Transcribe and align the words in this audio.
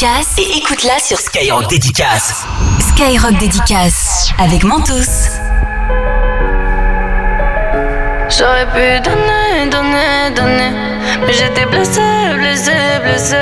dédicace 0.00 0.38
et 0.38 0.56
écoute-la 0.56 0.98
sur 0.98 1.18
Skyrock 1.18 1.68
Dédicace. 1.68 2.46
Skyrock 2.88 3.36
Dédicace 3.38 4.30
avec 4.38 4.64
Mentos. 4.64 4.94
J'aurais 8.30 8.66
pu 8.72 9.00
donner, 9.02 9.70
donner, 9.70 10.34
donner, 10.34 10.72
mais 11.26 11.32
j'étais 11.34 11.66
blessé, 11.66 12.00
blessé, 12.34 12.72
blessé. 13.02 13.36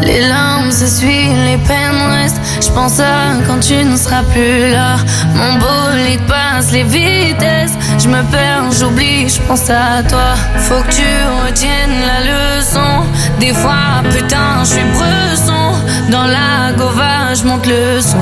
Les 0.00 0.20
larmes 0.26 0.70
s'essuient, 0.70 1.34
les 1.44 1.58
peines 1.58 2.10
restent. 2.10 2.40
Je 2.62 2.70
pense 2.70 2.98
à 3.00 3.34
quand 3.46 3.60
tu 3.60 3.84
ne 3.84 3.96
seras 3.98 4.22
plus 4.22 4.70
là. 4.70 4.96
Mon 5.34 5.58
bolide 5.58 6.26
passe 6.26 6.72
les 6.72 6.84
vitesses. 6.84 7.76
Je 7.98 8.08
me 8.08 8.22
perds, 8.30 8.70
j'oublie, 8.78 9.28
je 9.28 9.40
pense 9.42 9.68
à 9.70 10.02
toi. 10.08 10.34
Faut 10.56 10.82
que 10.82 10.92
tu 10.92 11.08
retiennes 11.46 12.00
la 12.10 12.20
leçon. 12.30 13.04
Des 13.40 13.52
fois, 13.52 14.02
putain, 14.10 14.60
je 14.60 14.68
suis 14.74 14.84
bresson. 14.96 15.72
Dans 16.10 16.26
la 16.26 16.72
gova, 16.76 17.34
je 17.34 17.44
monte 17.44 17.66
le 17.66 18.00
son. 18.00 18.16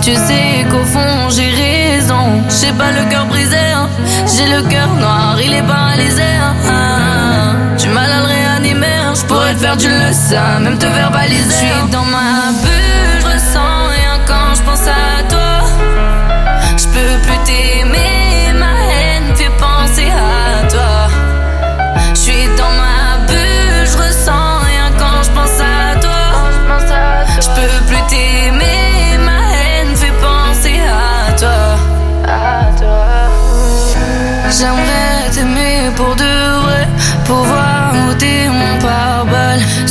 Tu 0.00 0.14
sais 0.14 0.64
qu'au 0.70 0.84
fond, 0.84 1.28
j'ai 1.28 1.50
raison. 1.50 2.42
J'ai 2.60 2.72
pas 2.72 2.92
le 2.92 3.04
cœur 3.10 3.26
brisé, 3.26 3.56
hein. 3.74 3.88
j'ai 4.34 4.46
le 4.46 4.62
cœur 4.62 4.88
noir, 4.94 5.36
il 5.44 5.52
est 5.52 5.62
paralysé. 5.62 6.22
Hein. 6.22 7.56
Tu 7.76 7.88
m'as 7.88 8.06
le 8.06 8.26
réanimer, 8.26 8.86
hein. 8.86 9.12
je 9.14 9.24
pourrais 9.26 9.54
te 9.54 9.58
faire 9.58 9.76
du 9.76 9.88
le 9.88 10.12
sein, 10.12 10.60
même 10.60 10.78
te 10.78 10.86
verbaliser. 10.86 11.50
Je 11.50 11.56
suis 11.56 11.90
dans 11.90 12.04
ma 12.04 12.52
bulle, 12.62 12.75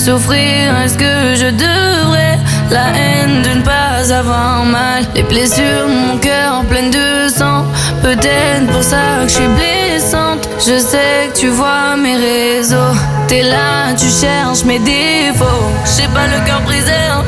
Souffrir, 0.06 0.78
est-ce 0.86 1.00
que 1.00 1.34
je 1.36 1.50
devrais 1.50 2.38
La 2.70 2.90
haine 2.96 3.42
de 3.42 3.50
ne 3.58 3.62
pas 3.64 4.14
avoir 4.14 4.64
mal? 4.64 5.04
Les 5.16 5.24
blessures 5.24 5.88
mon 5.88 6.18
cœur 6.20 6.64
pleines 6.70 6.92
de 6.92 7.28
sang. 7.28 7.66
Peut-être 8.04 8.68
pour 8.72 8.84
ça 8.84 8.98
que 9.24 9.30
je 9.30 9.34
suis 9.34 9.48
blessante. 9.48 10.48
Je 10.60 10.78
sais 10.78 11.32
que 11.34 11.40
tu 11.40 11.48
vois 11.48 11.96
mes 11.98 12.18
réseaux. 12.18 12.94
T'es 13.28 13.42
là, 13.42 13.96
tu 13.98 14.06
cherches 14.06 14.64
mes 14.64 14.78
défauts. 14.78 15.72
J'ai 15.98 16.08
pas 16.10 16.28
le 16.28 16.46
cœur 16.46 16.62
brisé, 16.62 16.92
hein. 17.12 17.24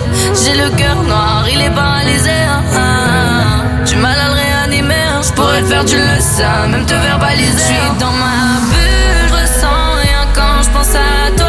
j'ai 0.45 0.53
le 0.61 0.69
cœur 0.77 1.01
noir, 1.01 1.45
il 1.51 1.59
est 1.59 1.71
paralysé. 1.71 2.29
hein. 2.29 2.61
Ah, 2.75 3.63
Tu 3.88 3.95
m'as 3.95 4.13
le 4.13 4.33
réanimer, 4.33 4.94
hein. 4.94 5.21
je 5.23 5.31
pourrais 5.33 5.61
te 5.61 5.65
faire 5.67 5.83
du 5.83 5.95
le 5.95 6.19
sein, 6.21 6.67
même 6.69 6.85
te 6.85 6.94
verbaliser. 6.94 7.53
Je 7.57 7.63
suis 7.63 7.99
dans 7.99 8.11
ma 8.11 8.61
bulle, 8.69 9.29
je 9.29 9.33
ressens 9.33 9.83
rien 10.03 10.27
quand 10.35 10.61
je 10.61 10.69
pense 10.69 10.94
à 10.94 11.35
toi. 11.35 11.46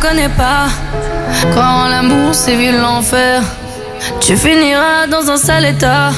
Connais 0.00 0.28
pas. 0.28 0.66
Quand 1.54 1.88
l'amour 1.88 2.34
sévit 2.34 2.72
l'enfer, 2.72 3.42
tu 4.20 4.36
finiras 4.36 5.06
dans 5.10 5.30
un 5.30 5.36
sale 5.36 5.66
état. 5.66 6.10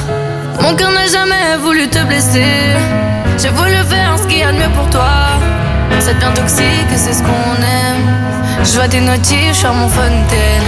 Mon 0.61 0.75
cœur 0.75 0.91
n'a 0.91 1.07
jamais 1.07 1.57
voulu 1.61 1.87
te 1.87 1.99
blesser. 2.03 2.75
J'ai 3.41 3.49
voulu 3.49 3.75
faire 3.89 4.17
ce 4.19 4.27
qu'il 4.27 4.39
y 4.39 4.43
a 4.43 4.51
de 4.51 4.57
mieux 4.57 4.73
pour 4.77 4.89
toi. 4.89 5.39
C'est 5.99 6.17
bien 6.17 6.31
toxique, 6.31 6.91
c'est 6.95 7.13
ce 7.13 7.23
qu'on 7.23 7.55
aime. 7.79 8.05
Je 8.63 8.73
vois 8.75 8.87
tes 8.87 9.01
notifs, 9.01 9.65
à 9.65 9.71
mon 9.71 9.89
fontaine. 9.89 10.67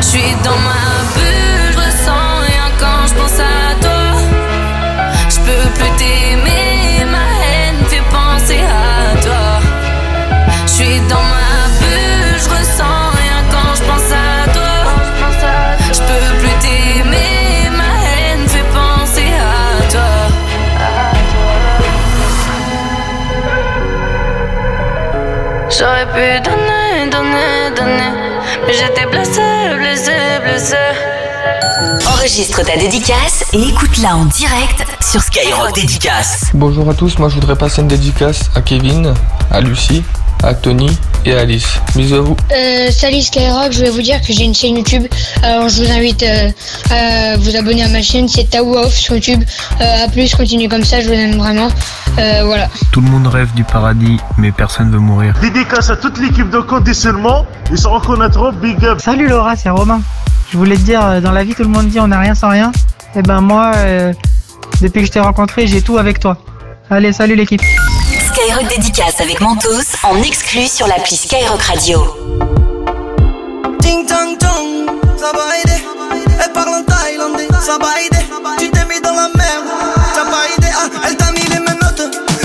Je 0.00 0.06
suis 0.06 0.34
dans 0.44 0.60
ma 0.68 0.82
bulle, 1.14 1.72
je 1.72 1.78
ressens 1.78 2.30
rien 2.48 2.66
quand 2.78 3.00
je 3.08 3.14
pense 3.14 3.38
à 3.38 3.74
toi. 3.80 4.02
Je 5.28 5.38
peux 5.46 5.68
plus 5.78 5.92
t'aimer, 5.98 7.04
ma 7.14 7.26
haine 7.44 7.84
fait 7.88 8.04
penser 8.10 8.60
à 8.60 9.16
toi. 9.20 9.60
Je 10.66 10.72
suis 10.72 11.00
dans 11.08 11.24
ma 11.34 11.49
pu 26.12 26.40
donner, 26.40 27.10
donner, 27.10 27.70
donner, 27.76 28.12
mais 28.66 28.72
j'étais 28.74 29.06
blessé, 29.06 29.40
blessé, 29.76 30.12
blessé. 30.42 30.76
Enregistre 32.06 32.62
ta 32.64 32.76
dédicace 32.76 33.44
et 33.52 33.68
écoute-la 33.68 34.16
en 34.16 34.24
direct 34.26 34.84
sur 35.10 35.20
Skyrock 35.20 35.74
Dédicace. 35.74 36.52
Bonjour 36.54 36.88
à 36.88 36.94
tous, 36.94 37.18
moi 37.18 37.28
je 37.28 37.34
voudrais 37.34 37.56
passer 37.56 37.82
une 37.82 37.88
dédicace 37.88 38.48
à 38.54 38.60
Kevin, 38.60 39.12
à 39.50 39.60
Lucie 39.60 40.04
à 40.44 40.54
Tony 40.54 40.88
et 41.24 41.34
Alice. 41.34 41.80
Bisous 41.96 42.14
à 42.14 42.20
vous. 42.20 42.36
Euh, 42.52 42.92
salut 42.92 43.20
Skyrock, 43.20 43.72
je 43.72 43.82
vais 43.82 43.90
vous 43.90 44.02
dire 44.02 44.20
que 44.20 44.32
j'ai 44.32 44.44
une 44.44 44.54
chaîne 44.54 44.76
YouTube. 44.76 45.08
Alors 45.42 45.68
je 45.68 45.82
vous 45.82 45.90
invite 45.90 46.22
euh, 46.22 46.50
à 46.92 47.36
vous 47.38 47.56
abonner 47.56 47.82
à 47.82 47.88
ma 47.88 48.02
chaîne, 48.02 48.28
c'est 48.28 48.48
Tao 48.50 48.72
Off 48.76 48.94
sur 48.94 49.16
YouTube. 49.16 49.42
Euh, 49.80 50.04
à 50.04 50.08
plus, 50.08 50.32
continuez 50.32 50.68
comme 50.68 50.84
ça, 50.84 51.00
je 51.00 51.08
vous 51.08 51.14
aime 51.14 51.38
vraiment. 51.38 51.70
Euh, 52.20 52.44
voilà. 52.44 52.68
Tout 52.92 53.00
le 53.00 53.08
monde 53.08 53.26
rêve 53.26 53.52
du 53.54 53.64
paradis, 53.64 54.18
mais 54.38 54.52
personne 54.52 54.92
veut 54.92 55.00
mourir. 55.00 55.34
Dédicace 55.42 55.90
à 55.90 55.96
toute 55.96 56.18
l'équipe 56.20 56.50
de 56.50 56.60
conditionnement, 56.60 57.44
ils 57.72 57.78
se 57.78 57.88
reconnaîtront, 57.88 58.52
big 58.52 58.84
up. 58.84 59.00
Salut 59.00 59.26
Laura, 59.26 59.56
c'est 59.56 59.70
Romain. 59.70 60.02
Je 60.52 60.56
voulais 60.56 60.76
te 60.76 60.82
dire, 60.82 61.20
dans 61.20 61.32
la 61.32 61.42
vie 61.42 61.54
tout 61.54 61.64
le 61.64 61.68
monde 61.68 61.88
dit 61.88 61.98
on 61.98 62.06
n'a 62.06 62.20
rien 62.20 62.36
sans 62.36 62.50
rien. 62.50 62.70
Et 63.16 63.22
ben 63.22 63.40
moi, 63.40 63.72
euh, 63.74 64.12
depuis 64.80 65.00
que 65.00 65.06
je 65.06 65.12
t'ai 65.12 65.20
rencontré, 65.20 65.66
j'ai 65.66 65.82
tout 65.82 65.98
avec 65.98 66.18
toi. 66.20 66.36
Allez, 66.90 67.12
salut 67.12 67.34
l'équipe. 67.36 67.62
Skyrock 68.32 68.68
dédicace 68.68 69.20
avec 69.20 69.40
Mentos 69.40 69.96
en 70.02 70.22
exclu 70.22 70.66
sur 70.66 70.86
l'appli 70.86 71.16
Skyrock 71.16 71.62
Radio. 71.62 71.98
Ting 73.80 74.06
tang 74.06 74.36
tong, 74.38 74.86
ça 75.18 75.32
va 75.32 75.58
aider. 75.62 75.82
Elle 76.42 76.52
parle 76.52 76.68
en 76.68 76.82
thaïlandais, 76.82 77.48
ça 77.60 77.78
va 77.78 78.00
aider. 78.00 78.24
Tu 78.58 78.70
t'es 78.70 78.84
mis 78.86 79.00
dans 79.00 79.12
la 79.12 79.28
merde, 79.36 79.66
ça 80.14 80.24
va 80.24 80.46
aider. 80.56 80.72
Ah, 80.74 80.88
elle 81.06 81.16
t'a 81.16 81.30
mis 81.32 81.44
les 81.48 81.60
menottes. 81.60 82.02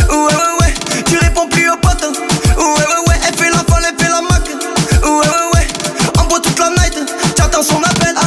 Ouais, 0.09 0.15
ouais, 0.15 0.53
ouais. 0.61 0.73
Tu 1.05 1.17
réponds 1.17 1.47
plus 1.47 1.69
aux 1.69 1.77
potes. 1.77 2.03
Ouais, 2.57 2.63
ouais, 2.63 3.01
ouais. 3.07 3.15
Elle 3.27 3.35
fait 3.35 3.49
la 3.49 3.59
folle, 3.59 3.83
elle 3.87 4.03
fait 4.03 4.11
la 4.11 4.21
mac. 4.21 4.43
Ouais, 5.03 5.09
ouais, 5.09 5.47
ouais. 5.53 5.67
En 6.19 6.25
bois 6.25 6.39
toute 6.39 6.59
la 6.59 6.69
night. 6.69 6.99
J'attends 7.37 7.63
son 7.63 7.81
appel. 7.83 8.15
Ah, 8.17 8.24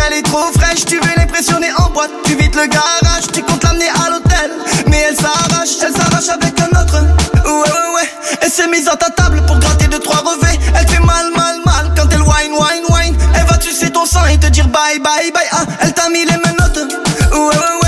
qu'elle 0.00 0.18
est 0.18 0.22
trop 0.22 0.50
fraîche, 0.58 0.84
tu 0.84 0.96
veux 0.96 1.14
l'impressionner 1.16 1.68
en 1.78 1.90
boîte. 1.90 2.10
Tu 2.24 2.34
vides 2.34 2.54
le 2.54 2.66
garage, 2.66 3.26
tu 3.32 3.42
comptes 3.42 3.62
l'amener 3.64 3.88
à 3.88 4.10
l'hôtel. 4.10 4.50
Mais 4.86 5.04
elle 5.08 5.16
s'arrache, 5.16 5.76
elle 5.82 5.92
s'arrache 5.92 6.28
avec 6.28 6.58
un 6.60 6.80
autre. 6.80 7.00
Ouais, 7.44 7.50
ouais, 7.50 7.94
ouais. 7.96 8.08
Elle 8.40 8.50
s'est 8.50 8.68
mise 8.68 8.88
à 8.88 8.96
ta 8.96 9.10
table 9.10 9.42
pour 9.46 9.58
gratter 9.58 9.88
deux, 9.88 9.98
trois 9.98 10.18
revêts. 10.18 10.58
Elle 10.74 10.88
fait 10.88 11.00
mal, 11.00 11.30
mal, 11.34 11.56
mal 11.64 11.92
quand 11.96 12.08
elle 12.12 12.22
whine, 12.22 12.52
whine, 12.52 12.84
whine. 12.88 13.16
Elle 13.34 13.46
va 13.46 13.60
sucer 13.60 13.90
ton 13.90 14.06
sang 14.06 14.24
et 14.26 14.38
te 14.38 14.46
dire 14.46 14.68
bye, 14.68 14.98
bye, 15.00 15.30
bye. 15.32 15.46
Ah, 15.52 15.64
elle 15.80 15.92
t'a 15.92 16.08
mis 16.08 16.24
les 16.24 16.36
menottes. 16.36 16.94
Ouais, 17.32 17.38
ouais, 17.38 17.48
ouais. 17.48 17.79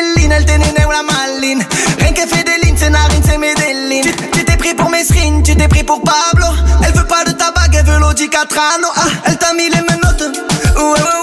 Céline. 0.00 0.32
Elle 0.32 0.86
ou 0.86 0.90
la 0.90 1.02
maline. 1.02 1.64
Rien 1.98 2.12
qu'elle 2.12 2.28
fait 2.28 2.44
des 2.44 2.64
lignes, 2.64 2.76
c'est 2.76 2.90
narine, 2.90 3.22
c'est 3.24 3.38
Medellin. 3.38 4.10
Tu 4.32 4.44
t'es 4.44 4.56
pris 4.56 4.74
pour 4.74 4.90
Mesrine, 4.90 5.42
tu 5.42 5.56
t'es 5.56 5.68
pris 5.68 5.82
pour 5.82 6.00
Pablo. 6.00 6.46
Elle 6.84 6.92
veut 6.92 7.06
pas 7.06 7.24
de 7.24 7.32
ta 7.32 7.50
bague, 7.50 7.74
elle 7.78 7.86
veut 7.86 7.98
l'Audi 7.98 8.28
Catrano. 8.28 8.88
Ah, 8.96 9.08
elle 9.26 9.38
t'a 9.38 9.52
mis 9.54 9.68
les 9.68 9.80
menottes. 9.80 11.19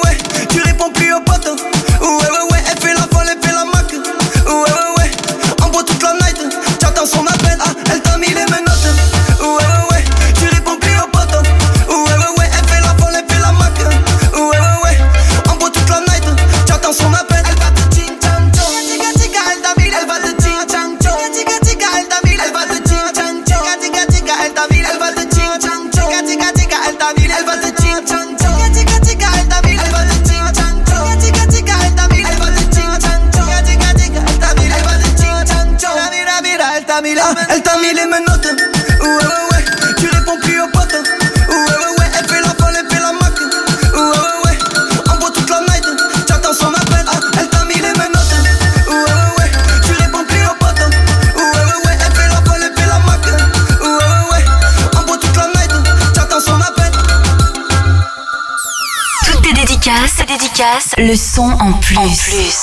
Le 60.97 61.15
son 61.15 61.43
en 61.43 61.73
plus. 61.73 61.97
En 61.97 62.07
plus. 62.07 62.55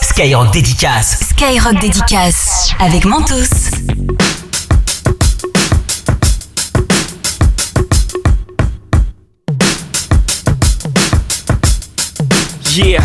Skyrock 0.00 0.52
dédicace. 0.52 1.18
Skyrock 1.30 1.78
dédicace 1.80 2.70
avec 2.78 3.04
Mentos. 3.04 3.34
Yeah, 12.74 13.04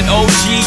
With 0.00 0.08
OG 0.08 0.59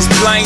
this 0.00 0.20
plane 0.22 0.39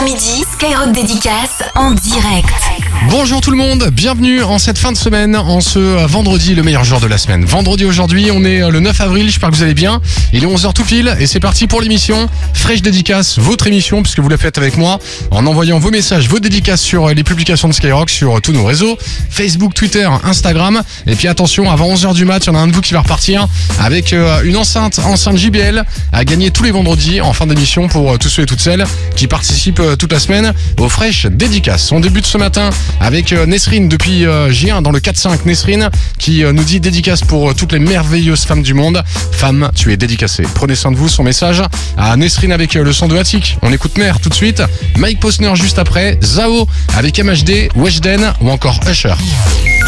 Midi, 0.00 0.44
Skyrock 0.54 0.92
dédicace 0.92 1.62
en 1.74 1.90
direct. 1.90 2.71
Bonjour 3.10 3.40
tout 3.40 3.50
le 3.50 3.56
monde, 3.56 3.88
bienvenue 3.92 4.42
en 4.42 4.58
cette 4.58 4.78
fin 4.78 4.92
de 4.92 4.96
semaine, 4.96 5.36
en 5.36 5.60
ce 5.60 5.78
vendredi, 6.06 6.54
le 6.54 6.62
meilleur 6.62 6.84
jour 6.84 7.00
de 7.00 7.06
la 7.06 7.18
semaine. 7.18 7.44
Vendredi 7.44 7.84
aujourd'hui, 7.84 8.30
on 8.32 8.44
est 8.44 8.68
le 8.70 8.80
9 8.80 9.00
avril, 9.00 9.26
j'espère 9.26 9.50
que 9.50 9.54
vous 9.54 9.62
allez 9.62 9.74
bien. 9.74 10.00
Il 10.32 10.44
est 10.44 10.46
11h 10.46 10.72
tout 10.72 10.84
pile 10.84 11.14
et 11.20 11.26
c'est 11.26 11.40
parti 11.40 11.66
pour 11.66 11.80
l'émission 11.80 12.28
Fraîche 12.54 12.80
Dédicace, 12.82 13.38
votre 13.38 13.66
émission 13.66 14.02
puisque 14.02 14.20
vous 14.20 14.28
la 14.28 14.38
faites 14.38 14.56
avec 14.56 14.76
moi 14.76 14.98
en 15.30 15.46
envoyant 15.46 15.78
vos 15.78 15.90
messages, 15.90 16.28
vos 16.28 16.38
dédicaces 16.38 16.80
sur 16.80 17.08
les 17.08 17.24
publications 17.24 17.68
de 17.68 17.74
Skyrock 17.74 18.08
sur 18.08 18.40
tous 18.40 18.52
nos 18.52 18.64
réseaux, 18.64 18.96
Facebook, 19.30 19.74
Twitter, 19.74 20.08
Instagram. 20.24 20.82
Et 21.06 21.14
puis 21.14 21.28
attention, 21.28 21.70
avant 21.70 21.92
11h 21.94 22.14
du 22.14 22.24
match, 22.24 22.44
il 22.46 22.48
y 22.48 22.50
en 22.50 22.54
a 22.56 22.60
un 22.60 22.68
de 22.68 22.72
vous 22.72 22.80
qui 22.80 22.94
va 22.94 23.00
repartir 23.00 23.46
avec 23.80 24.12
euh, 24.12 24.42
une 24.44 24.56
enceinte, 24.56 24.98
enceinte 24.98 25.36
JBL 25.36 25.84
à 26.12 26.24
gagner 26.24 26.50
tous 26.50 26.62
les 26.62 26.70
vendredis 26.70 27.20
en 27.20 27.32
fin 27.32 27.46
d'émission 27.46 27.88
pour 27.88 28.12
euh, 28.12 28.16
tous 28.16 28.28
ceux 28.28 28.42
et 28.42 28.46
toutes 28.46 28.60
celles 28.60 28.84
qui 29.16 29.26
participent 29.26 29.80
euh, 29.80 29.96
toute 29.96 30.12
la 30.12 30.20
semaine 30.20 30.52
aux 30.78 30.88
Fraîches 30.88 31.26
Dédicaces. 31.26 31.92
On 31.92 32.00
débute 32.00 32.26
ce 32.26 32.38
matin 32.38 32.70
avec 33.00 33.32
euh, 33.32 33.46
Nesrine 33.46 33.88
depuis 33.88 34.22
J1 34.24 34.78
euh, 34.78 34.80
dans 34.80 34.90
le 34.90 35.00
4-5. 35.00 35.40
Nesrine 35.44 35.90
qui 36.18 36.44
euh, 36.44 36.52
nous 36.52 36.64
dit 36.64 36.80
dédicace 36.80 37.22
pour 37.22 37.54
toutes 37.54 37.72
les 37.72 37.78
merveilleuses 37.78 38.44
femmes 38.44 38.62
du 38.62 38.74
monde. 38.74 39.02
Femme, 39.32 39.70
tu 39.74 39.92
es 39.92 39.96
dédicacée. 39.96 40.44
Prenez 40.54 40.74
soin 40.74 40.92
de 40.92 40.96
vous. 40.96 41.08
Son 41.08 41.22
message 41.22 41.62
à 41.96 42.16
Nesrine 42.16 42.52
avec 42.52 42.74
le 42.74 42.92
son 42.92 43.08
de 43.08 43.16
Attic. 43.16 43.58
On 43.62 43.72
écoute 43.72 43.98
Mère 43.98 44.20
tout 44.20 44.28
de 44.28 44.34
suite. 44.34 44.62
Mike 44.96 45.20
Posner 45.20 45.54
juste 45.54 45.78
après. 45.78 46.18
Zao 46.22 46.66
avec 46.96 47.18
MHD, 47.18 47.68
Weshden 47.76 48.32
ou 48.40 48.50
encore 48.50 48.80
Usher. 48.88 49.14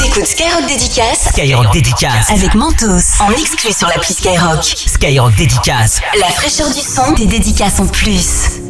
T'écoutes 0.02 0.26
Skyrock 0.26 0.66
Dédicace. 0.68 1.28
Skyrock 1.30 1.72
Dédicace. 1.72 2.30
Avec 2.30 2.54
Mentos. 2.54 3.20
En 3.20 3.32
exclu 3.32 3.72
sur 3.72 3.88
l'appli 3.88 4.14
Skyrock. 4.14 4.64
Skyrock 4.64 5.34
Dédicace. 5.36 6.00
La 6.20 6.26
fraîcheur 6.28 6.68
du 6.72 6.80
son. 6.80 7.12
Des 7.12 7.26
dédicaces 7.26 7.80
en 7.80 7.86
plus. 7.86 8.60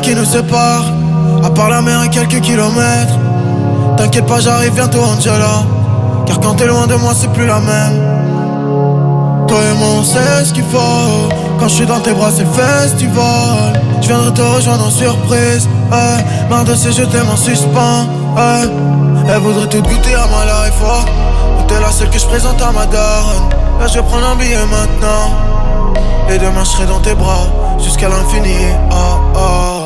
Qui 0.00 0.14
nous 0.14 0.24
sépare, 0.24 0.84
à 1.44 1.50
part 1.50 1.68
la 1.68 1.80
mer 1.80 2.02
et 2.04 2.08
quelques 2.08 2.40
kilomètres. 2.40 3.18
T'inquiète 3.96 4.26
pas, 4.26 4.40
j'arrive 4.40 4.74
bientôt, 4.74 5.00
Angela. 5.00 5.64
Car 6.26 6.40
quand 6.40 6.54
t'es 6.54 6.66
loin 6.66 6.86
de 6.86 6.94
moi, 6.94 7.12
c'est 7.14 7.32
plus 7.32 7.46
la 7.46 7.60
même. 7.60 9.46
Toi 9.48 9.58
et 9.58 9.78
moi, 9.78 9.88
on 9.98 10.02
sait 10.02 10.44
ce 10.44 10.52
qu'il 10.52 10.64
faut. 10.64 11.28
Quand 11.58 11.68
je 11.68 11.74
suis 11.74 11.86
dans 11.86 12.00
tes 12.00 12.12
bras, 12.12 12.30
c'est 12.30 12.46
festival. 12.46 13.80
Je 14.02 14.08
viendrai 14.08 14.32
te 14.34 14.42
rejoindre 14.42 14.86
en 14.86 14.90
surprise. 14.90 15.68
Ouais. 15.90 16.24
Marre 16.50 16.64
de 16.64 16.74
ces 16.74 16.92
je 16.92 17.04
t'aime 17.04 17.28
en 17.30 17.36
suspens. 17.36 18.06
Ouais. 18.36 18.68
Elle 19.28 19.40
voudrait 19.40 19.68
tout 19.68 19.82
goûter 19.82 20.14
à 20.14 20.26
ma 20.26 20.44
life. 20.44 20.74
Oh. 20.82 21.64
T'es 21.68 21.80
la 21.80 21.90
seule 21.90 22.10
que 22.10 22.18
je 22.18 22.26
présente 22.26 22.60
à 22.60 22.70
ma 22.72 22.86
daronne. 22.86 23.48
Là, 23.80 23.86
je 23.86 23.94
vais 23.94 24.02
prendre 24.02 24.26
un 24.26 24.36
billet 24.36 24.56
maintenant. 24.70 25.32
Et 26.30 26.38
demain, 26.38 26.64
je 26.64 26.70
serai 26.70 26.86
dans 26.86 27.00
tes 27.00 27.14
bras 27.14 27.46
jusqu'à 27.82 28.08
l'infini. 28.08 28.56
Oh, 28.90 28.94
oh. 29.36 29.85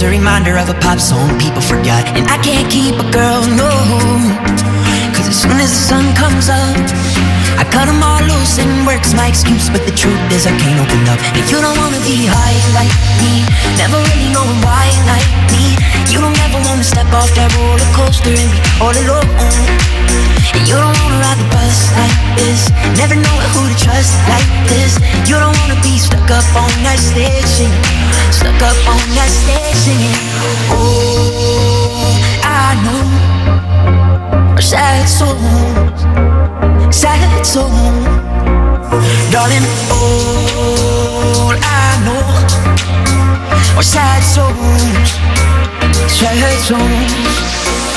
Name's 0.00 0.14
a 0.14 0.18
reminder 0.18 0.56
of 0.58 0.68
a 0.68 0.74
pop 0.74 0.98
song 0.98 1.38
people 1.38 1.60
forgot. 1.60 2.06
And 2.16 2.26
I 2.28 2.38
can't 2.38 2.70
keep 2.70 2.94
a 2.94 3.10
girl, 3.10 3.42
no. 3.56 3.70
Cause 5.14 5.26
as 5.26 5.42
soon 5.42 5.58
as 5.58 5.70
the 5.70 5.82
sun 5.90 6.14
comes 6.14 6.48
up, 6.48 7.37
I 7.56 7.64
cut 7.64 7.86
them 7.86 8.02
all 8.02 8.20
loose 8.20 8.58
and 8.58 8.84
work's 8.84 9.14
my 9.14 9.28
excuse. 9.28 9.70
But 9.70 9.86
the 9.88 9.94
truth 9.94 10.20
is, 10.34 10.44
I 10.46 10.52
can't 10.58 10.76
open 10.76 11.08
up. 11.08 11.18
And 11.32 11.44
you 11.48 11.58
don't 11.62 11.78
wanna 11.78 12.02
be 12.04 12.28
high 12.28 12.58
like 12.76 12.92
me, 13.22 13.46
never 13.80 13.96
really 14.12 14.28
knowing 14.34 14.60
why 14.60 14.92
like 15.08 15.28
me. 15.54 15.78
You 16.12 16.20
don't 16.20 16.36
ever 16.44 16.60
wanna 16.66 16.84
step 16.84 17.08
off 17.14 17.30
that 17.38 17.48
roller 17.56 17.90
coaster 17.96 18.34
and 18.34 18.50
be 18.52 18.60
all 18.82 18.92
alone. 18.92 19.28
And 20.56 20.64
you 20.66 20.74
don't 20.74 20.96
wanna 21.00 21.20
ride 21.22 21.38
the 21.38 21.48
bus 21.52 21.92
like 21.96 22.16
this, 22.36 22.68
never 22.96 23.14
know 23.14 23.36
who 23.54 23.68
to 23.68 23.76
trust 23.76 24.16
like 24.28 24.48
this. 24.66 24.96
You 25.28 25.36
don't 25.36 25.56
wanna 25.60 25.78
be 25.84 25.98
stuck 25.98 26.30
up 26.32 26.48
on 26.56 26.72
that 26.82 26.98
station, 26.98 27.70
stuck 28.32 28.60
up 28.64 28.78
on 28.88 29.04
that 29.14 29.30
station. 29.30 30.00
Oh, 30.72 32.18
I 32.42 32.74
know 32.84 33.28
sad 34.60 35.06
souls, 35.08 36.07
sad 36.90 37.44
souls, 37.46 37.72
darling. 39.30 39.66
All 39.90 41.54
I 41.54 42.00
know 42.04 42.24
are 43.76 43.82
sad 43.82 44.22
souls, 44.22 45.10
sad 46.10 46.58
souls. 46.60 47.87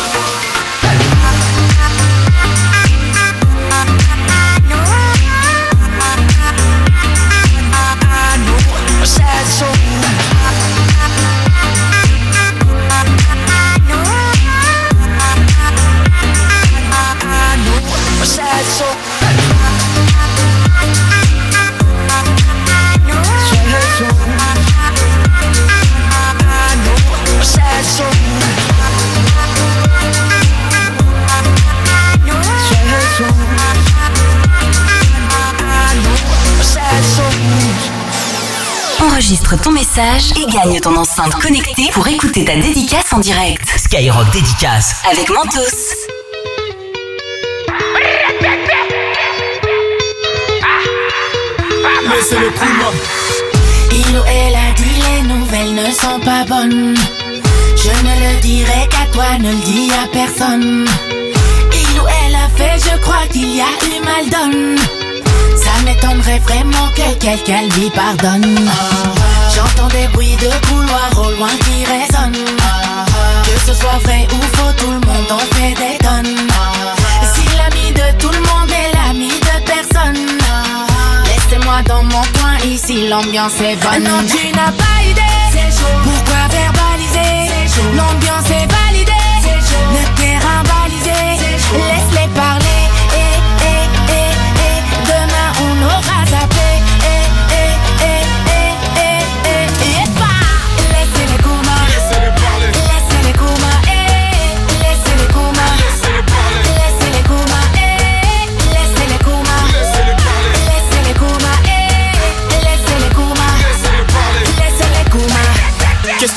Message 39.92 40.32
et 40.38 40.50
gagne 40.50 40.80
ton 40.80 40.96
enceinte 40.96 41.34
connectée 41.36 41.90
pour 41.92 42.08
écouter 42.08 42.46
ta 42.46 42.56
dédicace 42.56 43.12
en 43.12 43.20
direct. 43.20 43.68
Skyrock 43.78 44.30
Dédicace. 44.32 44.96
Avec 45.12 45.30
Mentos. 45.30 45.60
Laissez 52.10 52.40
le 52.40 52.50
coup, 52.52 52.66
Il 53.92 54.18
ou 54.18 54.22
elle 54.28 54.56
a 54.56 54.74
dit 54.78 55.02
les 55.02 55.22
nouvelles 55.28 55.74
ne 55.74 55.92
sont 55.92 56.20
pas 56.24 56.46
bonnes. 56.46 56.96
Je 57.76 57.90
ne 57.90 58.36
le 58.36 58.42
dirai 58.42 58.88
qu'à 58.90 59.12
toi, 59.12 59.38
ne 59.40 59.52
le 59.52 59.66
dis 59.66 59.92
à 59.92 60.08
personne. 60.08 60.86
Il 61.74 62.00
ou 62.00 62.04
elle 62.26 62.36
a 62.36 62.48
fait, 62.56 62.80
je 62.80 62.98
crois 63.02 63.28
qu'il 63.32 63.56
y 63.56 63.62
a 63.62 63.66
eu 63.66 64.00
mal 64.06 64.30
donne. 64.30 64.78
Ça 65.58 65.84
m'étonnerait 65.84 66.40
vraiment 66.40 66.88
que 66.96 67.14
quelqu'un 67.20 67.64
lui 67.76 67.90
pardonne. 67.90 68.70
J'entends 69.82 69.98
des 69.98 70.08
bruits 70.10 70.36
de 70.36 70.68
couloir 70.68 71.10
au 71.18 71.32
loin 71.32 71.50
qui 71.66 71.84
résonnent. 71.86 72.34
Que 72.34 73.60
ce 73.66 73.74
soit 73.74 73.98
vrai 74.04 74.28
ou 74.32 74.42
faux, 74.56 74.72
tout 74.78 74.92
le 74.92 75.00
monde 75.00 75.32
en 75.32 75.40
fait 75.56 75.74
des 75.74 75.98
tonnes. 75.98 76.38
Si 77.34 77.44
l'ami 77.58 77.92
de 77.92 78.18
tout 78.20 78.30
le 78.30 78.40
monde 78.40 78.70
est 78.70 78.92
l'ami 78.96 79.30
de 79.30 79.66
personne, 79.66 80.28
laissez-moi 81.26 81.82
dans 81.88 82.04
mon 82.04 82.22
coin, 82.22 82.58
ici 82.66 83.08
l'ambiance 83.08 83.60
est 83.62 83.76
bonne. 83.78 84.04
Non, 84.04 84.24
tu 84.28 84.52
n'as 84.56 84.72
pas 84.72 85.02
idée. 85.04 85.22
Pourquoi 86.04 86.48
verbaliser? 86.50 87.50
L'ambiance 87.96 88.50
est 88.52 88.68
validée. 88.72 89.12
Le 89.94 90.04
terrain 90.22 90.62
balisé. 90.64 91.22
Laisse-les 91.74 92.28
parler. 92.36 92.82
Eh, 93.16 93.18
eh, 93.64 93.86
eh, 94.10 94.34
eh. 94.68 94.80
Demain 95.08 95.50
on 95.66 95.86
aura 95.86 96.26
zappé. 96.30 96.81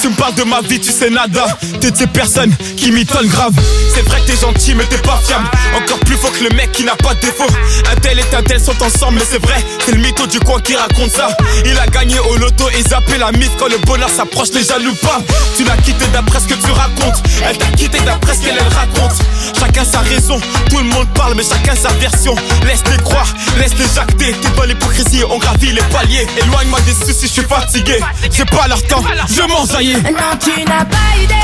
Tu 0.05 0.11
me 0.11 0.14
parles 0.17 0.35
de 0.35 0.43
ma 0.43 0.61
vie, 0.61 0.79
tu 0.79 0.93
sais 0.93 1.09
nada. 1.09 1.47
T'es 1.81 1.90
de 1.90 1.97
ces 1.97 2.07
personnes 2.07 2.53
qui 2.85 3.29
grave. 3.29 3.55
C'est 3.94 4.03
vrai 4.03 4.20
que 4.20 4.27
t'es 4.27 4.37
gentil 4.37 4.75
mais 4.75 4.85
t'es 4.85 4.99
pas 4.99 5.18
fiable. 5.25 5.49
Encore 5.75 5.99
plus 6.01 6.16
faux 6.16 6.29
que 6.29 6.44
le 6.44 6.51
mec 6.55 6.70
qui 6.73 6.85
n'a 6.85 6.94
pas 6.97 7.14
de 7.14 7.20
défaut. 7.20 7.47
Un 7.90 7.97
tel 7.97 8.18
et 8.18 8.37
un 8.37 8.42
tel 8.42 8.61
sont 8.61 8.77
ensemble 8.83 9.18
mais 9.18 9.25
c'est 9.31 9.42
vrai 9.42 9.57
C'est 9.87 9.92
le 9.92 10.03
mytho 10.03 10.27
du 10.27 10.38
coin 10.40 10.61
qui 10.61 10.77
raconte 10.77 11.11
ça. 11.11 11.29
Il 11.64 11.79
a 11.79 11.87
gagné 11.87 12.18
au 12.18 12.37
loto 12.37 12.68
et 12.68 12.83
zappé 12.83 13.16
la 13.16 13.33
mise 13.33 13.51
Quand 13.59 13.68
le 13.68 13.79
bonheur 13.87 14.11
s'approche 14.11 14.51
les 14.53 14.64
jaloux 14.64 14.94
pas. 14.97 15.23
Tu 15.57 15.64
l'as 15.64 15.79
quitté 15.79 16.05
d'après 16.12 16.40
ce 16.40 16.47
que 16.47 16.55
tu 16.55 16.70
racontes. 16.73 17.23
Elle 17.49 17.57
t'a 17.57 17.68
quitté 17.68 18.01
d'après 18.01 18.35
ce 18.35 18.40
qu'elle 18.42 18.59
elle 18.59 18.75
raconte. 18.75 19.16
Chacun 19.59 19.85
sa 19.85 20.01
raison, 20.01 20.38
tout 20.68 20.79
le 20.79 20.85
monde 20.85 21.09
parle 21.14 21.35
mais 21.37 21.44
chacun 21.44 21.75
sa 21.75 21.88
version. 21.94 22.35
Laisse-les 22.66 23.03
croire, 23.03 23.29
laisse-les 23.59 23.87
jacter. 23.94 24.35
T'es 24.35 24.51
dans 24.57 24.64
l'hypocrisie, 24.64 25.23
on 25.31 25.38
gravit 25.38 25.73
les 25.73 25.83
paliers. 25.85 26.27
Éloigne-moi 26.42 26.81
des 26.83 26.92
soucis, 26.92 27.29
je 27.29 27.33
suis 27.33 27.49
fatigué. 27.49 27.99
J'ai 28.31 28.44
pas 28.44 28.68
leur 28.68 28.83
temps, 28.83 29.03
je 29.31 29.42
m'en 29.42 29.64
Non, 29.64 30.38
tu 30.38 30.64
n'as 30.64 30.85
pas 30.85 31.23
idée. 31.23 31.35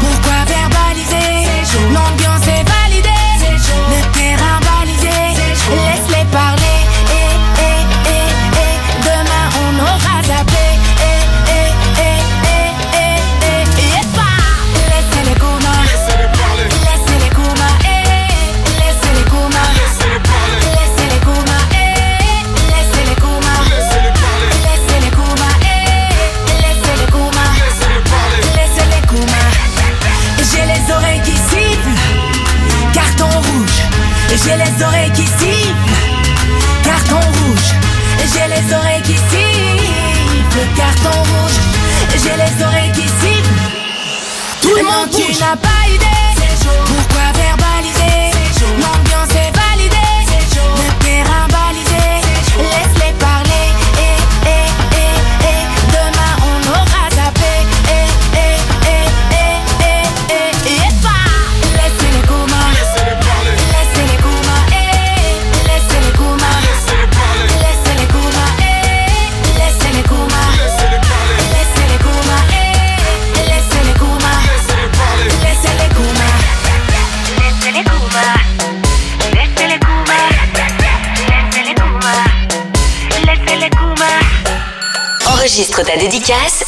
Pourquoi 0.00 0.57
verbaliser 0.58 1.38
L'ambiance 1.92 2.46
est 2.46 2.64
validée. 2.64 3.08
Le 3.90 4.00
terrain 4.12 4.60
balisé. 4.60 5.08
Laisse-les 5.70 6.24
parler. 6.32 6.57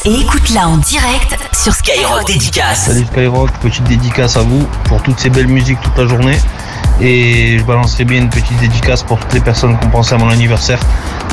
Et 0.05 0.15
écoute-la 0.15 0.69
en 0.69 0.77
direct 0.79 1.37
sur 1.53 1.75
Skyrock 1.75 2.27
Dédicace. 2.27 2.87
Salut 2.87 3.05
Skyrock, 3.05 3.51
petite 3.61 3.85
dédicace 3.85 4.37
à 4.37 4.41
vous 4.41 4.67
pour 4.85 5.03
toutes 5.03 5.19
ces 5.19 5.31
belles 5.31 5.49
musiques 5.49 5.81
toute 5.83 5.97
la 5.99 6.07
journée. 6.07 6.39
Et 7.01 7.59
je 7.59 7.65
balancerai 7.65 8.05
bien 8.05 8.19
une 8.19 8.29
petite 8.29 8.59
dédicace 8.61 9.03
pour 9.03 9.19
toutes 9.19 9.33
les 9.33 9.41
personnes 9.41 9.79
qui 9.79 9.87
ont 9.87 9.91
pensé 9.91 10.15
à 10.15 10.19
mon 10.19 10.29
anniversaire. 10.29 10.81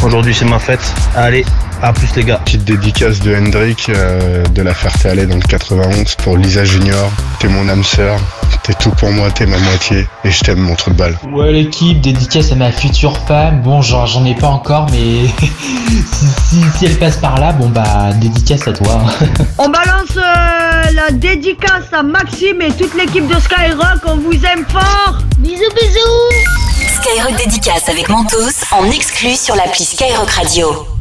Aujourd'hui 0.04 0.34
c'est 0.34 0.46
ma 0.46 0.60
fête. 0.60 0.94
Allez, 1.16 1.46
à 1.82 1.94
plus 1.94 2.14
les 2.16 2.24
gars. 2.24 2.42
Petite 2.44 2.66
dédicace 2.66 3.20
de 3.20 3.36
Hendrik 3.36 3.90
euh, 3.90 4.44
de 4.46 4.62
la 4.62 4.74
Ferté-Alais 4.74 5.26
dans 5.26 5.36
le 5.36 5.42
91 5.42 6.16
pour 6.16 6.38
Lisa 6.38 6.64
Junior. 6.64 7.12
T'es 7.40 7.48
mon 7.48 7.68
âme 7.70 7.84
sœur, 7.84 8.20
t'es 8.68 8.74
tout 8.74 8.92
pour 8.92 9.10
moi, 9.12 9.32
t'es 9.32 9.46
ma 9.46 9.58
moitié 9.58 10.08
et 10.24 10.30
je 10.32 10.40
t'aime 10.44 10.60
mon 10.60 10.76
trou 10.76 10.92
de 10.92 10.96
balle. 10.96 11.18
Ouais 11.32 11.52
l'équipe, 11.52 12.02
dédicace 12.02 12.52
à 12.52 12.56
ma 12.56 12.72
future 12.72 13.18
femme. 13.28 13.62
Bon 13.62 13.82
genre 13.82 14.06
j'en 14.06 14.26
ai 14.26 14.36
pas 14.36 14.50
encore 14.50 14.88
mais 14.92 15.28
si, 15.38 16.28
si- 16.50 16.64
si 16.78 16.86
elle 16.86 16.98
passe 17.00 17.18
par 17.18 17.40
là, 17.40 17.52
bon 17.54 17.70
bah 17.70 18.12
dédicace 18.16 18.68
à 18.68 18.74
toi. 18.74 19.02
On 19.58 19.70
balance 19.70 20.16
euh, 20.18 20.92
la 20.94 21.12
dédicace 21.12 21.86
à 21.94 22.04
Maxime 22.04 22.62
et 22.62 22.72
toute 22.74 22.94
l'équipe 22.96 23.28
de 23.28 23.40
Skyrock. 23.40 24.02
On 24.06 24.18
vous 24.18 24.34
aime 24.46 24.66
fort. 24.70 25.18
Bisous, 25.40 25.56
bisous. 25.76 26.98
Skyrock 27.02 27.38
Dédicace 27.38 27.88
avec 27.90 28.10
Mentos 28.10 28.66
en 28.72 28.86
exclu 28.92 29.36
sur 29.36 29.56
l'appli 29.56 29.86
Skyrock 29.86 30.30
Radio. 30.32 30.97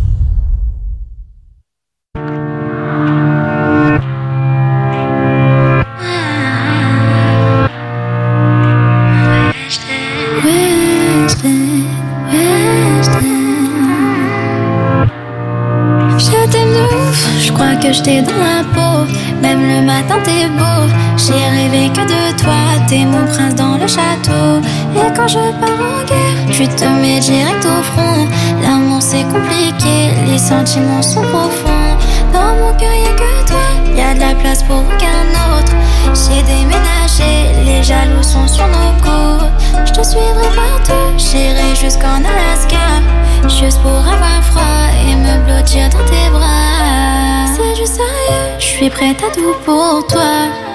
T'es 22.88 23.04
mon 23.04 23.26
prince 23.26 23.56
dans 23.56 23.76
le 23.76 23.86
château. 23.88 24.60
Et 24.94 25.12
quand 25.16 25.26
je 25.26 25.38
pars 25.60 25.70
en 25.70 26.04
guerre, 26.06 26.38
tu 26.52 26.68
te 26.68 26.84
mets 26.84 27.18
direct 27.18 27.64
au 27.64 27.82
front. 27.82 28.28
L'amour 28.62 29.02
c'est 29.02 29.24
compliqué, 29.24 30.14
les 30.28 30.38
sentiments 30.38 31.02
sont 31.02 31.22
profonds. 31.22 31.96
Dans 32.32 32.54
mon 32.54 32.72
cœur 32.78 32.94
y'a 32.94 33.12
que 33.14 33.48
toi, 33.48 33.66
y 33.96 34.00
a 34.00 34.14
de 34.14 34.20
la 34.20 34.34
place 34.36 34.62
pour 34.62 34.76
aucun 34.76 35.26
autre. 35.50 35.72
J'ai 36.14 36.42
déménagé, 36.42 37.64
les 37.64 37.82
jaloux 37.82 38.22
sont 38.22 38.46
sur 38.46 38.66
nos 38.68 38.92
côtes. 39.02 39.50
Je 39.84 39.92
te 39.92 40.06
suivrai 40.06 40.48
partout, 40.54 41.18
j'irai 41.18 41.74
jusqu'en 41.74 42.22
Alaska. 42.22 43.02
Juste 43.48 43.80
pour 43.82 43.98
avoir 43.98 44.44
froid 44.44 44.86
et 45.08 45.14
me 45.16 45.44
blottir 45.44 45.88
dans 45.90 46.04
tes 46.04 46.30
bras. 46.30 47.46
C'est 47.56 47.80
du 47.80 47.86
sérieux, 47.86 48.54
je 48.60 48.64
suis 48.64 48.90
prête 48.90 49.20
à 49.24 49.34
tout 49.34 49.54
pour 49.64 50.06
toi. 50.06 50.65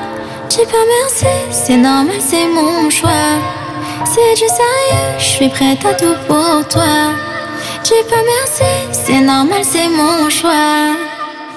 Dis 0.52 0.66
pas 0.66 0.86
merci, 1.00 1.34
c'est 1.50 1.78
normal, 1.78 2.18
c'est 2.20 2.46
mon 2.46 2.90
choix. 2.90 3.40
C'est 4.04 4.34
du 4.34 4.50
sérieux, 4.50 5.18
je 5.18 5.24
suis 5.24 5.48
prête 5.48 5.86
à 5.86 5.94
tout 5.94 6.18
pour 6.28 6.68
toi. 6.68 7.16
J'ai 7.86 8.04
pas 8.10 8.22
merci, 8.36 8.70
c'est 8.92 9.22
normal, 9.22 9.62
c'est 9.64 9.88
mon 9.88 10.30
choix. 10.30 10.92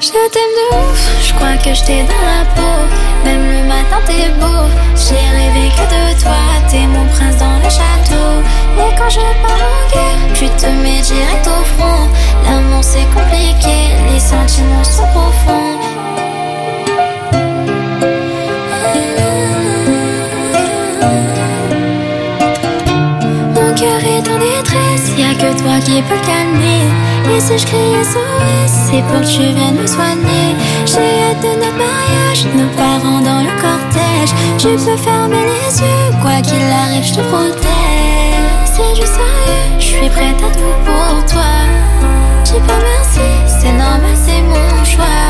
Je 0.01 0.11
t'aime 0.11 0.55
de 0.59 0.77
ouf, 0.77 1.03
je 1.27 1.35
crois 1.35 1.57
que 1.57 1.75
je 1.75 1.83
t'ai 1.85 2.03
dans 2.05 2.25
la 2.31 2.45
peau. 2.55 2.77
Même 3.25 3.45
le 3.57 3.67
matin, 3.67 3.99
t'es 4.07 4.31
beau. 4.39 4.63
J'ai 4.95 5.27
rêvé 5.39 5.73
que 5.75 5.87
de 5.95 6.23
toi, 6.23 6.39
t'es 6.71 6.87
mon 6.87 7.05
prince 7.15 7.39
dans 7.39 7.59
le 7.65 7.71
château. 7.79 8.31
Et 8.79 8.95
quand 8.97 9.11
je 9.11 9.27
pars 9.43 9.65
en 9.75 9.91
guerre, 9.93 10.35
tu 10.35 10.47
te 10.51 10.67
mets 10.67 11.01
direct 11.01 11.49
au 11.49 11.65
front. 11.75 12.09
L'amour 12.45 12.85
c'est 12.85 13.09
compliqué, 13.13 13.77
les 14.13 14.21
sentiments 14.21 14.85
sont 14.85 15.09
profonds. 15.09 15.81
Mon 23.55 23.75
cœur 23.75 24.01
est 24.05 24.27
en 24.29 24.39
détresse, 24.39 25.13
y 25.19 25.23
a 25.23 25.35
que 25.35 25.51
toi 25.61 25.79
qui 25.85 26.03
peux 26.03 26.15
le 26.15 26.27
calmer. 26.27 26.85
Et 27.35 27.41
si 27.41 27.59
je 27.59 27.67
crie 27.67 28.05
SOS, 28.05 28.73
c'est 28.91 29.03
pour 29.09 29.21
que 29.21 29.27
tu 29.27 29.43
viennes 29.55 29.81
me 29.81 29.87
soigner. 29.87 30.55
J'ai 30.87 31.23
hâte 31.25 31.41
de 31.43 31.53
notre 31.61 31.79
mariage, 31.79 32.47
nos 32.55 32.69
parents 32.77 33.21
dans 33.21 33.43
le 33.43 33.53
cortège. 33.61 34.33
Tu 34.59 34.69
peux 34.69 34.97
fermer 34.97 35.45
les 35.53 35.81
yeux, 35.81 36.13
quoi 36.23 36.41
qu'il 36.43 36.63
arrive, 36.63 37.05
je 37.05 37.15
te 37.15 37.21
protège. 37.21 37.65
C'est 38.67 38.95
du 38.95 39.07
sérieux, 39.07 39.79
je 39.79 39.85
suis 39.85 40.09
prête 40.09 40.41
à 40.43 40.51
tout 40.53 40.77
pour 40.85 41.25
toi. 41.27 41.53
J'ai 42.45 42.61
pas 42.61 42.81
merci, 42.93 43.27
c'est 43.47 43.73
normal, 43.73 44.15
c'est 44.15 44.43
mon 44.43 44.85
choix. 44.85 45.25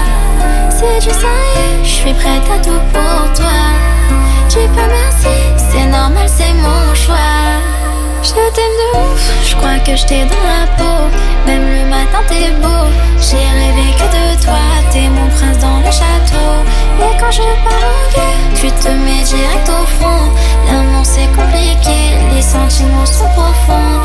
C'est 0.70 0.98
du 1.00 1.14
sérieux, 1.14 1.82
je 1.82 1.88
suis 1.88 2.14
prête 2.14 2.48
à 2.54 2.58
tout 2.62 2.82
pour 2.92 3.32
toi. 3.34 3.93
J'ai 4.48 4.68
pas 4.68 4.86
merci, 4.86 5.36
c'est 5.56 5.86
normal, 5.86 6.28
c'est 6.28 6.54
mon 6.54 6.94
choix. 6.94 7.16
Je 8.22 8.30
t'aime 8.30 8.76
de 8.80 8.98
ouf, 8.98 9.24
je 9.44 9.54
crois 9.56 9.78
que 9.84 9.96
je 9.96 10.04
t'ai 10.06 10.24
dans 10.24 10.46
la 10.52 10.66
peau. 10.78 10.98
Même 11.46 11.66
le 11.76 11.84
matin, 11.90 12.22
t'es 12.28 12.50
beau. 12.62 12.84
J'ai 13.20 13.36
rêvé 13.36 13.86
que 13.98 14.06
de 14.16 14.42
toi, 14.44 14.64
t'es 14.90 15.08
mon 15.08 15.28
prince 15.28 15.58
dans 15.58 15.78
le 15.78 15.90
château. 16.00 16.50
Et 17.00 17.16
quand 17.18 17.30
je 17.30 17.42
guerre, 17.42 18.44
tu 18.54 18.70
te 18.70 18.88
mets 18.88 19.22
direct 19.24 19.68
au 19.68 19.86
front. 19.98 20.30
L'amour 20.66 21.04
c'est 21.04 21.30
compliqué, 21.36 21.98
les 22.34 22.42
sentiments 22.42 23.06
sont 23.06 23.28
profonds. 23.36 24.00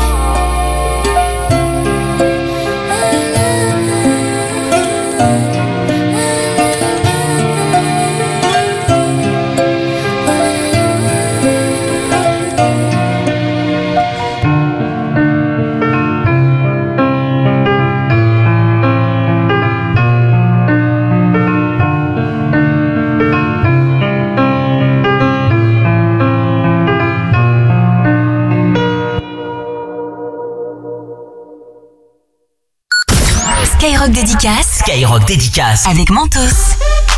Skyrock 35.10 35.26
dédicace. 35.26 35.86
Avec 35.86 36.08
Mentos. 36.10 36.38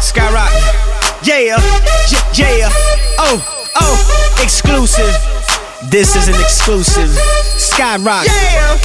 Skyrock. 0.01 0.51
Yeah, 1.25 1.41
yeah, 1.41 1.59
yeah. 2.33 2.71
Oh, 3.19 3.39
oh, 3.83 4.43
exclusive. 4.43 5.15
This 5.91 6.17
is 6.17 6.27
an 6.29 6.41
exclusive. 6.41 7.11
Skyrock. 7.59 8.25
Yeah, 8.25 8.79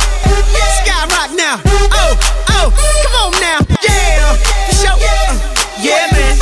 Skyrock 0.84 1.38
now. 1.38 1.62
Oh, 1.94 2.18
oh, 2.50 2.74
come 3.04 3.16
on 3.24 3.32
now. 3.40 3.60
Yeah, 3.82 4.36
for 4.68 4.76
sure. 4.76 4.92
Uh, 4.92 5.40
yeah, 5.80 6.12
man. 6.12 6.38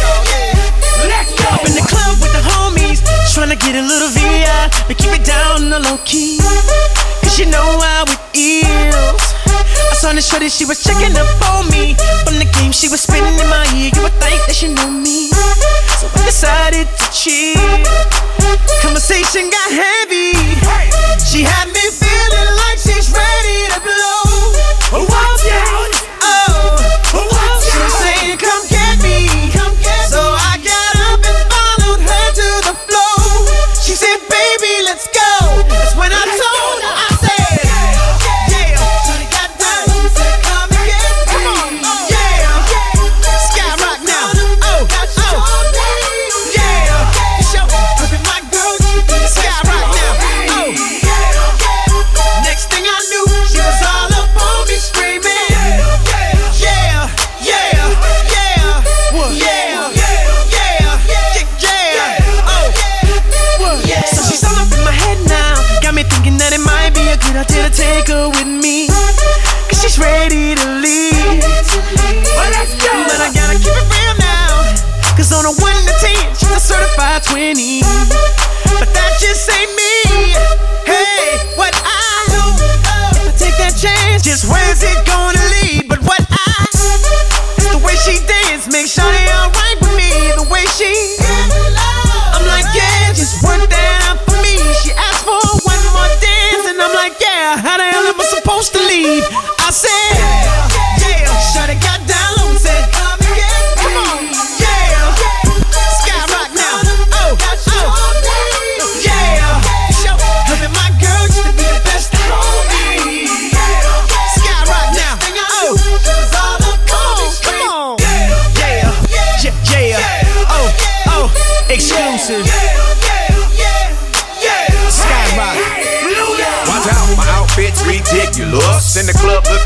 Let's 1.05 1.35
go. 1.37 1.45
Up 1.49 1.65
in 1.67 1.75
the 1.75 1.85
club 1.85 2.17
with 2.19 2.33
the 2.33 2.41
homies, 2.41 3.05
trying 3.31 3.49
to 3.49 3.57
get 3.57 3.75
a 3.75 3.81
little 3.81 4.09
VI, 4.09 4.71
but 4.87 4.97
keep 4.97 5.13
it 5.13 5.23
down 5.23 5.61
on 5.61 5.69
the 5.69 5.79
low 5.81 5.99
key. 6.03 6.39
Cause 7.21 7.37
you 7.37 7.45
know 7.45 7.79
how 7.79 8.05
it 8.05 8.35
is. 8.35 9.54
Saw 9.95 10.11
this 10.11 10.27
shorty, 10.29 10.49
she 10.49 10.65
was 10.65 10.83
checking 10.83 11.15
up 11.15 11.25
on 11.55 11.71
me. 11.71 11.95
From 12.27 12.35
the 12.37 12.45
game, 12.59 12.71
she 12.71 12.89
was 12.89 13.01
spinning 13.01 13.33
in 13.39 13.47
my 13.49 13.63
ear. 13.73 13.89
You 13.95 14.03
would 14.03 14.13
think 14.19 14.43
that 14.45 14.53
she 14.53 14.67
knew 14.67 14.91
me. 14.91 15.31
So 15.97 16.11
I 16.11 16.19
decided 16.27 16.85
to 16.85 17.05
cheat. 17.15 17.57
Conversation 18.83 19.49
got 19.49 19.69
heavy. 19.71 20.35
She 21.23 21.41
had 21.47 21.71
me 21.71 21.83
feeling 21.89 22.49
like 22.67 22.77
she's 22.77 23.09
ready 23.09 23.59
to 23.71 23.79
blow. 23.81 25.07
Watch 25.09 25.24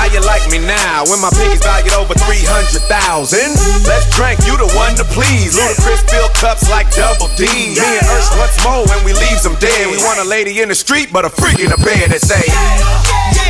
How 0.00 0.08
you 0.08 0.24
like 0.24 0.48
me 0.48 0.56
now 0.56 1.04
when 1.12 1.20
my 1.20 1.28
pinkies 1.28 1.60
valued 1.60 1.92
over 1.92 2.16
300,000? 2.16 2.88
Let's 3.84 4.08
drink, 4.16 4.40
you 4.48 4.56
the 4.56 4.64
one 4.72 4.96
to 4.96 5.04
please. 5.12 5.52
Ludacris 5.52 6.00
fill 6.08 6.32
cups 6.40 6.72
like 6.72 6.88
double 6.96 7.28
D. 7.36 7.44
Me 7.76 7.84
and 8.00 8.08
Ursh 8.08 8.32
once 8.40 8.56
more 8.64 8.80
when 8.88 9.04
we 9.04 9.12
leaves 9.12 9.44
them 9.44 9.60
dead. 9.60 9.92
We 9.92 10.00
want 10.00 10.16
a 10.16 10.24
lady 10.24 10.56
in 10.64 10.72
the 10.72 10.74
street, 10.74 11.12
but 11.12 11.28
a 11.28 11.30
freak 11.30 11.60
in 11.60 11.68
the 11.68 11.76
bed 11.84 12.16
that 12.16 12.24
say, 12.24 12.40
Yeah, 12.48 13.49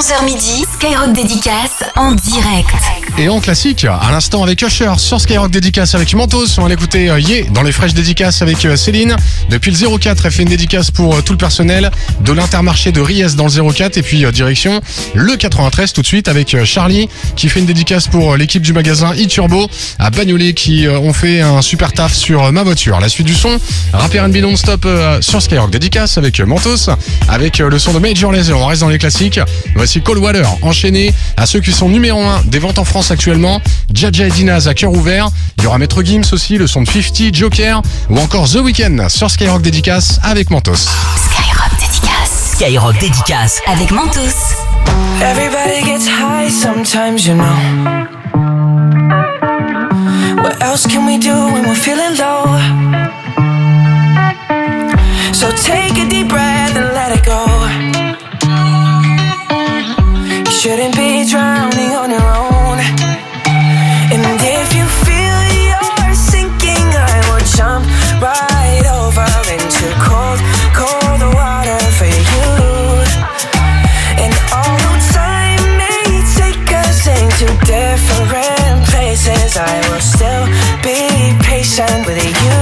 11h 0.00 0.24
midi, 0.24 0.64
Skyrock 0.72 1.12
Dédicace 1.12 1.84
en 1.94 2.12
direct. 2.12 2.99
Et 3.20 3.28
en 3.28 3.38
classique, 3.38 3.84
à 3.84 4.10
l'instant 4.10 4.42
avec 4.42 4.62
Usher 4.62 4.92
sur 4.96 5.20
Skyrock 5.20 5.50
Dédicace 5.50 5.94
avec 5.94 6.14
Mentos. 6.14 6.56
On 6.56 6.62
va 6.62 6.70
l'écouter 6.70 7.10
euh, 7.10 7.20
Yé 7.20 7.44
dans 7.52 7.62
les 7.62 7.70
fraîches 7.70 7.92
dédicaces 7.92 8.40
avec 8.40 8.64
euh, 8.64 8.76
Céline. 8.76 9.14
Depuis 9.50 9.70
le 9.70 9.98
04, 9.98 10.24
elle 10.24 10.32
fait 10.32 10.42
une 10.42 10.48
dédicace 10.48 10.90
pour 10.90 11.14
euh, 11.14 11.20
tout 11.20 11.34
le 11.34 11.36
personnel 11.36 11.90
de 12.24 12.32
l'intermarché 12.32 12.92
de 12.92 13.00
Ries 13.02 13.34
dans 13.36 13.44
le 13.44 13.72
04 13.72 13.98
et 13.98 14.02
puis 14.02 14.24
direction 14.32 14.80
le 15.12 15.36
93 15.36 15.92
tout 15.92 16.00
de 16.00 16.06
suite 16.06 16.28
avec 16.28 16.64
Charlie 16.64 17.10
qui 17.36 17.50
fait 17.50 17.60
une 17.60 17.66
dédicace 17.66 18.08
pour 18.08 18.38
l'équipe 18.38 18.62
du 18.62 18.72
magasin 18.72 19.12
e-Turbo 19.12 19.68
à 19.98 20.08
Bagnolet 20.08 20.54
qui 20.54 20.88
ont 20.88 21.12
fait 21.12 21.42
un 21.42 21.60
super 21.60 21.92
taf 21.92 22.14
sur 22.14 22.50
ma 22.52 22.62
voiture. 22.62 23.00
La 23.00 23.10
suite 23.10 23.26
du 23.26 23.34
son, 23.34 23.58
Rapper 23.92 24.20
and 24.20 24.28
non-stop 24.28 24.88
sur 25.20 25.42
Skyrock 25.42 25.70
Dédicace 25.70 26.16
avec 26.16 26.40
Mentos 26.40 26.88
avec 27.28 27.58
le 27.58 27.78
son 27.78 27.92
de 27.92 27.98
Major 27.98 28.32
Lazer. 28.32 28.58
On 28.58 28.64
reste 28.64 28.80
dans 28.80 28.88
les 28.88 28.98
classiques. 28.98 29.40
Voici 29.74 30.00
Cold 30.00 30.22
Water 30.22 30.48
enchaîné 30.62 31.12
à 31.36 31.44
ceux 31.44 31.60
qui 31.60 31.72
sont 31.72 31.90
numéro 31.90 32.22
1 32.22 32.44
des 32.46 32.58
ventes 32.58 32.78
en 32.78 32.84
France 32.84 33.09
actuellement. 33.10 33.60
Jaja 33.92 34.26
et 34.26 34.30
Dinaz 34.30 34.68
à 34.68 34.74
cœur 34.74 34.92
ouvert. 34.92 35.28
Il 35.58 35.64
y 35.64 35.66
aura 35.66 35.78
Maître 35.78 36.02
Gims 36.02 36.22
aussi, 36.32 36.58
le 36.58 36.66
son 36.66 36.82
de 36.82 36.88
50, 36.88 37.34
Joker 37.34 37.82
ou 38.08 38.18
encore 38.18 38.48
The 38.48 38.56
Weeknd 38.56 39.08
sur 39.08 39.30
Skyrock 39.30 39.62
Dédicace 39.62 40.18
avec 40.22 40.50
Mentos. 40.50 40.74
Skyrock 40.74 41.70
Dédicace. 41.80 42.52
Skyrock 42.54 42.98
Dédicace. 43.00 43.60
Avec 43.66 43.90
Mentos. 43.90 44.20
Everybody 45.22 45.82
gets 45.84 46.08
high 46.08 46.50
sometimes, 46.50 47.26
you 47.26 47.34
know. 47.34 48.00
What 50.42 50.62
else 50.62 50.86
can 50.86 51.06
we 51.06 51.18
do 51.18 51.34
when 51.52 51.68
we're 51.68 51.74
feeling 51.74 52.16
low? 52.16 52.58
So 55.32 55.50
take 55.52 55.98
a 55.98 56.08
deep 56.08 56.28
breath 56.28 56.76
and 56.76 56.94
let 56.94 57.12
it 57.16 57.24
go. 57.24 57.44
You 60.44 60.50
shouldn't 60.50 60.96
be 60.96 61.24
drowning 61.30 61.92
on 61.96 62.10
your 62.10 62.36
own. 62.36 62.49
Be 81.80 81.86
patient 81.86 82.06
with 82.06 82.44
you. 82.44 82.59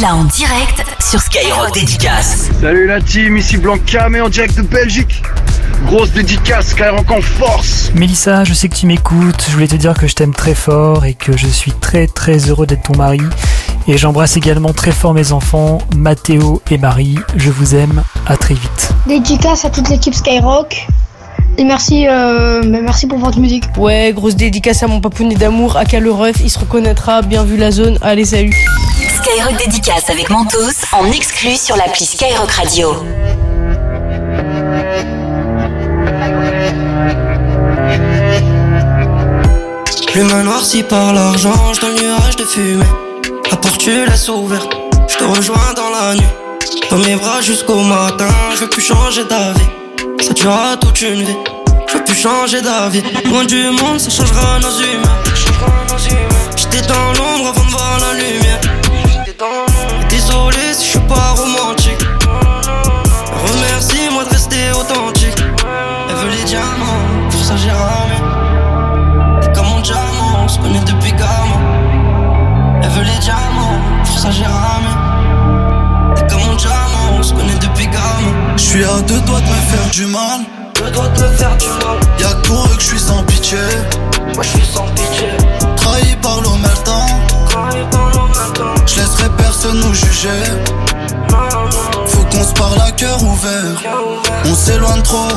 Écoute-la 0.00 0.16
en 0.16 0.24
direct 0.24 0.84
sur 1.00 1.20
Skyrock 1.20 1.74
Dédicace. 1.74 2.48
Salut 2.60 2.86
la 2.86 3.00
team, 3.00 3.36
ici 3.36 3.56
Blanca, 3.56 4.08
mais 4.08 4.20
en 4.20 4.28
direct 4.28 4.56
de 4.56 4.62
Belgique. 4.62 5.22
Grosse 5.86 6.10
dédicace, 6.12 6.68
Skyrock 6.68 7.10
en 7.10 7.20
force. 7.20 7.90
Mélissa, 7.94 8.44
je 8.44 8.54
sais 8.54 8.68
que 8.68 8.76
tu 8.76 8.86
m'écoutes. 8.86 9.46
Je 9.48 9.52
voulais 9.52 9.66
te 9.66 9.76
dire 9.76 9.94
que 9.94 10.06
je 10.06 10.14
t'aime 10.14 10.32
très 10.32 10.54
fort 10.54 11.04
et 11.04 11.14
que 11.14 11.36
je 11.36 11.46
suis 11.46 11.72
très 11.72 12.06
très 12.06 12.38
heureux 12.48 12.66
d'être 12.66 12.82
ton 12.82 12.96
mari. 12.96 13.20
Et 13.88 13.98
j'embrasse 13.98 14.36
également 14.36 14.72
très 14.72 14.92
fort 14.92 15.14
mes 15.14 15.32
enfants, 15.32 15.78
Mathéo 15.96 16.62
et 16.70 16.78
Marie. 16.78 17.18
Je 17.36 17.50
vous 17.50 17.74
aime. 17.74 18.02
À 18.26 18.36
très 18.36 18.54
vite. 18.54 18.92
Dédicace 19.06 19.64
à 19.64 19.70
toute 19.70 19.88
l'équipe 19.88 20.14
Skyrock. 20.14 20.86
Et 21.60 21.64
merci, 21.64 22.06
euh, 22.08 22.62
mais 22.64 22.80
merci 22.80 23.06
pour 23.06 23.18
votre 23.18 23.38
musique. 23.38 23.64
Ouais, 23.76 24.14
grosse 24.14 24.34
dédicace 24.34 24.82
à 24.82 24.86
mon 24.86 25.02
papounet 25.02 25.34
d'amour, 25.34 25.76
à 25.76 25.84
Caloref, 25.84 26.36
il 26.42 26.48
se 26.48 26.58
reconnaîtra, 26.58 27.20
bien 27.20 27.44
vu 27.44 27.58
la 27.58 27.70
zone. 27.70 27.98
Allez, 28.00 28.24
salut. 28.24 28.56
Skyrock 28.96 29.58
Dédicace 29.58 30.08
avec 30.08 30.30
Mentos 30.30 30.86
en 30.98 31.12
exclu 31.12 31.54
sur 31.56 31.76
l'appli 31.76 32.06
Skyrock 32.06 32.50
Radio. 32.50 32.94
Plume 40.12 40.42
noircie 40.42 40.82
par 40.82 41.12
l'argent, 41.12 41.74
je 41.74 41.80
dans 41.82 41.88
le 41.88 41.94
nuage 42.02 42.36
de 42.36 42.44
fumée. 42.44 42.84
La 43.50 43.58
porte 43.58 43.76
tu 43.76 44.06
laisses 44.06 44.30
ouverte, 44.30 44.74
je 45.08 45.16
te 45.18 45.24
rejoins 45.24 45.74
dans 45.76 45.90
la 45.90 46.14
nuit. 46.14 46.24
Dans 46.90 46.96
mes 46.96 47.16
bras 47.16 47.42
jusqu'au 47.42 47.82
matin, 47.82 48.28
je 48.54 48.60
veux 48.60 48.70
plus 48.70 48.80
changer 48.80 49.24
d'avis. 49.24 49.79
Ça 50.20 50.34
durera 50.34 50.76
toute 50.76 51.00
une 51.00 51.22
vie, 51.22 51.36
je 51.88 51.96
veux 51.96 52.04
plus 52.04 52.14
changer 52.14 52.60
d'avis. 52.60 53.02
Loin 53.24 53.44
du 53.46 53.70
monde, 53.70 53.98
ça 53.98 54.10
changera 54.10 54.58
nos 54.58 54.70
humains. 54.70 55.18
J'étais 56.56 56.86
dans 56.86 57.12
l'ombre 57.14 57.48
avant 57.48 57.64
de 57.64 57.70
voir 57.70 57.98
la 58.00 58.12
lumière. 58.14 58.60
Désolé 60.10 60.74
si 60.74 60.84
je 60.84 60.90
suis 60.90 60.98
pas 61.00 61.34
romantique. 61.36 62.04
Remercie-moi 63.48 64.24
de 64.24 64.28
rester 64.28 64.70
authentique. 64.72 65.38
Elle 66.08 66.16
veut 66.16 66.30
les 66.36 66.44
diamants, 66.44 67.30
pour 67.30 67.42
ça 67.42 67.56
j'ai 67.56 67.70
ramé. 67.70 69.40
T'es 69.40 69.52
comme 69.52 69.68
mon 69.68 69.80
diamant, 69.80 70.44
on 70.44 70.48
se 70.48 70.58
connaît 70.58 70.80
depuis 70.80 71.12
gamin. 71.12 71.60
Elle 72.82 72.90
veut 72.90 73.04
les 73.04 73.18
diamants, 73.20 73.80
pour 74.04 74.18
ça 74.18 74.30
j'ai 74.30 74.44
ramé. 74.44 74.89
Suis 78.70 78.84
à 78.84 79.00
deux 79.02 79.20
doigts 79.22 79.40
de 79.40 79.46
me 79.46 79.60
faire 79.72 79.90
du 79.90 80.06
mal. 80.06 80.40
Deux 80.76 80.90
doigts 80.92 81.08
de 81.08 81.22
me 81.22 81.28
faire 81.36 81.56
du 81.56 81.66
mal. 81.66 81.98
Y'a 82.20 82.28
que 82.28 82.46
pour 82.46 82.64
eux 82.66 82.76
que 82.76 82.82
je 82.82 82.86
suis 82.86 83.00
sans 83.00 83.22
pitié. 83.24 83.58
Moi 84.34 84.44
je 84.44 84.48
suis 84.48 84.64
sans 84.64 84.86
pitié. 84.94 85.28
Trahi 85.76 86.14
par 86.22 86.40
l'omertan. 86.40 87.04
Trahi 87.48 87.82
par 87.90 88.10
l'omertan. 88.14 88.86
Je 88.86 89.00
laisserai 89.00 89.28
personne 89.36 89.80
nous 89.80 89.92
juger. 89.92 90.42
Faut 92.06 92.24
qu'on 92.30 92.44
se 92.44 92.52
parle 92.52 92.80
à 92.86 92.92
cœur 92.92 93.20
ouvert. 93.24 93.74
On 94.44 94.54
s'éloigne 94.54 95.02
trop, 95.02 95.30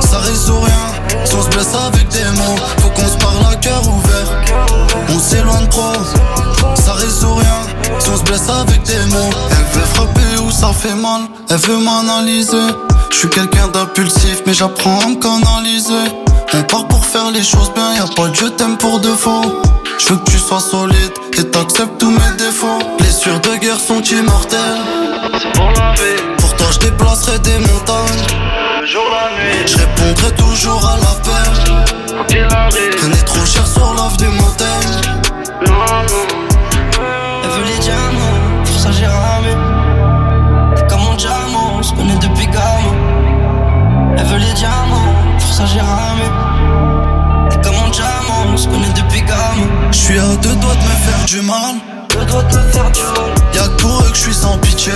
ça 0.00 0.18
résout 0.18 0.60
rien. 0.60 1.24
Si 1.24 1.34
on 1.34 1.42
se 1.42 1.48
blesse 1.48 1.74
avec 1.74 2.08
des 2.08 2.24
mots, 2.36 2.56
faut 2.80 2.90
qu'on 2.90 3.08
se 3.08 3.16
parle 3.16 3.54
à 3.54 3.56
cœur 3.56 3.80
ouvert. 3.88 4.76
On 5.08 5.18
s'éloigne 5.18 5.68
trop, 5.68 5.94
ça 6.74 6.92
résout 6.92 7.36
rien. 7.36 7.79
Si 7.98 8.08
on 8.10 8.16
se 8.16 8.22
blesse 8.22 8.48
avec 8.48 8.82
des 8.84 9.04
mots, 9.06 9.30
elle 9.50 9.78
veut 9.78 9.86
frapper 9.94 10.38
où 10.46 10.50
ça 10.50 10.72
fait 10.72 10.94
mal, 10.94 11.22
elle 11.50 11.56
veut 11.56 11.78
m'analyser. 11.78 12.56
Je 13.10 13.16
suis 13.16 13.28
quelqu'un 13.28 13.68
d'impulsif, 13.68 14.42
mais 14.46 14.54
j'apprends 14.54 15.00
à 15.00 15.08
me 15.08 15.16
canaliser. 15.16 16.12
On 16.54 16.62
part 16.62 16.86
pour 16.88 17.04
faire 17.04 17.30
les 17.30 17.42
choses 17.42 17.70
bien, 17.74 17.94
y'a 17.94 18.06
pas 18.14 18.28
de 18.28 18.34
je 18.34 18.46
t'aime 18.46 18.76
pour 18.76 19.00
de 19.00 19.12
faux. 19.12 19.62
Je 19.98 20.08
veux 20.08 20.16
que 20.16 20.30
tu 20.30 20.38
sois 20.38 20.60
solide 20.60 21.12
et 21.38 21.44
t'acceptes 21.44 21.98
tous 21.98 22.10
mes 22.10 22.36
défauts. 22.38 22.78
Blessures 22.98 23.40
de 23.40 23.56
guerre 23.56 23.78
sont 23.80 24.02
immortelles. 24.02 24.80
C'est 25.40 25.52
pour 25.52 25.70
la 25.72 25.92
vie. 25.94 26.30
Je 26.72 26.78
déplacerai 26.78 27.38
des 27.40 27.58
montagnes. 27.58 28.22
Le 28.80 28.86
jour, 28.86 29.02
la 29.10 29.42
nuit. 29.42 29.66
Je 29.66 29.76
répondrai 29.76 30.34
toujours 30.36 30.86
à 30.86 30.96
l'appel. 30.98 32.26
Rien 32.28 33.08
n'est 33.08 33.24
trop 33.24 33.44
cher 33.44 33.66
sur 33.66 33.92
l'offre 33.94 34.16
du 34.18 34.28
motel. 34.28 34.66
Elle 35.62 36.49
veut 37.60 37.72
les 37.72 37.78
diamants, 37.78 38.64
pour 38.64 38.78
ça 38.78 38.90
j'ai 38.92 39.06
ramé. 39.06 39.54
T'es 40.76 40.86
comme 40.88 41.00
mon 41.02 41.14
diamant, 41.14 41.78
on 41.78 41.82
se 41.82 41.92
connaît 41.92 42.16
depuis 42.16 42.46
gamin. 42.46 42.94
Elle 44.16 44.26
veut 44.26 44.38
les 44.38 44.52
diamants, 44.54 45.14
pour 45.38 45.52
ça 45.52 45.64
j'ai 45.66 45.80
ramé. 45.80 46.26
T'es 47.50 47.60
comme 47.62 47.76
mon 47.76 47.90
diamant, 47.90 48.52
on 48.52 48.56
se 48.56 48.68
connaît 48.68 48.92
depuis 48.94 49.22
gamin. 49.22 49.68
Je 49.90 49.96
suis 49.96 50.18
à 50.18 50.36
deux 50.42 50.56
doigts 50.56 50.74
de 50.74 50.84
me 50.90 50.96
faire 51.06 51.24
du 51.26 51.40
mal. 51.42 51.74
Deux 52.10 52.24
doigts 52.24 52.42
de 52.42 52.56
me 52.56 52.62
faire 52.72 52.90
du 52.90 53.02
mal. 53.02 53.30
Y'a 53.54 53.62
que 53.62 53.82
pour 53.82 54.00
eux 54.00 54.10
que 54.10 54.16
je 54.16 54.22
suis 54.22 54.34
sans 54.34 54.58
pitié. 54.58 54.92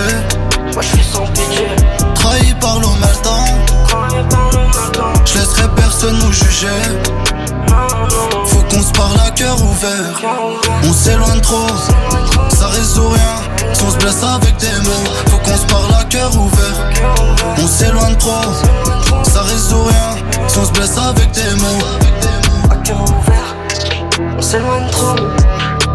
Moi 0.72 0.82
je 0.82 0.88
suis 0.88 1.04
sans 1.04 1.26
pitié. 1.26 1.66
Trahi 2.14 2.54
par 2.60 2.80
l'omertan. 2.80 3.44
Trahi 3.88 4.22
par 4.30 4.50
l'omertan. 4.52 5.12
Je 5.24 5.38
laisserai 5.38 5.68
personne 5.76 6.18
nous 6.18 6.32
juger. 6.32 6.68
Faut 8.46 8.53
qu'on 8.53 8.53
se 8.84 8.92
parle 8.92 9.18
à 9.26 9.30
cœur 9.30 9.56
ouvert. 9.62 10.20
On 10.84 10.92
s'éloigne 10.92 11.40
trop, 11.40 11.68
ça 12.50 12.66
résout 12.68 13.08
rien. 13.08 13.72
Si 13.72 13.82
on 13.82 13.90
se 13.90 13.96
blesse 13.96 14.22
avec 14.22 14.56
des 14.58 14.78
mots, 14.84 15.04
faut 15.28 15.38
qu'on 15.38 15.56
se 15.56 15.66
parle 15.66 15.94
à 16.00 16.04
cœur 16.04 16.30
ouvert. 16.36 16.90
On 17.62 17.66
s'éloigne 17.66 18.16
trop, 18.16 18.52
ça 19.22 19.42
résout 19.42 19.84
rien. 19.84 20.16
Si 20.48 20.58
on 20.58 20.64
se 20.66 20.72
blesse 20.72 20.98
avec 20.98 21.30
des 21.32 21.54
mots, 21.60 21.84
à 22.70 22.76
cœur 22.76 23.00
ouvert. 23.02 23.56
On 24.36 24.42
s'éloigne 24.42 24.90
trop, 24.90 25.16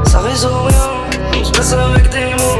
ça 0.10 0.20
résout 0.22 0.48
rien. 0.66 0.88
On 1.40 1.44
se 1.46 1.52
blesse 1.52 1.74
avec 1.74 2.10
des 2.10 2.34
mots, 2.36 2.58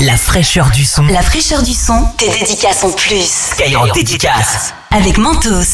La 0.00 0.16
fraîcheur 0.16 0.70
du 0.70 0.84
son. 0.84 1.04
La 1.06 1.22
fraîcheur 1.22 1.60
du 1.62 1.74
son, 1.74 2.04
tes 2.16 2.28
dédicaces 2.30 2.84
en 2.84 2.90
plus. 2.92 3.50
Skyrock 3.50 3.92
dédicace. 3.94 4.72
Avec 4.92 5.18
Mentos. 5.18 5.64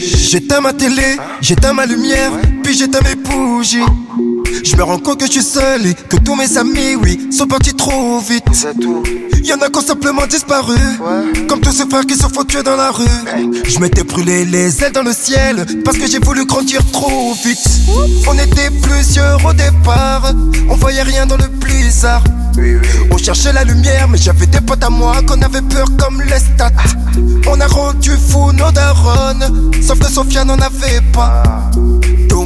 J'éteins 0.00 0.60
ma 0.60 0.72
télé, 0.72 1.16
j'éteins 1.40 1.72
ma 1.74 1.86
lumière, 1.86 2.32
puis 2.64 2.76
j'éteins 2.76 3.02
mes 3.02 3.14
bougies. 3.14 3.78
Je 4.64 4.74
me 4.74 4.82
rends 4.82 4.98
compte 4.98 5.20
que 5.20 5.26
je 5.26 5.32
suis 5.32 5.42
seul 5.42 5.86
et 5.86 5.94
que 5.94 6.16
tous 6.16 6.34
mes 6.34 6.58
amis, 6.58 6.96
oui, 6.96 7.28
sont 7.30 7.46
partis 7.46 7.74
trop 7.74 8.18
vite. 8.18 8.44
Y'en 9.44 9.60
a 9.60 9.68
qui 9.68 9.78
ont 9.78 9.82
simplement 9.82 10.26
disparu. 10.26 10.76
Comme 11.48 11.60
tous 11.60 11.72
ces 11.72 11.88
frères 11.88 12.06
qui 12.06 12.14
se 12.14 12.26
font 12.26 12.44
tuer 12.44 12.62
dans 12.62 12.76
la 12.76 12.90
rue. 12.90 13.04
Je 13.66 13.78
m'étais 13.78 14.04
brûlé 14.04 14.44
les 14.44 14.82
ailes 14.82 14.92
dans 14.92 15.02
le 15.02 15.12
ciel 15.12 15.64
parce 15.84 15.98
que 15.98 16.06
j'ai 16.06 16.18
voulu 16.18 16.44
grandir 16.44 16.80
trop 16.92 17.34
vite. 17.44 17.66
On 18.26 18.34
était 18.34 18.70
plusieurs 18.82 19.44
au 19.44 19.52
départ, 19.52 20.32
on 20.68 20.74
voyait 20.76 21.02
rien 21.02 21.26
dans 21.26 21.36
le 21.36 21.46
blizzard. 21.46 22.24
On 23.10 23.16
cherchait 23.16 23.52
la 23.52 23.64
lumière, 23.64 24.08
mais 24.08 24.18
j'avais 24.18 24.46
des 24.46 24.60
potes 24.60 24.82
à 24.82 24.90
moi 24.90 25.22
qu'on 25.26 25.40
avait 25.42 25.62
peur 25.62 25.86
comme 25.98 26.20
les 26.22 26.38
stats. 26.38 26.70
On 27.46 27.60
a 27.60 27.66
rendu 27.66 28.10
fou 28.10 28.52
nos 28.52 28.70
darons, 28.72 29.38
sauf 29.80 29.98
que 29.98 30.10
Sophia 30.10 30.44
n'en 30.44 30.58
avait 30.58 31.00
pas. 31.12 31.67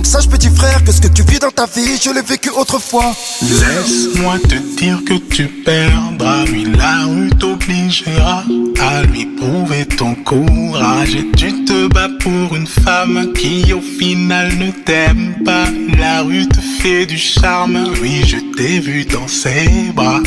Sache 0.05 0.29
petit 0.29 0.51
frère 0.51 0.85
que 0.85 0.93
ce 0.93 1.01
que 1.01 1.09
tu 1.09 1.23
vis 1.23 1.39
dans 1.39 1.51
ta 1.51 1.67
vie, 1.67 1.99
je 2.03 2.11
l'ai 2.11 2.23
vécu 2.23 2.51
autrefois. 2.51 3.15
Laisse-moi 3.41 4.39
te 4.41 4.57
dire 4.77 5.01
que 5.07 5.15
tu 5.15 5.47
perdras, 5.47 6.45
oui 6.53 6.67
la 6.77 7.07
rue 7.07 7.31
t'obligera 7.31 8.45
à 8.81 9.03
lui 9.05 9.27
prouver 9.27 9.87
ton 9.87 10.15
courage. 10.15 11.15
Et 11.15 11.31
tu 11.37 11.65
te 11.65 11.87
bats 11.89 12.11
pour 12.21 12.55
une 12.55 12.67
femme 12.67 13.33
qui 13.35 13.73
au 13.73 13.81
final 13.81 14.53
ne 14.59 14.71
t'aime 14.71 15.35
pas. 15.45 15.67
La 15.99 16.23
rue 16.23 16.47
te 16.47 16.61
fait 16.81 17.07
du 17.07 17.17
charme, 17.17 17.79
oui 18.03 18.23
je 18.27 18.37
t'ai 18.57 18.81
vu 18.81 19.05
dans 19.05 19.29
ses 19.29 19.93
bras. 19.95 20.21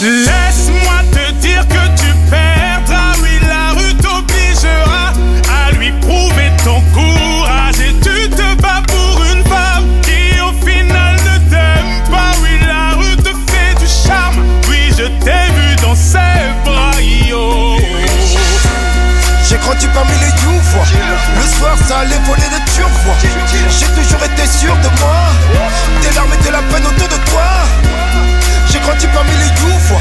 Laisse-moi 0.00 0.98
te 1.12 1.32
dire 1.40 1.66
que 1.68 2.00
tu 2.00 2.08
perdras, 2.30 2.51
J'ai 19.72 19.88
grandi 19.88 19.94
parmi 19.94 20.12
les 20.20 20.32
youvois. 20.42 20.84
Le 21.40 21.46
soir, 21.56 21.76
ça 21.88 22.00
allait 22.00 22.18
voler 22.26 22.42
de 22.42 22.60
turvois. 22.74 23.16
J'ai 23.70 23.86
toujours 23.86 24.22
été 24.22 24.46
sûr 24.46 24.76
de 24.76 25.00
moi. 25.00 25.16
Des 26.02 26.14
larmes 26.14 26.32
et 26.32 26.44
de 26.44 26.52
la 26.52 26.58
peine 26.62 26.86
autour 26.86 27.08
de 27.08 27.16
toi. 27.30 27.48
J'ai 28.70 28.80
grandi 28.80 29.06
parmi 29.14 29.30
les 29.30 29.48
youvois. 29.62 30.00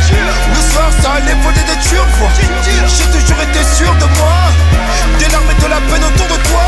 Le 0.49 0.73
soir, 0.73 0.89
ça 1.01 1.11
allait 1.13 1.35
voler 1.41 1.63
de 1.63 1.75
turvois. 1.87 2.31
J'ai 2.65 3.05
toujours 3.17 3.41
été 3.41 3.63
sûr 3.63 3.93
de 3.95 4.07
moi. 4.19 4.35
Des 5.19 5.29
larmes 5.31 5.49
et 5.49 5.61
de 5.61 5.67
la 5.69 5.79
peine 5.79 6.03
autour 6.03 6.27
de 6.27 6.41
toi. 6.49 6.67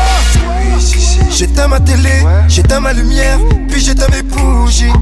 J'éteins 1.30 1.68
ma 1.68 1.80
télé, 1.80 2.24
j'éteins 2.48 2.80
ma 2.80 2.92
lumière, 2.94 3.38
puis 3.68 3.80
j'éteins 3.82 4.08
mes 4.12 4.22
bougies. 4.22 4.92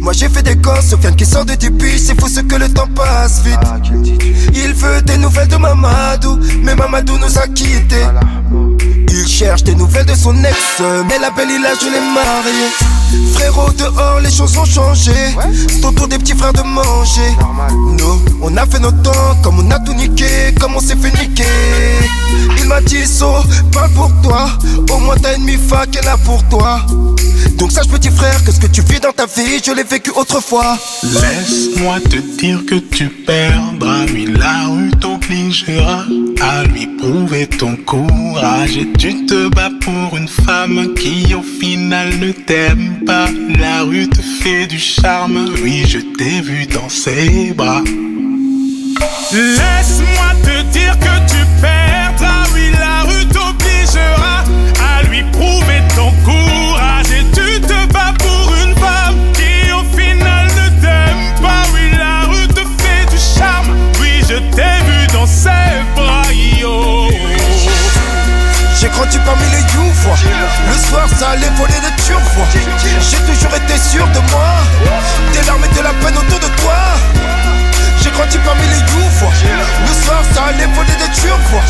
Moi 0.00 0.12
j'ai 0.12 0.28
fait 0.28 0.42
des 0.42 0.56
gosses, 0.56 0.88
Sofiane 0.90 1.14
qui 1.16 1.24
sort 1.24 1.44
de 1.44 1.54
début, 1.54 1.96
c'est 1.96 2.18
fou 2.20 2.28
ce 2.28 2.40
que 2.40 2.56
le 2.56 2.68
temps 2.68 2.88
passe 2.94 3.42
vite. 3.42 3.58
Il 4.54 4.72
veut 4.74 5.00
des 5.02 5.16
nouvelles 5.18 5.48
de 5.48 5.56
Mamadou, 5.56 6.38
mais 6.62 6.74
Mamadou 6.74 7.16
nous 7.18 7.38
a 7.38 7.46
quittés. 7.46 8.04
Il 9.22 9.28
cherche 9.28 9.62
des 9.62 9.76
nouvelles 9.76 10.06
de 10.06 10.16
son 10.16 10.34
ex, 10.42 10.56
mais 11.08 11.16
la 11.20 11.30
belle 11.30 11.48
il 11.48 11.64
a 11.64 11.74
je 11.80 11.84
l'ai 11.84 12.00
mariée. 12.12 13.32
Frérot 13.34 13.70
dehors, 13.78 14.18
les 14.20 14.32
choses 14.32 14.58
ont 14.58 14.64
changé. 14.64 15.12
C'est 15.68 15.84
au 15.84 15.92
tour 15.92 16.08
des 16.08 16.18
petits 16.18 16.34
frères 16.34 16.52
de 16.52 16.62
manger. 16.62 17.30
Nous, 17.70 18.20
on 18.42 18.56
a 18.56 18.66
fait 18.66 18.80
notre 18.80 19.00
temps, 19.02 19.36
comme 19.44 19.60
on 19.60 19.70
a 19.70 19.78
tout 19.78 19.94
niqué, 19.94 20.52
comme 20.58 20.74
on 20.74 20.80
s'est 20.80 20.96
fait 20.96 21.12
niquer. 21.22 21.44
Il 22.58 22.64
m'a 22.64 22.80
dit 22.80 22.96
ruisseau, 22.96 23.34
pas 23.72 23.88
pour 23.94 24.10
toi. 24.22 24.48
Au 24.90 24.98
moins 24.98 25.14
t'as 25.22 25.36
une 25.36 25.44
mifa 25.44 25.86
qui 25.86 25.98
est 25.98 26.04
là 26.04 26.16
pour 26.24 26.42
toi. 26.48 26.80
Donc 27.58 27.70
sache 27.70 27.86
petit 27.86 28.10
frère 28.10 28.42
que 28.44 28.50
ce 28.50 28.58
que 28.58 28.66
tu 28.66 28.82
vis 28.82 28.98
dans 28.98 29.12
ta 29.12 29.26
vie, 29.26 29.62
je 29.64 29.70
l'ai 29.70 29.84
vécu 29.84 30.10
autrefois. 30.16 30.76
Laisse-moi 31.04 32.00
te 32.00 32.16
dire 32.40 32.60
que 32.68 32.74
tu 32.74 33.08
perdras, 33.08 34.04
oui 34.12 34.34
la 34.36 34.66
rue 34.66 34.90
t'obligera 35.00 36.06
à 36.42 36.64
lui 36.64 36.86
prouver 36.98 37.46
ton 37.46 37.76
courage 37.76 38.76
et 38.76 38.88
tu 38.98 39.26
te 39.26 39.48
bats 39.48 39.70
pour 39.80 40.16
une 40.16 40.28
femme 40.28 40.94
qui 40.94 41.34
au 41.34 41.42
final 41.42 42.08
ne 42.18 42.32
t'aime 42.32 43.04
pas. 43.06 43.28
La 43.60 43.82
rue 43.82 44.08
te 44.08 44.20
fait 44.20 44.66
du 44.66 44.78
charme, 44.78 45.54
oui 45.62 45.84
je 45.86 45.98
t'ai 46.18 46.40
vu 46.40 46.66
dans 46.66 46.88
ses 46.88 47.52
bras. 47.52 47.82
Laisse-moi 49.32 50.30
te 50.44 50.62
dire 50.72 50.98
que 50.98 51.14
tu 51.32 51.40
perdras, 51.60 52.44
oui 52.54 52.70
la 52.78 53.02
rue 53.08 53.26
t'obligera 53.26 54.44
à 54.90 55.02
lui 55.08 55.22
prouver 55.32 55.80
ton 55.96 56.10
courage 56.24 56.61
J'ai 69.02 69.18
grandi 69.18 69.26
parmi 69.26 69.42
les 69.50 69.62
youvois. 69.74 70.14
Le 70.70 70.78
soir, 70.78 71.08
ça 71.18 71.30
allait 71.30 71.50
voler 71.56 71.74
de 71.74 72.02
turvois. 72.04 72.46
J'ai 73.00 73.16
toujours 73.18 73.56
été 73.56 73.76
sûr 73.76 74.06
de 74.06 74.20
moi. 74.30 74.54
Des 75.32 75.42
larmes 75.42 75.64
et 75.64 75.74
de 75.76 75.82
la 75.82 75.92
peine 75.94 76.16
autour 76.16 76.38
de 76.38 76.46
toi. 76.62 76.78
J'ai 78.00 78.10
grandi 78.10 78.38
parmi 78.38 78.62
les 78.62 78.78
youvois. 78.92 79.32
Le 79.88 80.04
soir, 80.04 80.22
ça 80.32 80.44
allait 80.44 80.66
voler 80.66 80.94
de 80.94 81.20
turvois. 81.20 81.62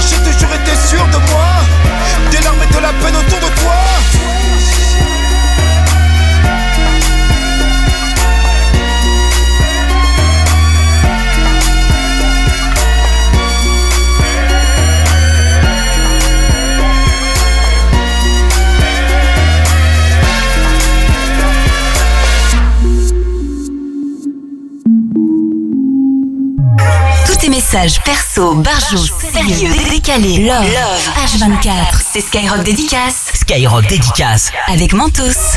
J'ai 0.00 0.32
toujours 0.32 0.54
été 0.54 0.72
sûr 0.88 1.06
de 1.06 1.18
moi. 1.30 1.46
Des 2.32 2.40
larmes 2.40 2.62
et 2.62 2.74
de 2.74 2.80
la 2.80 2.92
peine 2.94 3.16
autour 3.16 3.38
de 3.38 3.54
toi. 3.60 3.78
Messages 27.72 28.00
perso, 28.02 28.54
barjots, 28.56 29.06
sérieux, 29.32 29.72
décalés, 29.88 30.44
love, 30.44 30.66
H24, 31.24 32.02
c'est 32.12 32.20
Skyrock 32.20 32.62
Dédicace. 32.64 33.30
Skyrock 33.32 33.86
Dédicace. 33.86 34.50
Avec 34.68 34.92
Mentos. 34.92 35.56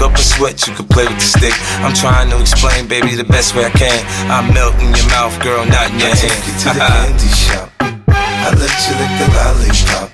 up 0.00 0.14
a 0.14 0.18
sweat, 0.18 0.66
you 0.66 0.74
can 0.74 0.86
play 0.88 1.04
with 1.04 1.16
the 1.16 1.28
stick. 1.38 1.54
I'm 1.84 1.94
trying 1.94 2.30
to 2.30 2.40
explain, 2.40 2.88
baby, 2.88 3.14
the 3.14 3.24
best 3.24 3.54
way 3.54 3.64
I 3.64 3.70
can. 3.70 4.00
I 4.30 4.40
melt 4.52 4.74
in 4.80 4.94
your 4.94 5.08
mouth, 5.08 5.36
girl, 5.42 5.64
not 5.66 5.90
in 5.92 6.00
your 6.00 6.10
I 6.10 6.16
hand. 6.16 6.40
you 6.46 6.54
to 6.62 6.68
the 6.72 6.84
candy 6.92 7.30
shop. 7.34 7.70
I 8.10 8.50
let 8.54 8.74
you 8.86 8.94
lick 9.00 9.12
the 9.20 9.28
lollipop. 9.36 10.08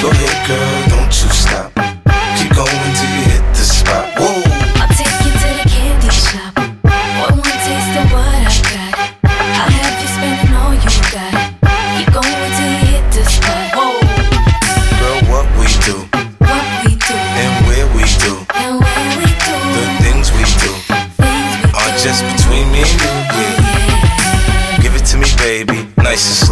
Go 0.00 0.10
ahead, 0.10 0.48
girl, 0.48 0.96
don't 0.96 1.12
you 1.12 1.28
stop. 1.32 2.03
devices. 26.14 26.43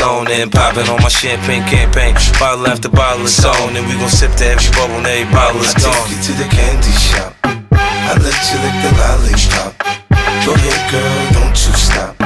on 0.00 0.30
and 0.30 0.50
popping 0.50 0.88
on 0.88 1.02
my 1.02 1.08
champagne 1.08 1.62
campaign. 1.68 2.14
Bottle 2.38 2.66
after 2.66 2.88
bottle 2.88 3.26
is 3.26 3.44
on, 3.44 3.76
and 3.76 3.86
we 3.86 3.94
gon' 3.94 4.08
sip 4.08 4.32
to 4.36 4.46
every 4.46 4.70
bubble 4.72 4.96
and 4.96 5.06
every 5.06 5.30
bottle 5.32 5.60
is 5.60 5.74
I 5.74 5.80
gone. 5.80 5.92
take 5.92 6.16
you 6.16 6.22
to 6.22 6.32
the 6.38 6.48
candy 6.48 6.92
shop. 6.92 7.36
I 7.42 8.14
let 8.22 8.38
you 8.48 8.56
lick 8.62 8.76
the 8.84 8.92
lollipop. 8.96 9.72
Go 10.46 10.54
ahead, 10.54 10.90
girl, 10.90 11.32
don't 11.32 11.56
you 11.66 11.72
stop. 11.74 12.21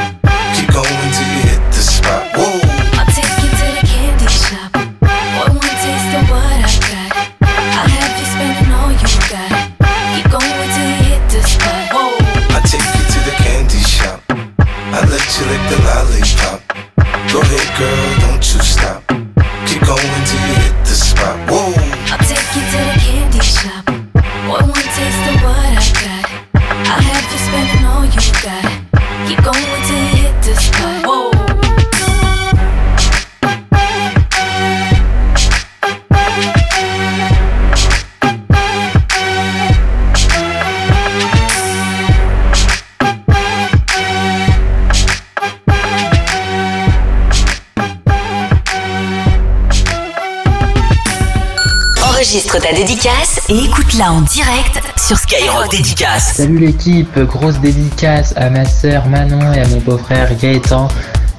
Enregistre 52.26 52.60
ta 52.60 52.72
dédicace 52.72 53.40
et 53.48 53.56
écoute-la 53.56 54.12
en 54.12 54.20
direct 54.22 54.80
sur 54.96 55.16
Skyrock 55.16 55.70
Dédicace. 55.70 56.34
Salut 56.34 56.58
l'équipe, 56.58 57.16
grosse 57.20 57.60
dédicace 57.60 58.34
à 58.34 58.50
ma 58.50 58.64
sœur 58.64 59.06
Manon 59.06 59.52
et 59.52 59.60
à 59.60 59.68
mon 59.68 59.78
beau-frère 59.78 60.36
Gaëtan. 60.36 60.88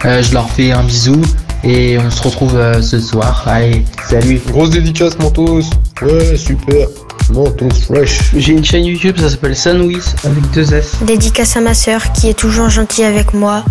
Euh, 0.06 0.24
je 0.24 0.34
leur 0.34 0.50
fais 0.50 0.72
un 0.72 0.84
bisou 0.84 1.22
et 1.62 1.98
on 2.00 2.10
se 2.10 2.24
retrouve 2.24 2.56
euh, 2.56 2.82
ce 2.82 3.02
soir. 3.02 3.44
Allez, 3.48 3.84
salut. 4.10 4.40
Grosse 4.48 4.70
dédicace 4.70 5.20
Mentos. 5.20 5.64
Ouais, 6.02 6.38
super. 6.38 6.88
Mentos 7.32 7.70
fresh. 7.86 8.32
J'ai 8.38 8.54
une 8.54 8.64
chaîne 8.64 8.86
YouTube, 8.86 9.18
ça 9.20 9.30
s'appelle 9.30 9.58
Sanouis 9.58 10.00
avec 10.24 10.50
deux 10.52 10.74
S. 10.74 10.94
Dédicace 11.02 11.58
à 11.58 11.60
ma 11.60 11.74
sœur 11.74 12.14
qui 12.14 12.30
est 12.30 12.40
toujours 12.40 12.70
gentille 12.70 13.04
avec 13.04 13.34
moi. 13.34 13.66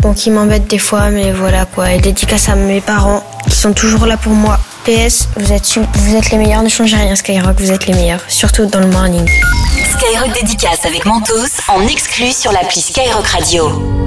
Bon, 0.00 0.14
qui 0.14 0.30
m'embête 0.30 0.66
des 0.66 0.78
fois, 0.78 1.10
mais 1.10 1.32
voilà 1.32 1.66
quoi. 1.66 1.92
Et 1.92 1.98
dédicace 1.98 2.48
à 2.48 2.54
mes 2.54 2.80
parents 2.80 3.22
qui 3.48 3.56
sont 3.56 3.72
toujours 3.72 4.06
là 4.06 4.16
pour 4.16 4.32
moi. 4.32 4.58
PS, 4.84 5.28
vous 5.36 5.52
êtes, 5.52 5.78
vous 5.94 6.16
êtes 6.16 6.30
les 6.30 6.38
meilleurs, 6.38 6.62
ne 6.62 6.70
changez 6.70 6.96
rien 6.96 7.14
Skyrock, 7.14 7.60
vous 7.60 7.70
êtes 7.70 7.86
les 7.86 7.92
meilleurs. 7.92 8.22
Surtout 8.28 8.64
dans 8.64 8.80
le 8.80 8.86
morning. 8.86 9.28
Skyrock 9.98 10.32
Dédicace 10.32 10.86
avec 10.86 11.04
Mentos 11.04 11.60
en 11.68 11.86
exclu 11.86 12.32
sur 12.32 12.50
l'appli 12.50 12.80
Skyrock 12.80 13.26
Radio. 13.26 13.99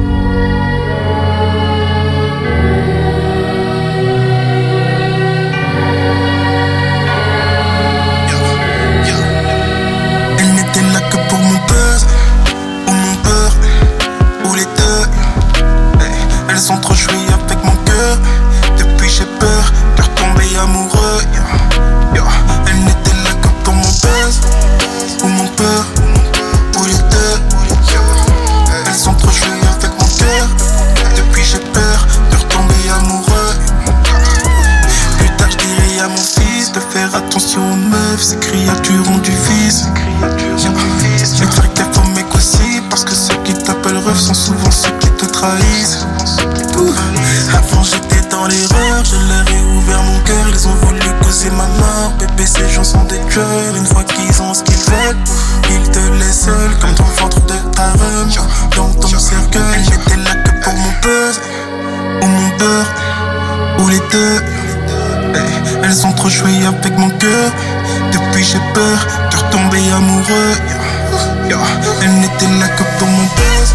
Ces 38.74 38.82
créatures 38.82 39.11
ont 39.11 39.19
du 39.19 39.32
mecs 42.13 42.36
aussi, 42.36 42.82
parce 42.89 43.03
que 43.03 43.13
ceux 43.13 43.36
qui 43.43 43.53
t'appellent 43.53 43.97
ref 43.97 44.17
sont 44.17 44.34
souvent 44.34 44.71
ceux 44.71 44.91
qui 44.99 45.09
te 45.09 45.26
trahissent. 45.26 46.05
Avant, 47.53 47.84
j'étais 47.84 48.28
dans 48.30 48.45
l'erreur, 48.45 49.03
je 49.03 49.15
leur 49.15 49.47
ai 49.49 49.78
ouvert 49.78 50.01
mon 50.03 50.19
cœur, 50.21 50.45
ils 50.49 50.67
ont 50.67 50.76
voulu 50.86 50.99
causer 51.21 51.49
ma 51.51 51.67
mort. 51.80 52.13
Bébé, 52.19 52.45
ces 52.45 52.69
gens 52.69 52.84
sont 52.84 53.03
des 53.05 53.19
tueurs, 53.30 53.76
une 53.76 53.86
fois 53.86 54.03
qu'ils 54.03 54.41
ont 54.41 54.53
ce 54.53 54.63
qu'ils 54.63 54.76
veulent, 54.76 55.17
ils 55.69 55.89
te 55.91 55.99
laissent 56.19 56.45
seul, 56.45 56.71
comme 56.80 56.91
le 56.91 57.21
ventre 57.21 57.39
de 57.41 57.55
ta 57.76 57.91
rhum. 57.91 58.30
Dans 58.76 58.89
ton 58.99 59.19
cercueil, 59.19 59.84
j'étais 59.84 60.17
là 60.17 60.36
que 60.36 60.63
pour 60.63 60.74
mon 60.74 60.91
buzz, 61.01 61.39
ou 62.21 62.26
mon 62.26 62.57
beurre, 62.57 62.88
ou 63.80 63.89
les 63.89 64.01
deux. 64.11 64.41
Elles 65.84 66.05
ont 66.05 66.13
trop 66.13 66.30
joué 66.30 66.65
avec 66.65 66.97
mon 66.97 67.09
cœur. 67.09 67.51
Depuis 68.14 68.43
j'ai 68.43 68.59
peur 68.74 69.07
de 69.32 69.38
retomber 69.38 69.91
amoureux. 69.91 70.53
Elles 72.01 72.20
n'étaient 72.20 72.59
là 72.59 72.68
que 72.70 72.84
pour 72.99 73.07
mon 73.07 73.24
buzz 73.24 73.74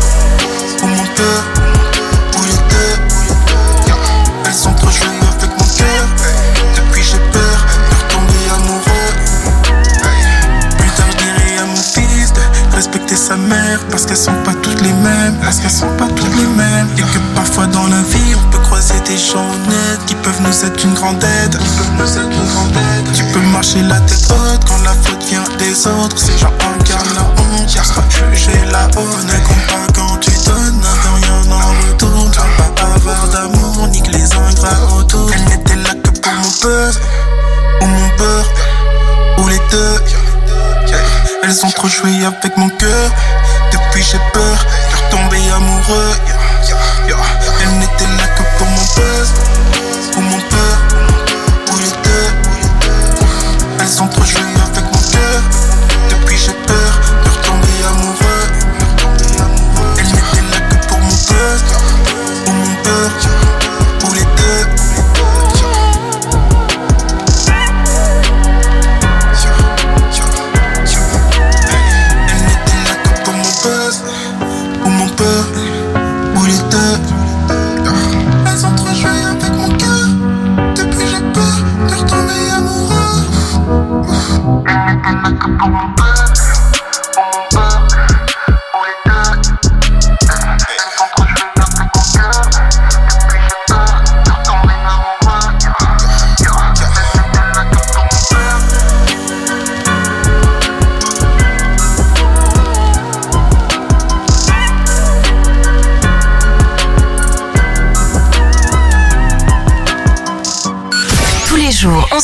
parce 13.90 14.06
qu'elles 14.06 14.16
sont 14.16 14.42
pas 14.44 14.54
toutes 14.62 14.80
les 14.80 14.92
mêmes. 14.92 15.34
Parce 15.42 15.58
qu'elles 15.58 15.70
sont 15.70 15.94
pas 15.96 16.08
toutes 16.08 16.36
les 16.36 16.46
mêmes. 16.46 16.88
Et 16.96 17.02
que 17.02 17.18
parfois 17.34 17.66
dans 17.66 17.86
la 17.86 18.02
vie 18.02 18.34
on 18.36 18.50
peut 18.50 18.58
croiser 18.58 18.98
des 19.06 19.16
gens 19.16 19.44
honnêtes 19.44 20.04
qui 20.06 20.14
peuvent 20.16 20.40
nous 20.42 20.64
être 20.64 20.84
une 20.84 20.94
grande 20.94 21.22
aide. 21.22 21.58
Qui 21.58 21.66
peuvent 21.76 21.92
nous 21.98 22.18
être 22.18 22.32
une 22.32 22.48
grande 22.54 22.76
aide. 22.76 23.12
Tu 23.14 23.24
peux 23.24 23.40
marcher 23.52 23.82
la 23.82 24.00
tête 24.00 24.28
haute 24.30 24.64
quand 24.66 24.82
la 24.84 24.92
faute 24.92 25.22
vient 25.28 25.44
des 25.58 25.86
autres. 25.86 26.18
Ces 26.18 26.36
gens 26.38 26.52
incarnent 26.60 27.14
la 27.14 27.22
honte. 27.22 27.72
Car 27.72 27.84
sera 27.84 28.02
jugé 28.32 28.52
la 28.70 28.86
honte. 28.98 29.24
Ne 29.26 29.38
compte 29.46 29.66
pas 29.68 29.92
quand 29.94 30.16
tu 30.20 30.30
donnes, 30.46 30.80
n'attends 30.80 31.14
rien 31.14 31.52
en 31.52 31.88
retour. 31.88 32.34
Sois 32.34 32.74
pas 32.74 32.94
avare 32.94 33.28
d'amour, 33.28 33.88
nique 33.88 34.08
les 34.12 34.32
ingrats 34.34 34.96
autour. 34.96 35.30
Elle 35.34 35.44
n'était 35.44 35.76
là 35.76 35.90
que 36.02 36.10
pour 36.10 36.32
mon 36.32 36.50
buzz 36.62 37.00
ou 37.82 37.86
mon 37.86 38.08
beurre 38.16 38.50
ou 39.38 39.48
les 39.48 39.60
deux. 39.70 40.02
Elles 41.42 41.64
ont 41.64 41.70
trop 41.70 41.88
joué 41.88 42.24
avec 42.24 42.56
mon 42.56 42.68
cœur. 42.68 43.10
Depuis 43.88 44.02
j'ai 44.02 44.18
peur 44.34 44.66
de 44.90 44.96
retomber 44.96 45.50
amoureux. 45.50 46.12
Elles 47.62 47.78
n'étaient 47.78 48.04
là 48.04 48.26
que 48.36 48.42
pour 48.58 48.66
mon 48.66 48.82
buzz 48.96 49.32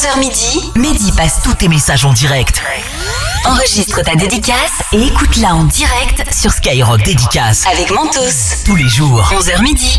11h 0.04 0.18
midi, 0.18 0.72
Mehdi 0.76 1.12
passe 1.12 1.40
tous 1.42 1.54
tes 1.54 1.68
messages 1.68 2.04
en 2.04 2.12
direct. 2.12 2.62
Enregistre 3.46 4.02
ta 4.02 4.14
dédicace 4.14 4.82
et 4.92 5.02
écoute-la 5.02 5.54
en 5.54 5.64
direct 5.64 6.24
sur 6.30 6.52
Skyrock 6.52 7.02
Dédicace 7.02 7.64
avec 7.66 7.90
Mentos. 7.90 8.20
Tous 8.66 8.76
les 8.76 8.88
jours, 8.88 9.22
11h 9.32 9.62
midi. 9.62 9.98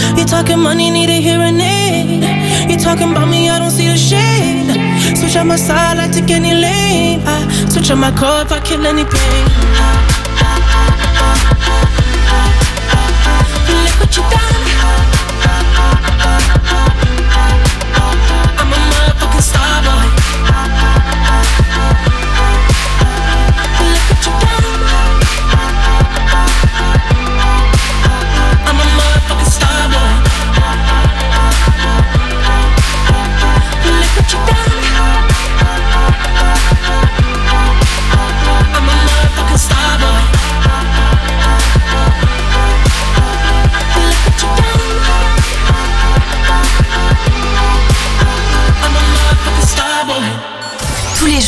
You 0.21 0.27
talking 0.27 0.59
money, 0.59 0.91
need 0.91 1.09
a 1.09 1.19
hearing 1.19 1.59
aid. 1.59 2.69
You 2.69 2.77
talking 2.77 3.09
about 3.09 3.27
me, 3.27 3.49
I 3.49 3.57
don't 3.57 3.71
see 3.71 3.87
the 3.87 3.97
shade. 3.97 5.17
Switch 5.17 5.35
on 5.35 5.47
my 5.47 5.55
side, 5.55 5.97
I 5.97 6.07
take 6.09 6.29
any 6.29 6.53
lane. 6.53 7.21
I 7.25 7.67
switch 7.71 7.89
on 7.89 7.97
my 7.97 8.11
core 8.11 8.43
if 8.43 8.51
I 8.51 8.59
kill 8.59 8.85
any 8.85 9.03
pain. 9.03 9.45
Look 13.67 13.99
what 13.99 14.15
you 14.15 14.21
done. 14.29 14.50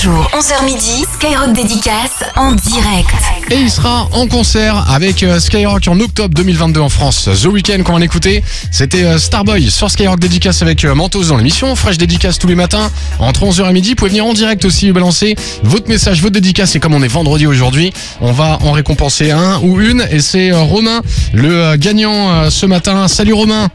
Jours, 0.03 0.29
11h 0.33 0.65
midi, 0.65 1.05
Skyrock 1.13 1.53
dédicace 1.53 2.25
en 2.35 2.51
direct. 2.51 3.09
Et 3.51 3.55
il 3.55 3.69
sera 3.69 4.09
en 4.11 4.27
concert 4.27 4.91
avec 4.91 5.23
euh, 5.23 5.39
Skyrock 5.39 5.87
en 5.87 5.97
octobre 6.01 6.33
2022 6.35 6.81
en 6.81 6.89
France. 6.89 7.29
The 7.41 7.45
Weeknd 7.45 7.83
qu'on 7.83 8.01
a 8.01 8.03
écouté, 8.03 8.43
c'était 8.69 9.05
euh, 9.05 9.17
Starboy 9.17 9.71
sur 9.71 9.89
Skyrock 9.89 10.19
dédicace 10.19 10.61
avec 10.61 10.83
euh, 10.83 10.93
Mentos 10.93 11.23
dans 11.25 11.37
l'émission. 11.37 11.73
Fresh 11.77 11.97
dédicace 11.97 12.37
tous 12.37 12.47
les 12.47 12.55
matins 12.55 12.91
entre 13.19 13.45
11h 13.45 13.69
et 13.69 13.73
midi. 13.73 13.89
Vous 13.91 13.95
pouvez 13.95 14.09
venir 14.09 14.25
en 14.25 14.33
direct 14.33 14.65
aussi 14.65 14.91
balancer 14.91 15.35
votre 15.63 15.87
message, 15.87 16.21
votre 16.21 16.33
dédicace. 16.33 16.75
Et 16.75 16.81
comme 16.81 16.93
on 16.93 17.01
est 17.01 17.07
vendredi 17.07 17.47
aujourd'hui, 17.47 17.93
on 18.19 18.33
va 18.33 18.59
en 18.61 18.73
récompenser 18.73 19.31
un 19.31 19.59
ou 19.61 19.79
une. 19.79 20.05
Et 20.11 20.19
c'est 20.19 20.51
Romain, 20.51 21.01
le 21.33 21.77
gagnant 21.77 22.49
ce 22.49 22.65
matin. 22.65 23.07
Salut 23.07 23.33
Romain. 23.33 23.69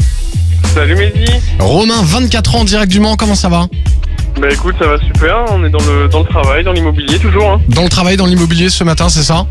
Salut 0.75 0.95
Mehdi. 0.95 1.33
Romain, 1.59 2.03
24 2.03 2.57
ans 2.57 2.65
direct 2.65 2.93
du 2.93 3.01
Mans, 3.01 3.17
comment 3.17 3.35
ça 3.35 3.49
va? 3.49 3.69
Bah 4.41 4.49
écoute, 4.53 4.77
ça 4.79 4.87
va 4.87 4.99
super. 4.99 5.45
On 5.51 5.65
est 5.65 5.71
dans 5.71 5.79
le, 5.81 6.09
dans 6.09 6.21
le 6.21 6.25
travail, 6.27 6.63
dans 6.65 6.73
l'immobilier 6.73 7.19
toujours. 7.19 7.51
Hein. 7.51 7.61
Dans 7.69 7.83
le 7.83 7.89
travail, 7.89 8.17
dans 8.17 8.27
l'immobilier 8.27 8.69
ce 8.69 8.85
matin, 8.85 9.09
c'est 9.09 9.23
ça 9.25 9.47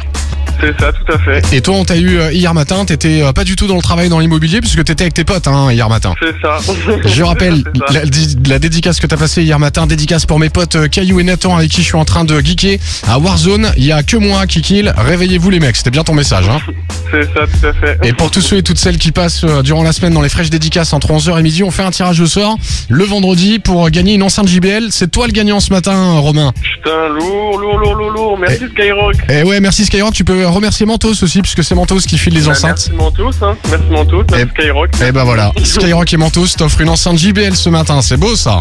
C'est 0.61 0.79
ça, 0.79 0.91
tout 0.93 1.11
à 1.13 1.17
fait. 1.19 1.55
Et 1.55 1.61
toi, 1.61 1.75
on 1.75 1.83
t'a 1.83 1.97
eu 1.97 2.17
euh, 2.17 2.31
hier 2.31 2.53
matin, 2.53 2.85
t'étais 2.85 3.21
euh, 3.21 3.33
pas 3.33 3.43
du 3.43 3.55
tout 3.57 3.67
dans 3.67 3.75
le 3.75 3.81
travail 3.81 4.07
dans 4.07 4.19
l'immobilier 4.19 4.61
puisque 4.61 4.83
t'étais 4.85 5.03
avec 5.03 5.13
tes 5.13 5.25
potes 5.25 5.47
hein, 5.47 5.71
hier 5.73 5.89
matin. 5.89 6.13
C'est 6.21 6.33
ça. 6.41 6.57
Je 7.05 7.23
rappelle 7.23 7.63
ça. 7.87 7.93
la, 7.93 8.05
di- 8.05 8.37
la 8.47 8.59
dédicace 8.59 8.99
que 9.01 9.07
t'as 9.07 9.17
passée 9.17 9.43
hier 9.43 9.59
matin, 9.59 9.87
dédicace 9.87 10.25
pour 10.25 10.39
mes 10.39 10.49
potes 10.49 10.75
euh, 10.77 10.87
Caillou 10.87 11.19
et 11.19 11.23
Nathan 11.23 11.57
avec 11.57 11.69
qui 11.69 11.81
je 11.81 11.87
suis 11.87 11.97
en 11.97 12.05
train 12.05 12.23
de 12.23 12.39
geeker 12.39 12.79
à 13.09 13.19
Warzone. 13.19 13.71
Il 13.77 13.83
y 13.85 13.91
a 13.91 14.03
que 14.03 14.15
moi 14.15 14.47
qui 14.47 14.61
kill. 14.61 14.93
Réveillez-vous 14.97 15.49
les 15.49 15.59
mecs, 15.59 15.75
c'était 15.75 15.91
bien 15.91 16.03
ton 16.05 16.13
message. 16.13 16.47
Hein. 16.49 16.59
C'est 17.11 17.23
ça, 17.33 17.41
tout 17.45 17.65
à 17.67 17.73
fait. 17.73 17.99
Et 18.07 18.13
pour 18.13 18.31
tous 18.31 18.41
ceux 18.41 18.57
et 18.57 18.63
toutes 18.63 18.77
celles 18.77 18.97
qui 18.97 19.11
passent 19.13 19.45
durant 19.63 19.81
la 19.83 19.93
semaine 19.93 20.13
dans 20.13 20.21
les 20.21 20.27
fraîches 20.29 20.49
dédicaces 20.49 20.91
entre 20.93 21.11
11h 21.13 21.39
et 21.39 21.41
midi, 21.43 21.63
on 21.63 21.71
fait 21.71 21.83
un 21.83 21.91
tirage 21.91 22.19
au 22.19 22.25
sort 22.25 22.57
le 22.89 23.03
vendredi 23.05 23.59
pour 23.59 23.89
gagner 23.89 24.13
une 24.15 24.23
enceinte 24.23 24.47
JBL. 24.47 24.76
C'est 24.91 25.09
toi 25.11 25.27
le 25.27 25.33
gagnant 25.33 25.59
ce 25.59 25.71
matin, 25.71 26.13
Romain. 26.19 26.53
Putain, 26.53 27.09
lourd, 27.09 27.57
lourd, 27.59 27.77
lourd, 27.77 27.95
lourd, 27.95 28.11
lourd. 28.11 28.37
Merci 28.39 28.65
Skyrock. 28.71 29.15
Et 29.29 29.43
ouais, 29.43 29.59
merci 29.59 29.85
Skyrock. 29.85 30.13
Tu 30.13 30.23
peux 30.23 30.45
remercier 30.47 30.85
Mentos 30.85 31.23
aussi 31.23 31.41
puisque 31.41 31.63
c'est 31.63 31.75
Mentos 31.75 31.99
qui 31.99 32.17
file 32.17 32.33
les 32.33 32.41
Bah, 32.41 32.51
enceintes. 32.51 32.89
Merci 32.89 32.91
Mentos, 32.93 33.31
hein. 33.43 33.55
Merci 33.69 33.85
Mentos, 33.89 34.23
merci 34.31 34.47
Skyrock. 34.57 34.89
Et 35.07 35.11
bah 35.11 35.23
voilà, 35.23 35.51
Skyrock 35.63 36.13
et 36.13 36.17
Mentos 36.17 36.47
t'offrent 36.57 36.81
une 36.81 36.89
enceinte 36.89 37.17
JBL 37.17 37.55
ce 37.55 37.69
matin. 37.69 38.01
C'est 38.01 38.17
beau 38.17 38.35
ça. 38.35 38.59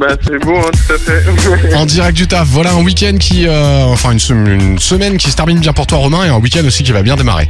Bah 0.00 0.08
c'est 0.24 0.42
beau, 0.44 0.56
hein, 0.56 0.70
tout 0.88 0.94
à 0.94 0.98
fait. 0.98 1.74
En 1.76 1.86
direct 1.86 2.16
du 2.16 2.26
taf, 2.26 2.46
voilà 2.48 2.72
un 2.72 2.82
week-end 2.82 3.16
qui, 3.20 3.46
euh, 3.46 3.84
enfin 3.84 4.10
une 4.12 4.78
semaine 4.78 5.16
qui 5.16 5.30
se 5.30 5.36
termine 5.36 5.60
bien 5.60 5.72
pour 5.72 5.86
toi 5.86 5.98
Romain 5.98 6.24
et 6.24 6.28
un 6.28 6.38
week-end 6.38 6.64
aussi 6.66 6.82
qui 6.82 6.90
va 6.92 7.02
bien 7.02 7.14
démarrer. 7.16 7.46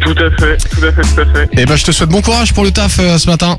Tout 0.00 0.14
à 0.18 0.30
fait, 0.30 0.56
tout 0.56 0.84
à 0.84 0.92
fait, 0.92 1.02
tout 1.02 1.20
à 1.20 1.26
fait. 1.26 1.60
Et 1.60 1.66
bah 1.66 1.76
je 1.76 1.84
te 1.84 1.92
souhaite 1.92 2.08
bon 2.08 2.22
courage 2.22 2.52
pour 2.52 2.64
le 2.64 2.70
taf 2.70 2.98
euh, 2.98 3.18
ce 3.18 3.28
matin. 3.28 3.56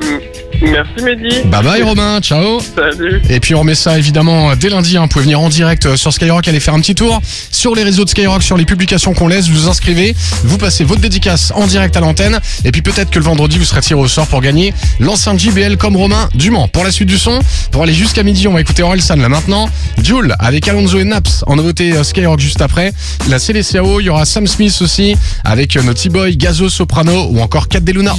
Merci 0.62 1.04
Mehdi. 1.04 1.42
Bye 1.46 1.64
bye 1.64 1.82
Romain, 1.84 2.20
ciao. 2.22 2.60
Salut. 2.60 3.22
Et 3.30 3.40
puis 3.40 3.56
on 3.56 3.60
remet 3.60 3.76
ça 3.76 3.98
évidemment 3.98 4.52
euh, 4.52 4.56
dès 4.56 4.70
lundi, 4.70 4.98
hein. 4.98 5.04
vous 5.04 5.08
pouvez 5.08 5.24
venir 5.24 5.40
en 5.40 5.50
direct 5.50 5.86
euh, 5.86 5.96
sur 5.96 6.12
Skyrock, 6.12 6.48
aller 6.48 6.60
faire 6.60 6.74
un 6.74 6.80
petit 6.82 6.96
tour 6.96 7.22
sur 7.52 7.76
les 7.76 7.84
réseaux 7.84 8.04
de 8.04 8.10
Skyrock, 8.10 8.44
sur 8.44 8.58
les 8.58 8.66
publications 8.66 9.14
qu'on 9.14 9.28
laisse, 9.28 9.48
vous 9.48 9.62
vous 9.62 9.70
inscrivez, 9.70 10.16
vous 10.44 10.58
passez 10.58 10.84
votre 10.84 11.02
dédicace 11.02 11.52
en 11.56 11.68
direct 11.68 11.96
à 11.96 12.02
l'antenne 12.02 12.40
et 12.66 12.72
puis 12.72 12.82
peut-être 12.82 13.10
que 13.10 13.20
le 13.20 13.26
vendredi 13.26 13.58
vous 13.58 13.66
serez 13.66 13.82
tiré 13.82 14.00
au 14.00 14.08
sort 14.08 14.28
pour 14.28 14.42
gagner 14.42 14.74
l'enceinte 15.00 15.40
JBL 15.40 15.78
comme 15.78 15.96
Romain 15.96 16.30
Dumont. 16.36 16.68
Pour 16.68 16.84
la 16.84 16.92
suite 16.92 17.08
du 17.10 17.18
son, 17.18 17.40
pour 17.72 17.84
aller 17.84 17.94
jusqu'à 17.94 18.24
midi, 18.24 18.48
on 18.48 18.54
va 18.54 18.62
écouter 18.62 18.84
Orelsan 18.84 19.16
là 19.16 19.30
maintenant, 19.30 19.70
Jules 20.02 20.36
avec 20.40 20.68
Alonso 20.68 21.00
et 21.00 21.06
Naps 21.06 21.44
en 21.48 21.56
nouveauté 21.56 22.04
Skyrock 22.04 22.40
juste 22.40 22.62
après, 22.62 22.92
la 23.30 23.40
CDCAO, 23.40 24.00
il 24.00 24.06
y 24.06 24.10
aura 24.10 24.26
Sam 24.26 24.48
Smith 24.48 24.78
aussi 24.82 25.16
avec 25.44 25.76
euh, 25.78 25.84
nos 25.84 25.94
Gazo, 26.38 26.70
Soprano 26.70 27.28
ou 27.32 27.40
encore 27.40 27.68
Kat 27.68 27.80
Deluna. 27.80 28.16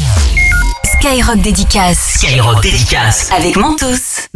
Skyrock 0.84 1.40
dédicace. 1.40 2.14
Skyrock 2.16 2.62
dédicace. 2.62 3.30
Avec 3.36 3.56
Mentos. 3.56 4.28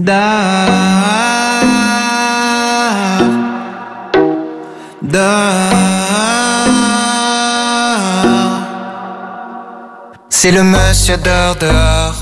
Si 10.30 10.50
le 10.50 10.62
monsieur 10.62 11.16
dort 11.16 11.56
dehors, 11.56 12.16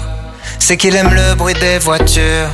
c'est 0.58 0.76
qu'il 0.76 0.94
aime 0.96 1.12
le 1.12 1.34
bruit 1.34 1.54
des 1.54 1.78
voitures. 1.78 2.50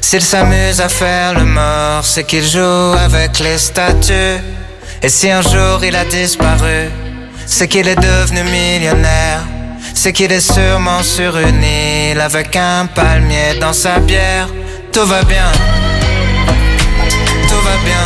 S'il 0.00 0.22
s'amuse 0.22 0.80
à 0.80 0.88
faire 0.88 1.34
le 1.34 1.44
mort, 1.44 2.04
c'est 2.04 2.24
qu'il 2.24 2.44
joue 2.44 2.94
avec 2.98 3.38
les 3.38 3.58
statues. 3.58 4.40
Et 5.02 5.08
si 5.08 5.30
un 5.30 5.42
jour 5.42 5.84
il 5.84 5.94
a 5.94 6.04
disparu, 6.04 6.88
c'est 7.46 7.68
qu'il 7.68 7.88
est 7.88 7.96
devenu 7.96 8.42
millionnaire. 8.42 9.40
C'est 9.94 10.12
qu'il 10.12 10.30
est 10.32 10.40
sûrement 10.40 11.02
sur 11.02 11.38
une 11.38 11.62
île 11.62 12.20
avec 12.20 12.54
un 12.56 12.86
palmier 12.86 13.58
dans 13.60 13.72
sa 13.72 13.98
bière. 13.98 14.48
Tout 14.92 15.06
va 15.06 15.22
bien, 15.22 15.50
tout 17.48 17.60
va 17.68 17.76
bien, 17.84 18.04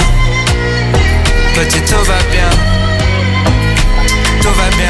petit 1.55 1.81
tout 1.83 2.05
va 2.05 2.19
bien, 2.31 2.51
tout 4.43 4.55
va 4.61 4.69
bien. 4.77 4.90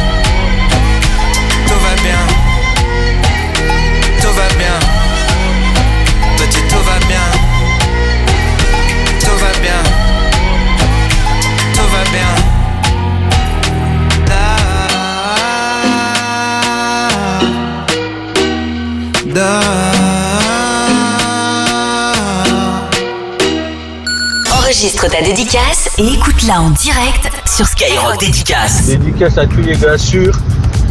Enregistre 24.81 25.11
ta 25.11 25.21
dédicace 25.21 25.89
et 25.99 26.07
écoute-la 26.07 26.59
en 26.59 26.71
direct 26.71 27.29
sur 27.45 27.67
Skyrock 27.67 28.19
Dédicace. 28.19 28.87
Dédicace 28.87 29.37
à 29.37 29.45
tous 29.45 29.61
les 29.61 29.77
gars 29.77 29.95
sûrs. 29.95 30.35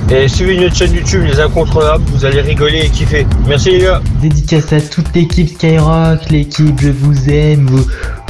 Et 0.08 0.28
suivez 0.28 0.60
notre 0.60 0.76
chaîne 0.76 0.94
YouTube 0.94 1.24
Les 1.24 1.40
Incontrôlables, 1.40 2.04
vous 2.12 2.24
allez 2.24 2.40
rigoler 2.40 2.82
et 2.84 2.88
kiffer. 2.88 3.26
Merci 3.48 3.70
les 3.70 3.78
gars. 3.80 4.00
Dédicace 4.22 4.72
à 4.72 4.80
toute 4.80 5.12
l'équipe 5.16 5.48
Skyrock, 5.48 6.30
l'équipe, 6.30 6.80
je 6.80 6.90
vous 6.90 7.30
aime, 7.30 7.66
vous, 7.66 7.84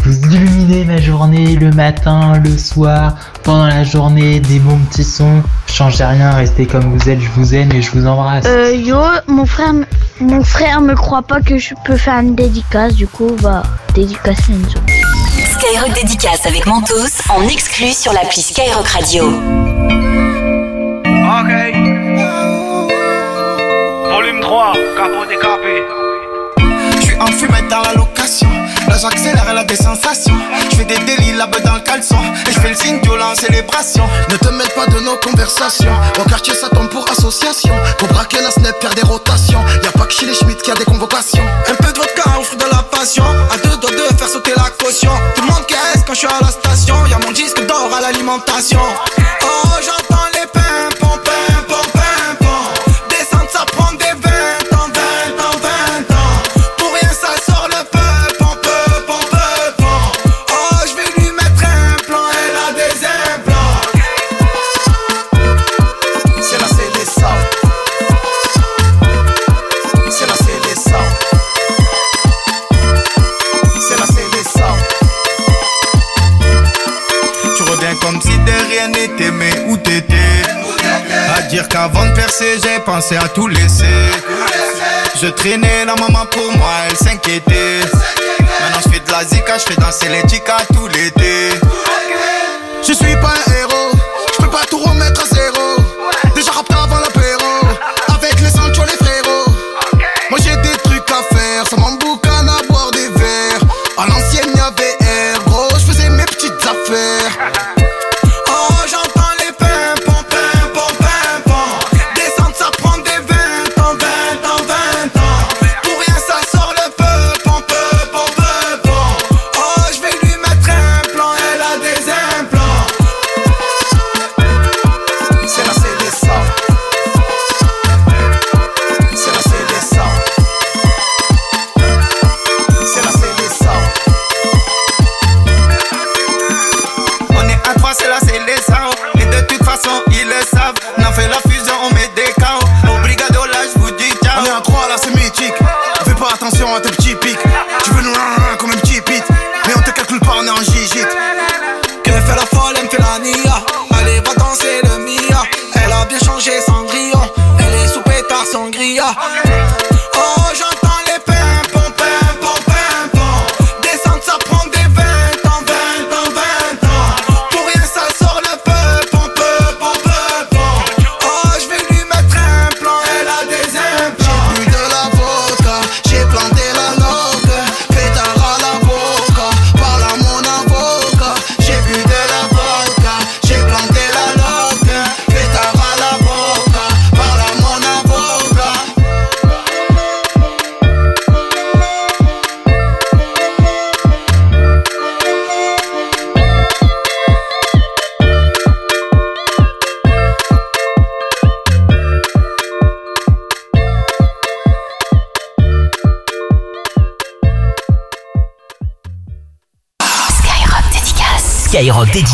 vous 0.04 0.34
illuminez 0.34 0.86
ma 0.86 0.98
journée 0.98 1.56
le 1.56 1.70
matin, 1.72 2.40
le 2.42 2.56
soir, 2.56 3.16
pendant 3.42 3.66
la 3.66 3.84
journée, 3.84 4.40
des 4.40 4.60
bons 4.60 4.78
petits 4.90 5.04
sons. 5.04 5.42
Changez 5.66 6.04
rien, 6.04 6.30
restez 6.30 6.64
comme 6.64 6.96
vous 6.96 7.10
êtes, 7.10 7.20
je 7.20 7.28
vous 7.36 7.54
aime 7.54 7.70
et 7.72 7.82
je 7.82 7.90
vous 7.90 8.06
embrasse. 8.06 8.46
Euh, 8.46 8.72
yo, 8.72 8.96
mon 9.26 9.44
frère, 9.44 9.74
mon 10.20 10.42
frère 10.42 10.80
me 10.80 10.94
croit 10.94 11.22
pas 11.22 11.42
que 11.42 11.58
je 11.58 11.74
peux 11.84 11.98
faire 11.98 12.18
une 12.20 12.34
dédicace, 12.34 12.94
du 12.94 13.06
coup, 13.06 13.36
bah, 13.42 13.62
dédicace 13.94 14.48
Enzo. 14.48 14.78
Skyrock 15.70 15.94
Dédicace 15.94 16.46
avec 16.46 16.66
Mentos 16.66 17.22
en 17.28 17.46
exclu 17.46 17.92
sur 17.92 18.12
l'appli 18.12 18.42
Skyrock 18.42 18.88
Radio. 18.88 19.26
Ok. 19.26 19.32
Volume 24.10 24.40
3, 24.40 24.72
capot 24.96 25.26
décapé. 25.28 25.84
Je 26.96 27.06
suis 27.06 27.16
en 27.20 27.26
fumette 27.26 27.68
dans 27.68 27.82
la 27.82 27.92
location. 27.92 28.09
J'accélère, 29.00 29.46
elle 29.48 29.56
a 29.56 29.64
des 29.64 29.76
sensations. 29.76 30.36
Je 30.70 30.76
fais 30.76 30.84
des 30.84 30.98
délits, 30.98 31.32
la 31.32 31.46
beuh 31.46 31.60
dans 31.64 31.74
le 31.74 31.80
caleçon. 31.80 32.20
Et 32.46 32.52
je 32.52 32.60
fais 32.60 32.68
le 32.68 32.74
signe 32.74 33.00
violent 33.00 33.30
en 33.30 33.34
célébration. 33.34 34.06
Ne 34.28 34.36
te 34.36 34.48
mêle 34.48 34.68
pas 34.76 34.86
de 34.88 35.00
nos 35.00 35.16
conversations. 35.16 35.94
Au 36.20 36.28
quartier, 36.28 36.52
ça 36.54 36.68
tombe 36.68 36.88
pour 36.88 37.10
association. 37.10 37.74
Pour 37.96 38.08
braquer 38.08 38.42
la 38.42 38.50
snap, 38.50 38.78
faire 38.78 38.94
des 38.94 39.02
rotations. 39.02 39.64
Y'a 39.82 39.92
pas 39.92 40.04
que 40.04 40.12
chez 40.12 40.26
les 40.26 40.34
Schmitt 40.34 40.60
qui 40.60 40.70
a 40.70 40.74
des 40.74 40.84
convocations. 40.84 41.42
Un 41.68 41.74
peu 41.76 41.90
de 41.90 41.98
vodka 41.98 42.38
au 42.38 42.42
fruit 42.42 42.58
de 42.58 42.64
la 42.70 42.82
passion. 42.82 43.24
À 43.24 43.56
deux 43.56 43.76
doigts 43.78 43.90
de 43.90 44.18
faire 44.18 44.28
sauter 44.28 44.52
la 44.54 44.68
caution. 44.78 45.12
Tout 45.34 45.42
le 45.42 45.48
monde 45.48 45.66
caisse 45.66 46.02
quand 46.06 46.12
je 46.12 46.18
suis 46.18 46.28
à 46.28 46.38
la 46.42 46.48
station. 46.48 47.06
Y'a 47.06 47.18
mon 47.24 47.32
disque 47.32 47.64
d'or 47.66 47.88
à 47.96 48.02
l'alimentation. 48.02 48.80
Oh, 49.42 49.68
j'entends 49.82 50.28
les 50.34 50.46
pimpons, 50.46 51.18
pimpons, 51.24 51.59
j'ai 82.40 82.80
pensé 82.80 83.16
à 83.16 83.28
tout 83.28 83.48
laisser. 83.48 83.84
Je 85.20 85.26
traînais 85.28 85.84
la 85.84 85.94
maman 85.94 86.24
pour 86.30 86.56
moi, 86.56 86.72
elle 86.88 86.96
s'inquiétait. 86.96 87.80
Maintenant 87.82 88.80
je 88.84 88.90
fais 88.90 89.00
de 89.00 89.10
la 89.10 89.24
zika, 89.24 89.58
je 89.58 89.64
fais 89.64 89.80
danser 89.80 90.08
les 90.08 90.22
chicas 90.28 90.64
tout 90.72 90.86
l'été. 90.88 91.50
Je 92.86 92.92
suis 92.92 93.16
pas 93.16 93.34
un 93.46 93.52
héros, 93.52 93.92
je 94.32 94.44
peux 94.44 94.50
pas 94.50 94.64
tout 94.68 94.78
remettre 94.78 95.22
à 95.22 95.26
zéro. 95.26 95.39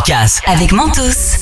Podcast 0.06 0.40
avec 0.46 0.70
Mentos. 0.72 1.35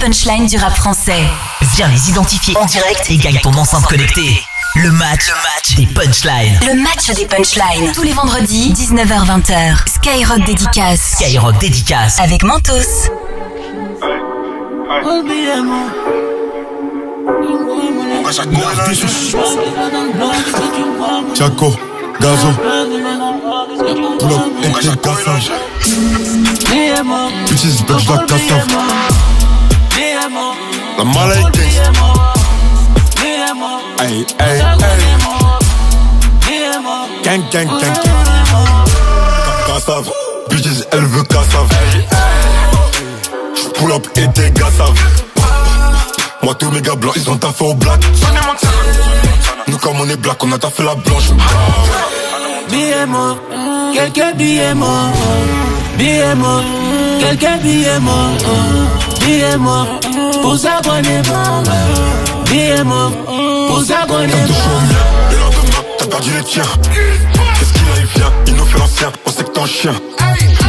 Punchlines 0.00 0.46
du 0.46 0.56
rap 0.56 0.74
français. 0.74 1.22
Viens 1.74 1.88
les 1.88 2.08
identifier 2.08 2.56
en 2.56 2.64
direct 2.64 3.04
et 3.10 3.18
gagne 3.18 3.38
ton 3.42 3.52
enceinte 3.52 3.84
connectée. 3.84 4.42
Le 4.76 4.90
match, 4.92 5.28
le 5.28 5.34
match 5.34 5.74
des 5.76 5.86
punchlines. 5.86 6.58
Le 6.66 6.82
match 6.82 7.10
des 7.14 7.26
punchlines. 7.26 7.92
Tous 7.92 8.02
les 8.02 8.12
vendredis, 8.12 8.72
19h-20h. 8.72 9.76
Skyrock 9.86 10.44
dédicace. 10.46 11.16
Skyrock 11.18 11.58
dédicace. 11.58 12.18
Avec 12.18 12.42
Mentos. 12.44 13.10
Chaco, 21.34 21.76
Gazo, 22.20 22.52
pull 24.18 24.32
up. 24.32 24.60
Bitches 27.48 27.82
bitch 27.82 29.29
la 30.30 30.40
cassave. 30.40 30.56
La 30.98 31.04
malade 31.04 31.56
Hey, 34.00 34.24
hey, 34.38 34.58
hey. 34.58 35.00
Gang, 37.22 37.42
gang, 37.52 37.68
gang, 37.68 37.80
gang. 37.80 37.94
Cassave. 39.66 40.10
Bitches, 40.48 40.86
elle 40.92 41.04
veut 41.06 41.22
cassave. 41.24 41.68
Pull 43.74 43.92
up 43.92 44.06
et 44.16 44.28
t'es 44.32 44.50
gassave. 44.50 44.98
Moi, 46.42 46.54
tous 46.54 46.70
mes 46.70 46.80
gars 46.80 46.94
blancs, 46.94 47.14
ils 47.16 47.30
ont 47.30 47.36
taffé 47.36 47.64
au 47.64 47.74
black. 47.74 48.00
Nous, 49.68 49.76
comme 49.78 50.00
on 50.00 50.08
est 50.08 50.16
black, 50.16 50.42
on 50.42 50.52
a 50.52 50.58
taffé 50.58 50.82
la 50.82 50.94
blanche. 50.94 51.30
Billets 52.70 53.06
morts, 53.06 53.38
quelques 53.94 54.36
billets 54.36 54.74
morts. 54.74 55.12
Billets 55.98 56.34
morts, 59.58 60.00
Billets 62.46 62.82
morts, 62.84 63.12
pour 63.68 63.82
ça 63.84 64.04
qu'on 64.08 64.20
est 64.20 64.26
mort. 64.26 64.82
Le 65.30 65.38
lendemain, 65.38 65.82
t'as 65.98 66.06
perdu 66.06 66.30
les 66.36 66.42
tiens. 66.42 66.62
Qu'est-ce 66.82 67.72
qu'il 67.72 67.82
a, 67.82 67.96
il 68.00 68.06
vient, 68.06 68.32
il 68.46 68.54
nous 68.54 68.64
fait 68.64 68.78
l'ancien, 68.78 69.12
on 69.26 69.30
sait 69.30 69.44
que 69.44 69.50
t'es 69.50 69.60
un 69.60 69.66
chien. 69.66 69.94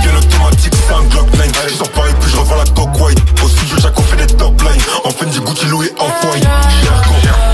Bien 0.01 0.15
automatique, 0.17 0.73
c'est 0.87 0.93
un 0.93 1.03
Glock 1.09 1.33
9. 1.33 1.47
Je 1.67 1.73
sors 1.75 1.89
Paris, 1.89 2.13
puis 2.19 2.31
je 2.31 2.37
revois 2.37 2.57
la 2.57 2.65
coque 2.65 2.99
white. 3.01 3.19
Au 3.43 3.47
studio, 3.47 3.77
Jack, 3.81 3.93
on 3.97 4.03
fait 4.03 4.17
des 4.17 4.33
top 4.35 4.61
lines. 4.61 4.81
En 5.03 5.09
Fendi, 5.09 5.39
Gucci, 5.39 5.65
Louis, 5.65 5.89
Off-White. 5.97 6.47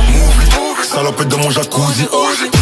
Movie, 0.10 0.88
salopette 0.88 1.30
dans 1.30 1.38
mon 1.38 1.50
jacuzzi. 1.52 2.08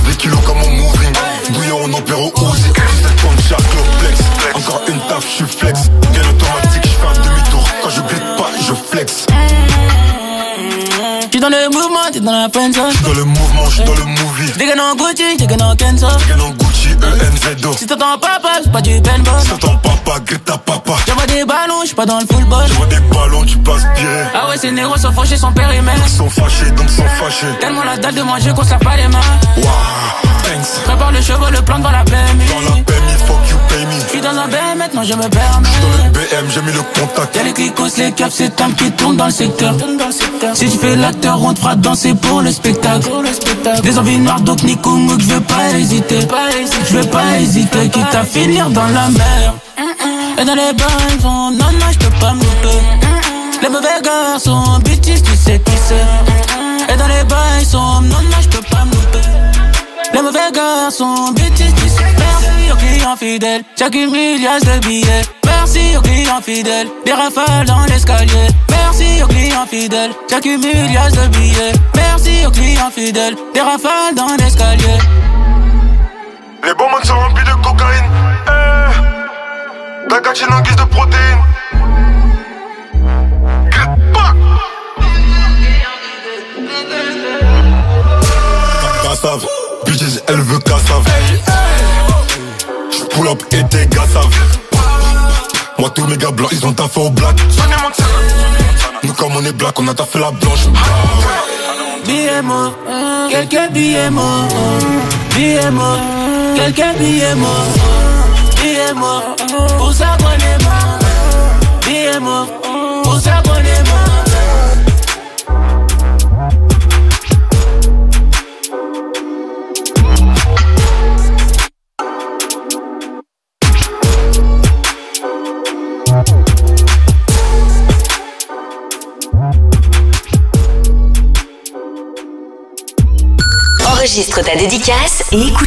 Des 0.07 0.15
kilos 0.15 0.39
comme 0.45 0.59
mon 0.59 0.69
moving. 0.69 1.13
Bouillon, 1.49 1.79
on 1.83 1.93
opère 1.93 2.19
au 2.19 2.31
Uzi. 2.53 2.63
17 2.63 3.21
comme 3.21 3.39
Shark, 3.49 3.63
Flex. 3.99 4.19
Encore 4.55 4.81
une 4.87 4.99
taf, 5.07 5.23
je 5.23 5.35
suis 5.35 5.57
flex. 5.57 5.89
Bien 6.11 6.21
automatique, 6.21 6.83
je 6.83 6.89
fais 6.89 7.07
un 7.07 7.23
demi-tour. 7.23 7.63
Quand 7.81 7.89
je 7.89 8.01
glisse 8.01 8.19
pas, 8.37 8.51
je 8.67 8.73
flex. 8.91 9.25
Dans 12.25 12.31
la 12.31 12.49
pente. 12.49 12.73
J'suis 12.73 13.03
dans 13.03 13.13
le 13.13 13.23
mouvement, 13.23 13.69
j'suis 13.69 13.83
dans 13.83 13.93
le 13.93 14.03
movie. 14.03 14.51
T'es 14.57 14.75
dans 14.75 14.95
Gucci, 14.95 15.37
t'es 15.37 15.55
dans 15.55 15.75
Kenzo. 15.75 16.07
T'es 16.27 16.33
dans 16.33 16.49
Gucci, 16.49 16.89
ENZO. 16.95 17.73
Si 17.77 17.85
t'entends 17.85 18.17
papa, 18.17 18.49
c'est 18.63 18.71
pas 18.71 18.81
du 18.81 18.99
paintball. 19.01 19.41
Si 19.41 19.47
t'entends 19.49 19.77
papa, 19.77 20.19
Greta 20.25 20.57
papa. 20.57 20.93
J'envoie 21.07 21.27
des 21.27 21.45
ballons, 21.45 21.81
j'suis 21.83 21.95
pas 21.95 22.05
dans 22.05 22.19
le 22.19 22.25
football. 22.25 22.65
J'envoie 22.67 22.87
des 22.87 22.99
ballons, 22.99 23.45
tu 23.45 23.57
peux 23.57 23.71
aspirer. 23.71 24.25
Ah 24.33 24.49
ouais, 24.49 24.57
ces 24.57 24.71
négros 24.71 24.97
sont 24.97 25.11
fâchés, 25.11 25.37
son 25.37 25.51
père 25.51 25.71
et 25.71 25.81
mère. 25.81 25.95
Ils 26.03 26.11
sont 26.11 26.29
fâchés, 26.29 26.71
donc 26.71 26.89
sont 26.89 27.07
fâchés. 27.19 27.47
Tellement 27.61 27.83
la 27.83 27.97
dalle 27.97 28.15
de 28.15 28.21
manger 28.23 28.51
qu'on 28.53 28.63
sert 28.63 28.79
pas 28.79 28.97
les 28.97 29.07
mains. 29.07 29.19
Waouh, 29.57 29.65
thanks. 30.43 30.83
Prépare 30.83 31.11
le 31.11 31.21
chevaux, 31.21 31.49
le 31.51 31.61
plan 31.61 31.79
dans 31.79 31.91
la 31.91 32.03
PMI. 32.03 32.45
Dans 32.47 32.75
la 32.75 32.81
dans 34.25 34.39
un 34.39 34.47
BM 34.47 34.77
maintenant, 34.79 35.03
je 35.03 35.13
me 35.13 35.29
permets. 35.29 35.69
Dans 35.81 36.03
le 36.03 36.09
BM, 36.09 36.49
j'ai 36.49 36.61
mis 36.61 36.71
le 36.71 36.81
contact. 36.99 37.35
Y'a 37.35 37.43
les 37.43 37.53
clicos, 37.53 37.97
les 37.97 38.11
caps, 38.11 38.33
c'est 38.33 38.55
Tam 38.55 38.73
qui 38.73 38.91
tourne 38.91 39.17
dans 39.17 39.25
le 39.25 39.31
secteur. 39.31 39.75
Si 40.53 40.69
tu 40.69 40.77
fais 40.77 40.95
l'acteur, 40.95 41.41
on 41.43 41.53
te 41.53 41.59
fera 41.59 41.75
danser 41.75 42.15
pour 42.15 42.41
le 42.41 42.51
spectacle. 42.51 43.07
Des 43.83 43.99
envies 43.99 44.17
noires, 44.17 44.41
donc 44.41 44.63
Nico 44.63 44.95
Mouk, 44.95 45.19
je 45.19 45.27
veux 45.27 45.41
pas 45.41 45.77
hésiter. 45.77 46.19
Je 46.89 46.97
veux 46.97 47.09
pas 47.09 47.39
hésiter, 47.39 47.89
quitte 47.89 48.15
à 48.15 48.23
finir 48.23 48.69
dans 48.69 48.87
la 48.87 49.09
mer. 49.09 49.53
Et 50.39 50.43
dans 50.43 50.55
les 50.55 50.73
bains, 50.73 51.23
non, 51.23 51.51
non, 51.51 51.91
je 51.91 51.99
peux 51.99 52.19
pas 52.19 52.33
me 52.33 52.39
louper. 52.39 52.81
Les 53.61 53.69
mauvais 53.69 54.01
garçons, 54.03 54.79
bitches, 54.83 55.21
tu 55.21 55.35
sais 55.35 55.59
qui 55.59 55.73
c'est. 55.87 56.93
Et 56.93 56.97
dans 56.97 57.07
les 57.07 57.23
bains, 57.25 57.61
non, 57.73 58.01
non, 58.01 58.37
je 58.41 58.49
peux 58.49 58.63
pas 58.63 58.85
me 58.85 58.91
louper. 58.91 59.27
Les 60.13 60.21
mauvais 60.21 60.51
garçons, 60.53 61.31
bitches, 61.33 61.73
tu 61.75 61.89
sais 61.89 62.14
Merci 62.65 62.71
aux 62.71 62.77
clients 62.77 63.15
fidèles, 63.15 63.63
j'accumule 63.77 64.37
milliards 64.37 64.59
de 64.59 64.79
billets. 64.79 65.21
Merci 65.45 65.97
aux 65.97 66.01
clients 66.01 66.41
fidèles, 66.41 66.87
des 67.05 67.13
rafales 67.13 67.65
dans 67.65 67.85
l'escalier. 67.85 68.47
Merci 68.69 69.21
aux 69.21 69.27
clients 69.27 69.67
fidèles, 69.67 70.11
j'accumule 70.29 70.75
milliards 70.75 71.11
de 71.11 71.27
billets. 71.27 71.73
Merci 71.95 72.45
aux 72.45 72.51
clients 72.51 72.89
fidèles, 72.89 73.35
des 73.53 73.61
rafales 73.61 74.15
dans 74.15 74.35
l'escalier. 74.39 74.97
Les 76.63 76.73
bonbons 76.73 77.03
sont 77.03 77.13
remplis 77.13 77.43
de 77.43 77.53
cocaïne. 77.63 78.09
Eh, 78.47 80.09
ta 80.09 80.19
gatine 80.21 80.53
en 80.53 80.61
guise 80.61 80.75
de 80.75 80.83
protéines. 80.85 81.43
Cassave, 89.03 89.45
bitches, 89.85 90.19
elle 90.27 90.41
veut 90.41 90.59
cassave. 90.59 91.03
Pull 93.11 93.27
up 93.27 93.43
et 93.51 93.63
tes 93.69 93.87
gars 93.87 94.07
savent. 94.11 94.29
Moi, 95.77 95.89
tous 95.89 96.05
mes 96.07 96.17
gars 96.17 96.31
blancs, 96.31 96.51
ils 96.51 96.65
ont 96.65 96.73
taffé 96.73 96.99
au 97.01 97.09
black. 97.09 97.35
Nous, 99.03 99.13
comme 99.13 99.35
on 99.35 99.43
est 99.45 99.51
black, 99.53 99.79
on 99.79 99.87
a 99.87 99.93
taffé 99.93 100.19
la 100.19 100.31
blanche. 100.31 100.67
Billets 102.05 102.41
morts, 102.41 102.73
quelques 103.29 103.71
billets 103.71 104.09
morts. 104.09 104.47
Billets 105.35 105.71
morts, 105.71 105.99
quelques 106.55 106.97
billets 106.97 107.35
morts. 107.35 107.49
Billets 108.61 108.93
morts, 108.93 109.35
pour 109.77 109.93
s'abonner 109.93 110.57
mort. 110.63 111.04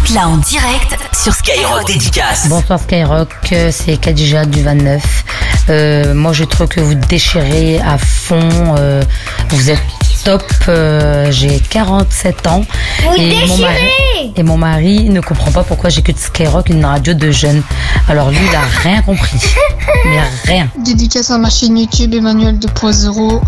Écoute-la 0.08 0.28
en 0.28 0.36
direct 0.38 0.96
sur 1.12 1.34
Skyrock 1.34 1.86
Dédicace. 1.86 2.48
Bonsoir 2.48 2.80
Skyrock, 2.80 3.30
euh, 3.52 3.70
c'est 3.72 3.96
Kadija 3.98 4.46
du 4.46 4.62
29. 4.62 5.24
Euh, 5.68 6.14
moi 6.14 6.32
je 6.32 6.44
trouve 6.44 6.68
que 6.68 6.80
vous 6.80 6.94
déchirez 6.94 7.78
à 7.80 7.98
fond, 7.98 8.38
euh, 8.78 9.02
vous 9.50 9.70
êtes 9.70 9.82
top, 10.24 10.44
euh, 10.68 11.30
j'ai 11.30 11.60
47 11.60 12.46
ans. 12.46 12.64
Vous 13.02 13.14
et, 13.16 13.34
mon 13.34 13.40
déchirez 13.40 13.62
mari, 13.62 14.32
et 14.36 14.42
mon 14.42 14.56
mari 14.56 15.10
ne 15.10 15.20
comprend 15.20 15.50
pas 15.50 15.62
pourquoi 15.62 15.90
j'écoute 15.90 16.16
Skyrock, 16.18 16.70
une 16.70 16.84
radio 16.84 17.12
de 17.12 17.30
jeunes. 17.30 17.62
Alors 18.08 18.30
lui 18.30 18.38
il 18.48 18.54
a 18.54 18.62
rien 18.82 19.02
compris, 19.02 19.40
mais 20.06 20.20
rien. 20.44 20.68
Dédicace 20.78 21.30
à 21.30 21.38
ma 21.38 21.50
chaîne 21.50 21.76
YouTube 21.76 22.14
Emmanuel 22.14 22.58
2.0. 22.58 23.40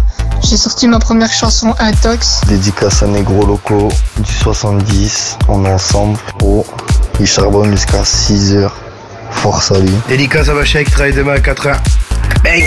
J'ai 0.42 0.56
sorti 0.56 0.88
ma 0.88 0.98
première 0.98 1.32
chanson 1.32 1.74
Intox. 1.78 2.40
Dédicace 2.48 3.02
à 3.02 3.06
Negro 3.06 3.46
Loco 3.46 3.88
du 4.18 4.32
70. 4.32 5.38
On 5.48 5.64
est 5.64 5.72
ensemble. 5.72 6.18
Oh, 6.42 6.64
il 7.20 7.26
charbonne 7.26 7.70
jusqu'à 7.72 8.04
6 8.04 8.54
heures. 8.54 8.76
Force 9.30 9.70
à 9.72 9.78
lui. 9.78 9.92
Dédicace 10.08 10.48
à 10.48 10.64
qui 10.64 10.90
travaille 10.90 11.12
demain 11.12 11.34
à 11.34 11.38
4h. 11.38 11.76
Bang 12.42 12.64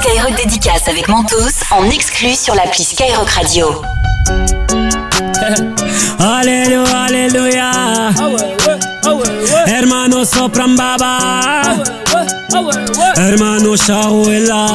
Skyrock 0.00 0.36
Dédicace 0.36 0.88
avec 0.88 1.08
Mentos 1.08 1.36
en 1.70 1.90
exclu 1.90 2.34
sur 2.34 2.54
l'appli 2.54 2.84
Skyrock 2.84 3.28
Radio. 3.30 3.82
Alléluia, 6.18 6.84
alléluia. 7.06 7.70
Hermano 9.66 10.24
sopran 10.24 10.76
baba. 10.76 11.18
Hermano 13.16 13.76
Shahuela. 13.76 14.66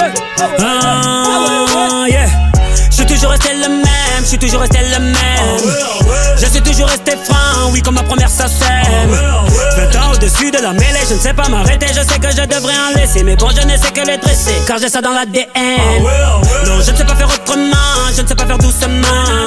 Ah, 0.00 0.19
yeah. 2.08 2.26
Je 2.90 2.96
suis 2.96 3.06
toujours 3.06 3.30
resté 3.30 3.54
le 3.54 3.68
même, 3.68 4.22
je 4.22 4.26
suis 4.26 4.38
toujours 4.38 4.60
resté 4.60 4.78
le 4.80 4.98
même. 4.98 5.74
Je 6.38 6.46
suis 6.46 6.60
toujours 6.62 6.88
resté 6.88 7.12
franc, 7.24 7.70
oui, 7.72 7.82
comme 7.82 7.94
ma 7.94 8.02
première 8.02 8.28
sacème. 8.28 9.10
20 9.10 9.96
ans 10.00 10.12
au-dessus 10.12 10.50
de 10.50 10.58
la 10.58 10.72
mêlée, 10.72 11.00
je 11.08 11.14
ne 11.14 11.18
sais 11.20 11.32
pas 11.32 11.48
m'arrêter, 11.48 11.86
je 11.88 12.02
sais 12.02 12.18
que 12.18 12.30
je 12.30 12.46
devrais 12.46 12.74
en 12.74 12.98
laisser. 12.98 13.22
Mais 13.22 13.36
bon, 13.36 13.48
je 13.50 13.66
ne 13.66 13.76
sais 13.76 13.90
que 13.92 14.06
les 14.06 14.18
dresser, 14.18 14.54
car 14.66 14.78
j'ai 14.78 14.88
ça 14.88 15.00
dans 15.00 15.12
l'ADN. 15.12 15.46
Non, 16.66 16.80
je 16.80 16.90
ne 16.90 16.96
sais 16.96 17.04
pas 17.04 17.14
faire 17.14 17.28
autrement, 17.28 18.10
je 18.14 18.22
ne 18.22 18.26
sais 18.26 18.34
pas 18.34 18.46
faire 18.46 18.58
doucement. 18.58 19.46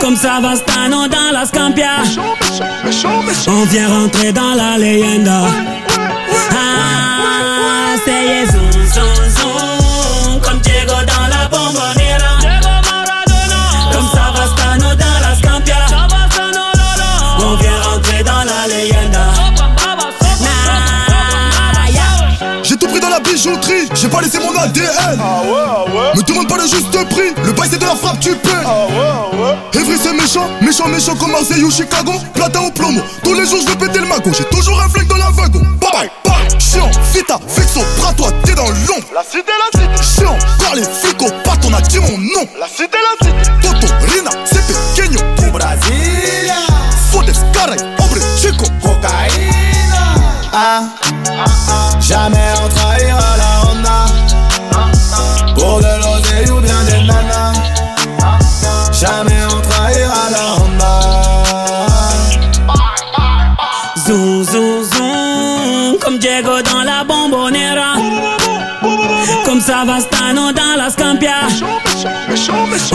Comme 0.00 0.16
Savastano 0.16 1.08
dans 1.08 1.30
la 1.32 1.44
Scampia. 1.44 2.02
On 3.48 3.64
vient 3.66 3.88
rentrer 3.88 4.32
dans 4.32 4.54
la 4.54 4.78
leyenda. 4.78 5.42
Ah, 6.52 7.96
c'est 8.04 8.46
zoom, 8.50 8.69
j'ai 24.00 24.08
pas 24.08 24.20
laissé 24.22 24.38
mon 24.38 24.56
ADN. 24.58 25.20
Me 26.14 26.22
demande 26.22 26.48
pas 26.48 26.56
le 26.56 26.62
juste 26.62 26.90
prix, 27.10 27.34
le 27.44 27.52
bail 27.52 27.68
c'est 27.70 27.78
de 27.78 27.84
la 27.84 27.94
frappe, 27.94 28.18
tu 28.20 28.34
paies. 28.34 28.50
Evry 29.74 29.98
c'est 30.02 30.12
méchant, 30.12 30.48
méchant, 30.62 30.88
méchant 30.88 31.14
comme 31.16 31.32
Marseille 31.32 31.62
ou 31.62 31.70
Chicago. 31.70 32.12
Platin 32.34 32.60
ou 32.60 32.70
plomo, 32.70 33.00
tous 33.22 33.34
les 33.34 33.46
jours 33.46 33.60
je 33.62 33.70
vais 33.70 33.76
péter 33.76 34.00
le 34.00 34.06
magot. 34.06 34.30
J'ai 34.36 34.44
toujours 34.44 34.80
un 34.80 34.88
flingue 34.88 35.08
dans 35.08 35.16
la 35.16 35.30
wagon. 35.30 35.60
Bye 35.80 35.90
bye, 35.92 36.10
bye. 36.24 36.60
Chiant, 36.60 36.90
vita, 37.12 37.38
vexo, 37.48 37.80
bras 37.98 38.12
toi, 38.14 38.28
t'es 38.44 38.54
dans 38.54 38.68
l'ombre. 38.68 39.06
La 39.14 39.22
cité, 39.22 39.52
la 39.58 39.80
cité. 39.80 40.02
Chiant, 40.02 40.38
car 40.58 40.74
les 40.74 40.82
flics 40.82 41.22
au 41.22 41.26
on 41.68 41.74
a 41.74 41.80
dit 41.82 41.98
mon 41.98 42.18
nom. 42.18 42.48
La 42.58 42.68
cité, 42.68 42.96
la 42.96 43.26
cité. 43.26 43.50
Toto, 43.60 43.92
Rina, 44.12 44.30
c'est 44.46 44.66
pequeño. 44.66 45.20
Tu 45.36 45.50
Brasilia. 45.50 46.54
Fodes, 47.12 47.32
caray, 47.52 47.78
hombre, 47.98 48.18
chico. 48.40 48.64
Cocaïna. 48.82 49.60
Ah, 50.52 50.82
jamais 52.00 52.52
on 52.64 52.68
trahira 52.68 52.89
la 52.89 52.89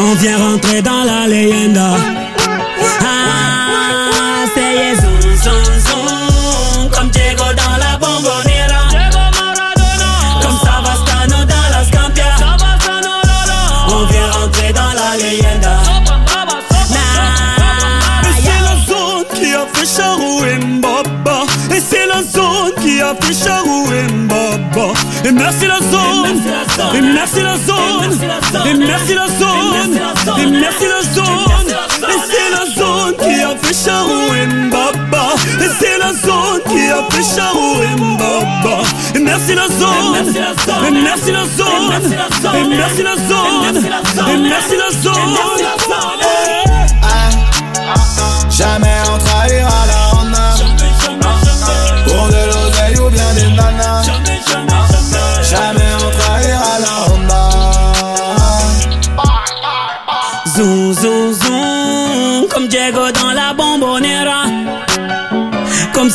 On 0.07 0.13
vient 0.13 0.37
rentrer 0.37 0.83
dans 0.83 1.03
la 1.03 1.25
légende. 1.27 1.79
Ah, 3.01 4.45
c'est 4.53 4.95
zoom, 5.01 5.63
zoom, 5.87 6.89
comme 6.91 7.09
Diego 7.09 7.43
dans 7.57 7.77
la 7.83 7.97
bombonera. 7.97 8.83
Comme 10.41 10.57
Savastano 10.63 11.43
dans 11.45 11.67
la 11.71 11.83
Scampia. 11.85 12.35
On 13.87 14.05
vient 14.05 14.29
rentrer 14.39 14.71
dans 14.73 14.93
la 14.93 15.17
légende. 15.17 15.69
Nah, 16.91 18.29
et 18.29 18.33
c'est 18.43 18.61
la 18.61 18.75
zone 18.85 19.25
qui 19.33 19.55
a 19.55 19.65
fait 19.73 19.87
Charou 19.97 20.45
et 20.45 21.75
Et 21.75 21.79
c'est 21.81 22.05
la 22.05 22.21
zone 22.21 22.73
qui 22.83 23.01
a 23.01 23.15
fait 23.19 23.33
Charou 23.33 23.91
et 23.91 24.13
Mbaba. 24.13 24.93
Et 25.25 25.31
merci 25.31 25.65
la 25.65 25.79
zone. 25.79 26.41
Et 26.93 27.01
merci 27.01 27.41
la 27.41 27.57
zone. 27.57 28.19
Et 28.67 28.73
merci 28.75 29.15
la 29.15 29.27
zone. 29.39 29.54
Et 35.59 35.69
c'est 35.79 35.97
la 35.97 36.13
zone 36.13 36.61
qui 36.69 36.89
appelle 36.89 37.23
Charouim 37.35 38.15
Baba 38.17 38.81
Et 39.13 39.19
merci 39.19 39.53
la 39.53 39.67
zone. 39.67 40.13
Merci 41.03 41.31
la 41.31 41.43
zone. 41.45 41.73
Merci 42.71 43.03
la 43.03 43.15
zone. 43.15 43.49
Merci 44.47 44.75
la 44.77 44.91
zone. 45.03 45.35
Jamais 48.49 48.97
on 49.13 49.17
trahira 49.17 49.85
la 49.87 50.04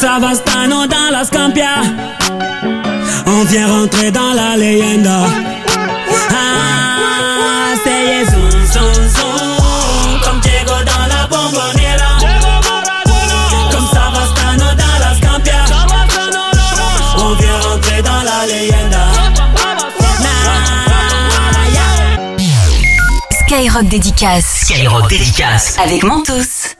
Savastano 0.00 0.86
dans 0.86 1.10
la 1.12 1.24
Scampia. 1.24 1.82
On 3.26 3.44
vient 3.44 3.68
rentrer 3.68 4.10
dans 4.10 4.32
la 4.32 4.56
leyenda. 4.56 5.26
Ah, 6.30 7.74
c'est 7.84 8.24
zoom, 8.24 8.50
zoom, 8.50 8.94
zoom. 8.94 10.20
Comme 10.24 10.40
Diego 10.40 10.72
dans 10.86 11.06
la 11.06 11.26
bombonera. 11.26 12.16
Comme 13.70 13.86
Savastano 13.92 14.74
dans 14.74 14.98
la 15.04 15.14
Scampia. 15.18 15.64
On 17.18 17.34
vient 17.34 17.60
rentrer 17.60 18.00
dans 18.00 18.22
la 18.22 18.46
leyenda. 18.46 19.06
Skyrock 23.42 23.84
dédicace. 23.88 24.60
Skyrock 24.62 25.10
dédicace. 25.10 25.76
Avec 25.78 26.02
Mentos. 26.04 26.79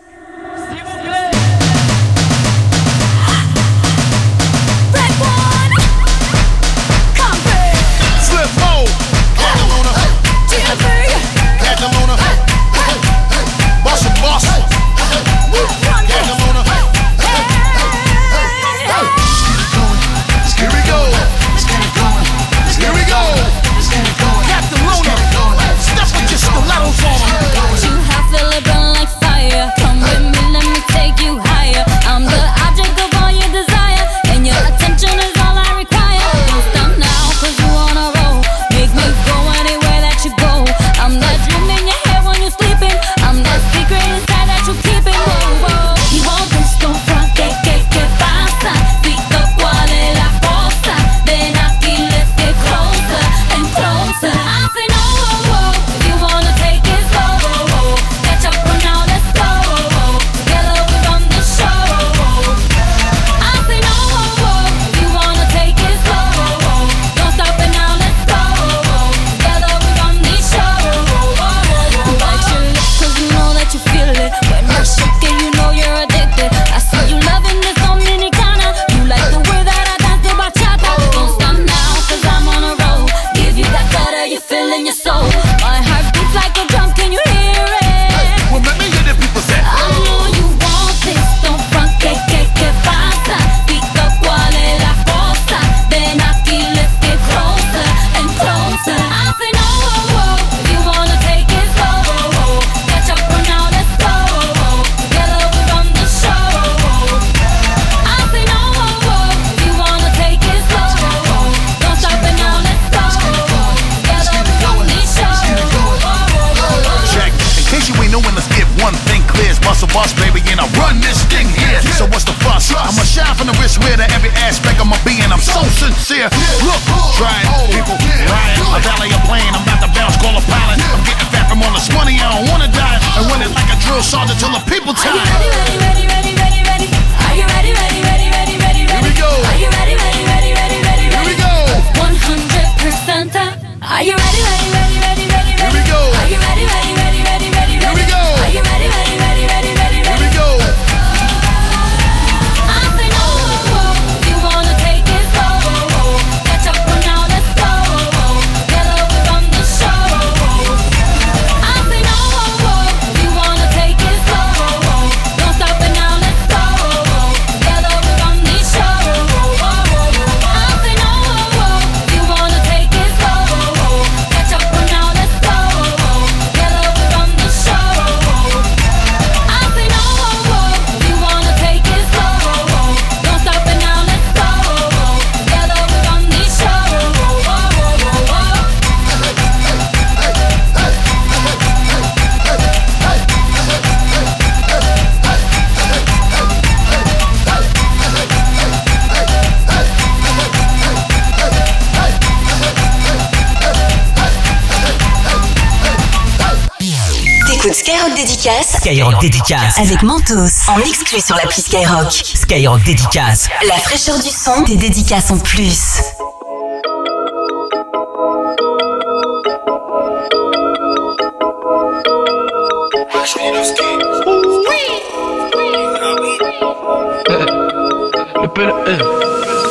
Skyrock 208.81 209.21
dédicace. 209.21 209.79
Avec 209.79 210.03
Mentos. 210.03 210.67
En 210.69 210.81
exclu 210.81 211.21
sur 211.21 211.37
l'appli 211.37 211.61
Skyrock. 211.61 212.11
Skyrock 212.11 212.83
dédicace. 212.83 213.47
La 213.69 213.75
fraîcheur 213.75 214.19
du 214.19 214.31
son. 214.31 214.63
Des 214.63 214.77
dédicaces 214.77 215.31
en 215.31 215.37
plus. 215.37 216.01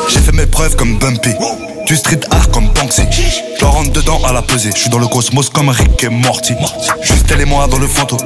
J'ai 0.07 0.19
fait 0.19 0.31
mes 0.33 0.45
preuves 0.45 0.75
comme 0.75 0.99
Bumpy. 0.99 1.31
Du 1.87 1.95
street 1.95 2.19
art 2.29 2.51
comme 2.51 2.69
Banksy. 2.73 3.01
Je 3.59 3.65
rentre 3.65 3.91
dedans 3.91 4.21
à 4.23 4.33
la 4.33 4.43
pesée. 4.43 4.69
Je 4.75 4.81
suis 4.81 4.89
dans 4.91 4.99
le 4.99 5.07
cosmos 5.07 5.49
comme 5.49 5.69
Rick 5.69 6.03
et 6.03 6.09
Morty. 6.09 6.53
Juste 7.01 7.35
les 7.35 7.45
moi 7.45 7.65
dans 7.65 7.79
le 7.79 7.87
fantôme. 7.87 8.19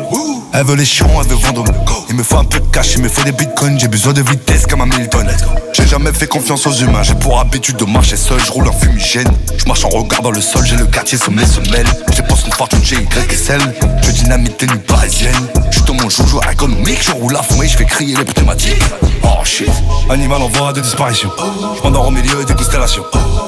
Elle 0.55 0.65
veut 0.65 0.75
les 0.75 0.85
chiens, 0.85 1.07
elle 1.19 1.27
veut 1.27 1.35
vendre. 1.35 1.63
Il 2.09 2.15
me 2.15 2.21
faut 2.21 2.37
un 2.37 2.43
peu 2.43 2.59
de 2.59 2.65
cash, 2.67 2.93
il 2.93 3.01
me 3.01 3.09
faut 3.09 3.23
des 3.23 3.31
bitcoins. 3.31 3.79
J'ai 3.79 3.87
besoin 3.87 4.13
de 4.13 4.21
vitesse 4.21 4.67
comme 4.67 4.81
un 4.81 4.85
Milton. 4.85 5.27
J'ai 5.73 5.87
jamais 5.87 6.13
fait 6.13 6.27
confiance 6.27 6.67
aux 6.67 6.73
humains. 6.73 7.01
J'ai 7.01 7.15
pour 7.15 7.39
habitude 7.39 7.77
de 7.77 7.85
marcher 7.85 8.17
seul. 8.17 8.39
Je 8.39 8.51
roule 8.51 8.67
un 8.67 8.71
fumigène. 8.71 9.31
Je 9.57 9.65
marche 9.65 9.83
en 9.83 9.89
regardant 9.89 10.29
le 10.29 10.41
sol. 10.41 10.63
J'ai 10.63 10.75
le 10.75 10.85
quartier 10.85 11.17
sous 11.17 11.31
mes 11.31 11.45
semelles. 11.45 11.87
Je 12.15 12.21
pense 12.21 12.45
une 12.45 12.51
fortune 12.51 12.83
chez 12.83 12.97
Y 12.97 13.31
et. 13.31 14.03
Je 14.03 14.11
dynamite 14.11 14.61
une 14.61 14.77
parisienne. 14.77 15.33
Je 15.71 15.77
suis 15.77 15.85
dans 15.85 15.95
mon 15.95 16.07
joujou 16.07 16.39
économique. 16.51 17.01
Je 17.01 17.11
roule 17.13 17.35
à 17.35 17.41
fond 17.41 17.63
et 17.63 17.67
je 17.67 17.75
fais 17.75 17.85
crier 17.85 18.15
les 18.15 18.25
thématiques. 18.25 18.83
Oh 19.23 19.43
shit. 19.43 19.71
Animal 20.11 20.39
en 20.39 20.49
voie 20.49 20.71
de 20.71 20.81
disparition. 20.81 21.31
Je 21.77 21.81
m'endors 21.81 22.07
au 22.07 22.11
milieu 22.11 22.45
des 22.45 22.53
constellations. 22.53 23.03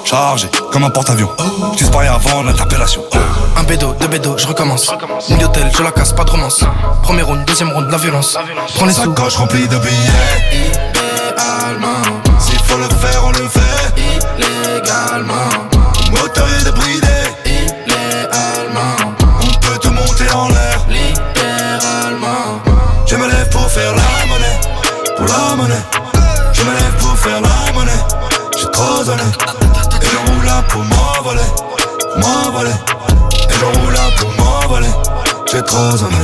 Chargé 0.05 0.49
comme 0.71 0.83
un 0.83 0.89
porte-avions. 0.91 1.29
Je 1.73 1.77
disparais 1.79 2.07
avant 2.07 2.43
l'interpellation. 2.43 3.01
Un 3.57 3.63
bédo, 3.63 3.95
deux 3.99 4.07
bédos, 4.07 4.37
je 4.37 4.45
recommence. 4.45 4.93
Une 5.29 5.37
d'hôtel, 5.39 5.71
je 5.75 5.81
la 5.81 5.91
casse, 5.91 6.13
pas 6.13 6.23
de 6.23 6.29
romance. 6.29 6.63
Premier 7.01 7.23
round, 7.23 7.43
deuxième 7.45 7.71
round, 7.71 7.89
la 7.89 7.97
violence. 7.97 8.37
Prends 8.75 8.85
les 8.85 8.93
sous. 8.93 9.15
Sacoche 9.15 9.37
remplie 9.37 9.67
de 9.67 9.77
billets. 9.77 9.91
Illégalement. 10.51 12.03
S'il 12.39 12.59
faut 12.59 12.77
le 12.77 12.87
faire, 12.89 13.25
on 13.25 13.31
le 13.31 13.49
fait. 13.49 13.93
Illégalement. 14.37 15.49
Moteur 16.11 16.47
est 16.59 16.65
débridé. 16.65 17.14
Pour 30.69 30.83
m'envoler. 30.83 31.41
M'envoler. 32.17 32.71
Et 33.49 33.53
je 33.53 33.65
roule 33.65 33.95
pour 34.17 34.45
m'envoler. 34.45 34.87
J'ai 35.51 35.61
trop 35.61 35.97
donné. 35.97 36.15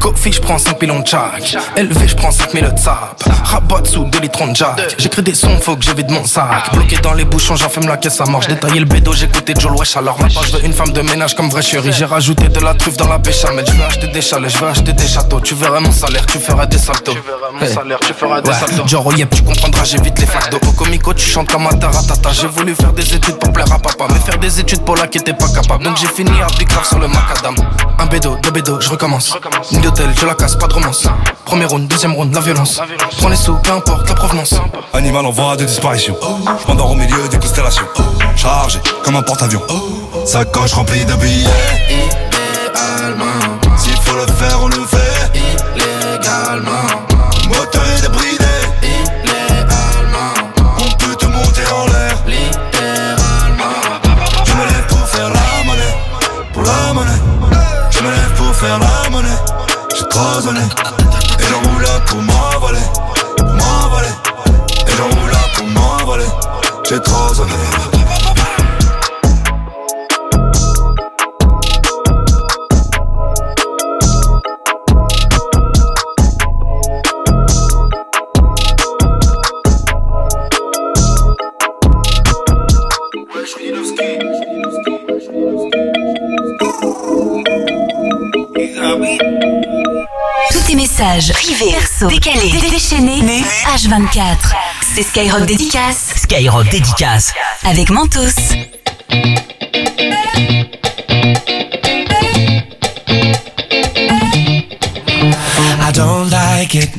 Kofi, 0.00 0.32
je 0.32 0.40
prends 0.40 0.58
5 0.58 0.78
pilons 0.78 1.00
de 1.00 1.06
chac. 1.06 1.56
Élevé, 1.76 2.08
je 2.08 2.16
prends 2.16 2.30
5 2.30 2.52
000 2.52 2.70
de 2.70 2.78
sap. 2.78 3.17
Rabat 3.48 3.82
sous 3.84 4.04
2 4.04 4.18
litres 4.20 4.46
de 4.46 4.54
jack. 4.54 4.94
J'écris 4.98 5.22
des 5.22 5.34
sons, 5.34 5.58
faut 5.60 5.74
que 5.74 5.84
je 5.84 5.92
vide 5.92 6.10
mon 6.10 6.24
sac. 6.26 6.70
Bloqué 6.74 6.98
dans 6.98 7.14
les 7.14 7.24
bouchons, 7.24 7.56
j'enfume 7.56 7.88
la 7.88 7.96
caisse, 7.96 8.16
ça 8.16 8.26
marche. 8.26 8.46
Détailler 8.46 8.80
le 8.80 8.84
bédo, 8.84 9.14
j'écoutais 9.14 9.54
Joel 9.58 9.74
Wesh. 9.74 9.96
Alors 9.96 10.20
maintenant, 10.20 10.42
je 10.42 10.52
veux 10.56 10.64
une 10.66 10.74
femme 10.74 10.92
de 10.92 11.00
ménage 11.00 11.34
comme 11.34 11.48
vraie 11.48 11.62
chérie. 11.62 11.90
J'ai 11.92 12.04
rajouté 12.04 12.48
de 12.48 12.60
la 12.60 12.74
truffe 12.74 12.98
dans 12.98 13.08
la 13.08 13.16
béchamel. 13.16 13.64
Je 13.66 13.72
veux 13.72 13.84
acheter 13.84 14.08
des 14.08 14.20
chalets, 14.20 14.50
je 14.50 14.58
veux 14.58 14.68
acheter 14.68 14.92
des 14.92 15.08
châteaux. 15.08 15.40
Tu 15.40 15.54
verrais 15.54 15.80
mon 15.80 15.92
salaire, 15.92 16.26
tu 16.26 16.38
feras 16.38 16.66
des 16.66 16.76
saltos. 16.76 17.14
Hey. 17.60 17.72
salaire, 17.72 18.00
tu 18.00 18.12
feras 18.12 18.42
des 18.42 18.52
saltos. 18.52 18.86
Genre, 18.86 19.06
oh 19.06 19.12
yep, 19.12 19.34
tu 19.34 19.42
comprendras, 19.42 19.84
j'évite 19.84 20.18
les 20.20 20.26
fardeaux. 20.26 20.58
Au 20.68 20.72
comico, 20.72 21.14
tu 21.14 21.24
chantes 21.24 21.50
comme 21.50 21.66
un 21.66 21.72
taratata. 21.72 22.30
J'ai 22.32 22.48
voulu 22.48 22.74
faire 22.74 22.92
des 22.92 23.14
études 23.14 23.36
pour 23.36 23.50
plaire 23.52 23.72
à 23.72 23.78
papa. 23.78 24.08
Mais 24.12 24.20
faire 24.20 24.38
des 24.38 24.60
études 24.60 24.84
pour 24.84 24.96
là 24.96 25.06
qui 25.06 25.18
était 25.18 25.32
pas 25.32 25.48
capable. 25.48 25.84
Donc 25.84 25.96
j'ai 25.96 26.08
fini 26.08 26.30
à 26.42 26.48
Grave 26.64 26.86
sur 26.86 26.98
le 26.98 27.08
macadam. 27.08 27.54
Un 27.98 28.06
bédo, 28.06 28.36
deux 28.42 28.50
bédos, 28.50 28.80
je 28.80 28.90
recommence. 28.90 29.34
Une 29.72 29.80
d'hôtel, 29.80 30.10
je 30.14 30.26
la 30.26 30.34
casse, 30.34 30.56
pas 30.56 30.66
de 30.66 30.74
romance. 30.74 31.06
Premier 31.46 31.64
round, 31.64 31.88
deuxième 31.88 32.12
round, 32.12 32.34
la 32.34 32.40
violence. 32.40 32.80
Prends 33.16 33.28
les 33.28 33.37
sous, 33.38 33.54
peu 33.56 33.72
importe 33.72 34.08
la 34.08 34.14
provenance. 34.14 34.54
Animal 34.92 35.26
en 35.26 35.30
voie 35.30 35.56
de 35.56 35.64
disparition. 35.64 36.16
Je 36.62 36.66
m'endors 36.66 36.90
au 36.90 36.94
milieu 36.94 37.28
des 37.28 37.38
constellations. 37.38 37.86
Chargé 38.36 38.80
comme 39.04 39.16
un 39.16 39.22
porte-avions. 39.22 39.62
Sacoche 40.24 40.72
remplie 40.72 41.04
de 41.04 41.14
billets. 41.14 41.48
Illégalement. 41.88 43.38
S'il 43.76 43.96
faut 43.96 44.16
le 44.16 44.26
faire, 44.32 44.58
on 44.62 44.68
le 44.68 44.84
fait. 44.86 45.40
Illégalement. 45.76 46.86
Moteur 47.48 47.82
est 47.96 48.02
débridé. 48.02 48.44
Illégalement. 48.82 50.34
On 50.78 50.90
peut 50.96 51.14
te 51.14 51.26
monter 51.26 51.66
en 51.72 51.86
l'air. 51.86 52.16
Littéralement. 52.26 53.78
Je 54.44 54.52
me 54.52 54.64
lève 54.64 54.86
pour 54.88 55.08
faire 55.08 55.30
la 55.30 55.64
monnaie. 55.64 55.94
Pour 56.52 56.62
la 56.62 56.92
monnaie. 56.92 57.22
Je 57.90 58.00
me 58.00 58.10
lève 58.10 58.32
pour 58.36 58.54
faire 58.54 58.78
la 58.78 59.10
monnaie. 59.10 59.28
J'ai 59.96 60.08
trop 60.08 60.40
donné. 60.44 60.60
J'ai 66.88 66.98
trop 67.00 67.34
donné. 67.34 67.52
Tous 90.50 90.60
tes 90.66 90.74
messages 90.74 91.32
privés, 91.34 91.72
perso, 91.72 92.08
décalés, 92.08 92.50
déchaînés, 92.70 93.44
H24. 93.74 94.67
C'est 94.98 95.04
Skyrock 95.04 95.46
Dédicace. 95.46 96.10
Skyrock 96.16 96.68
Dédicace. 96.70 97.32
Avec 97.62 97.88
Mentos. 97.90 98.18
I 105.78 105.92
don't 105.94 106.28
like 106.32 106.74
it. 106.74 106.90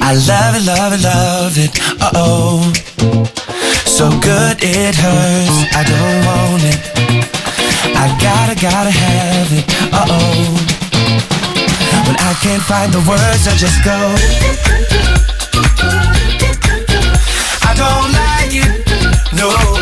I 0.00 0.14
love 0.14 0.54
it, 0.54 0.64
love 0.64 0.92
it, 0.92 1.02
love 1.02 1.58
it. 1.58 1.80
Uh 2.00 2.10
oh. 2.14 2.72
So 3.86 4.08
good 4.20 4.62
it 4.62 4.94
hurts. 4.94 5.66
I 5.74 5.82
don't 5.82 6.24
want 6.24 6.62
it. 6.62 6.78
I 7.96 8.06
gotta, 8.20 8.54
gotta 8.54 8.92
have 8.92 9.52
it. 9.52 9.64
Uh 9.92 10.06
oh. 10.10 10.54
When 12.06 12.16
I 12.20 12.34
can't 12.40 12.62
find 12.62 12.92
the 12.92 13.00
words, 13.00 13.48
I 13.48 13.56
just 13.56 13.82
go. 13.82 14.14
Don't 17.76 18.12
like 18.12 18.54
it. 18.54 18.86
No, 19.34 19.73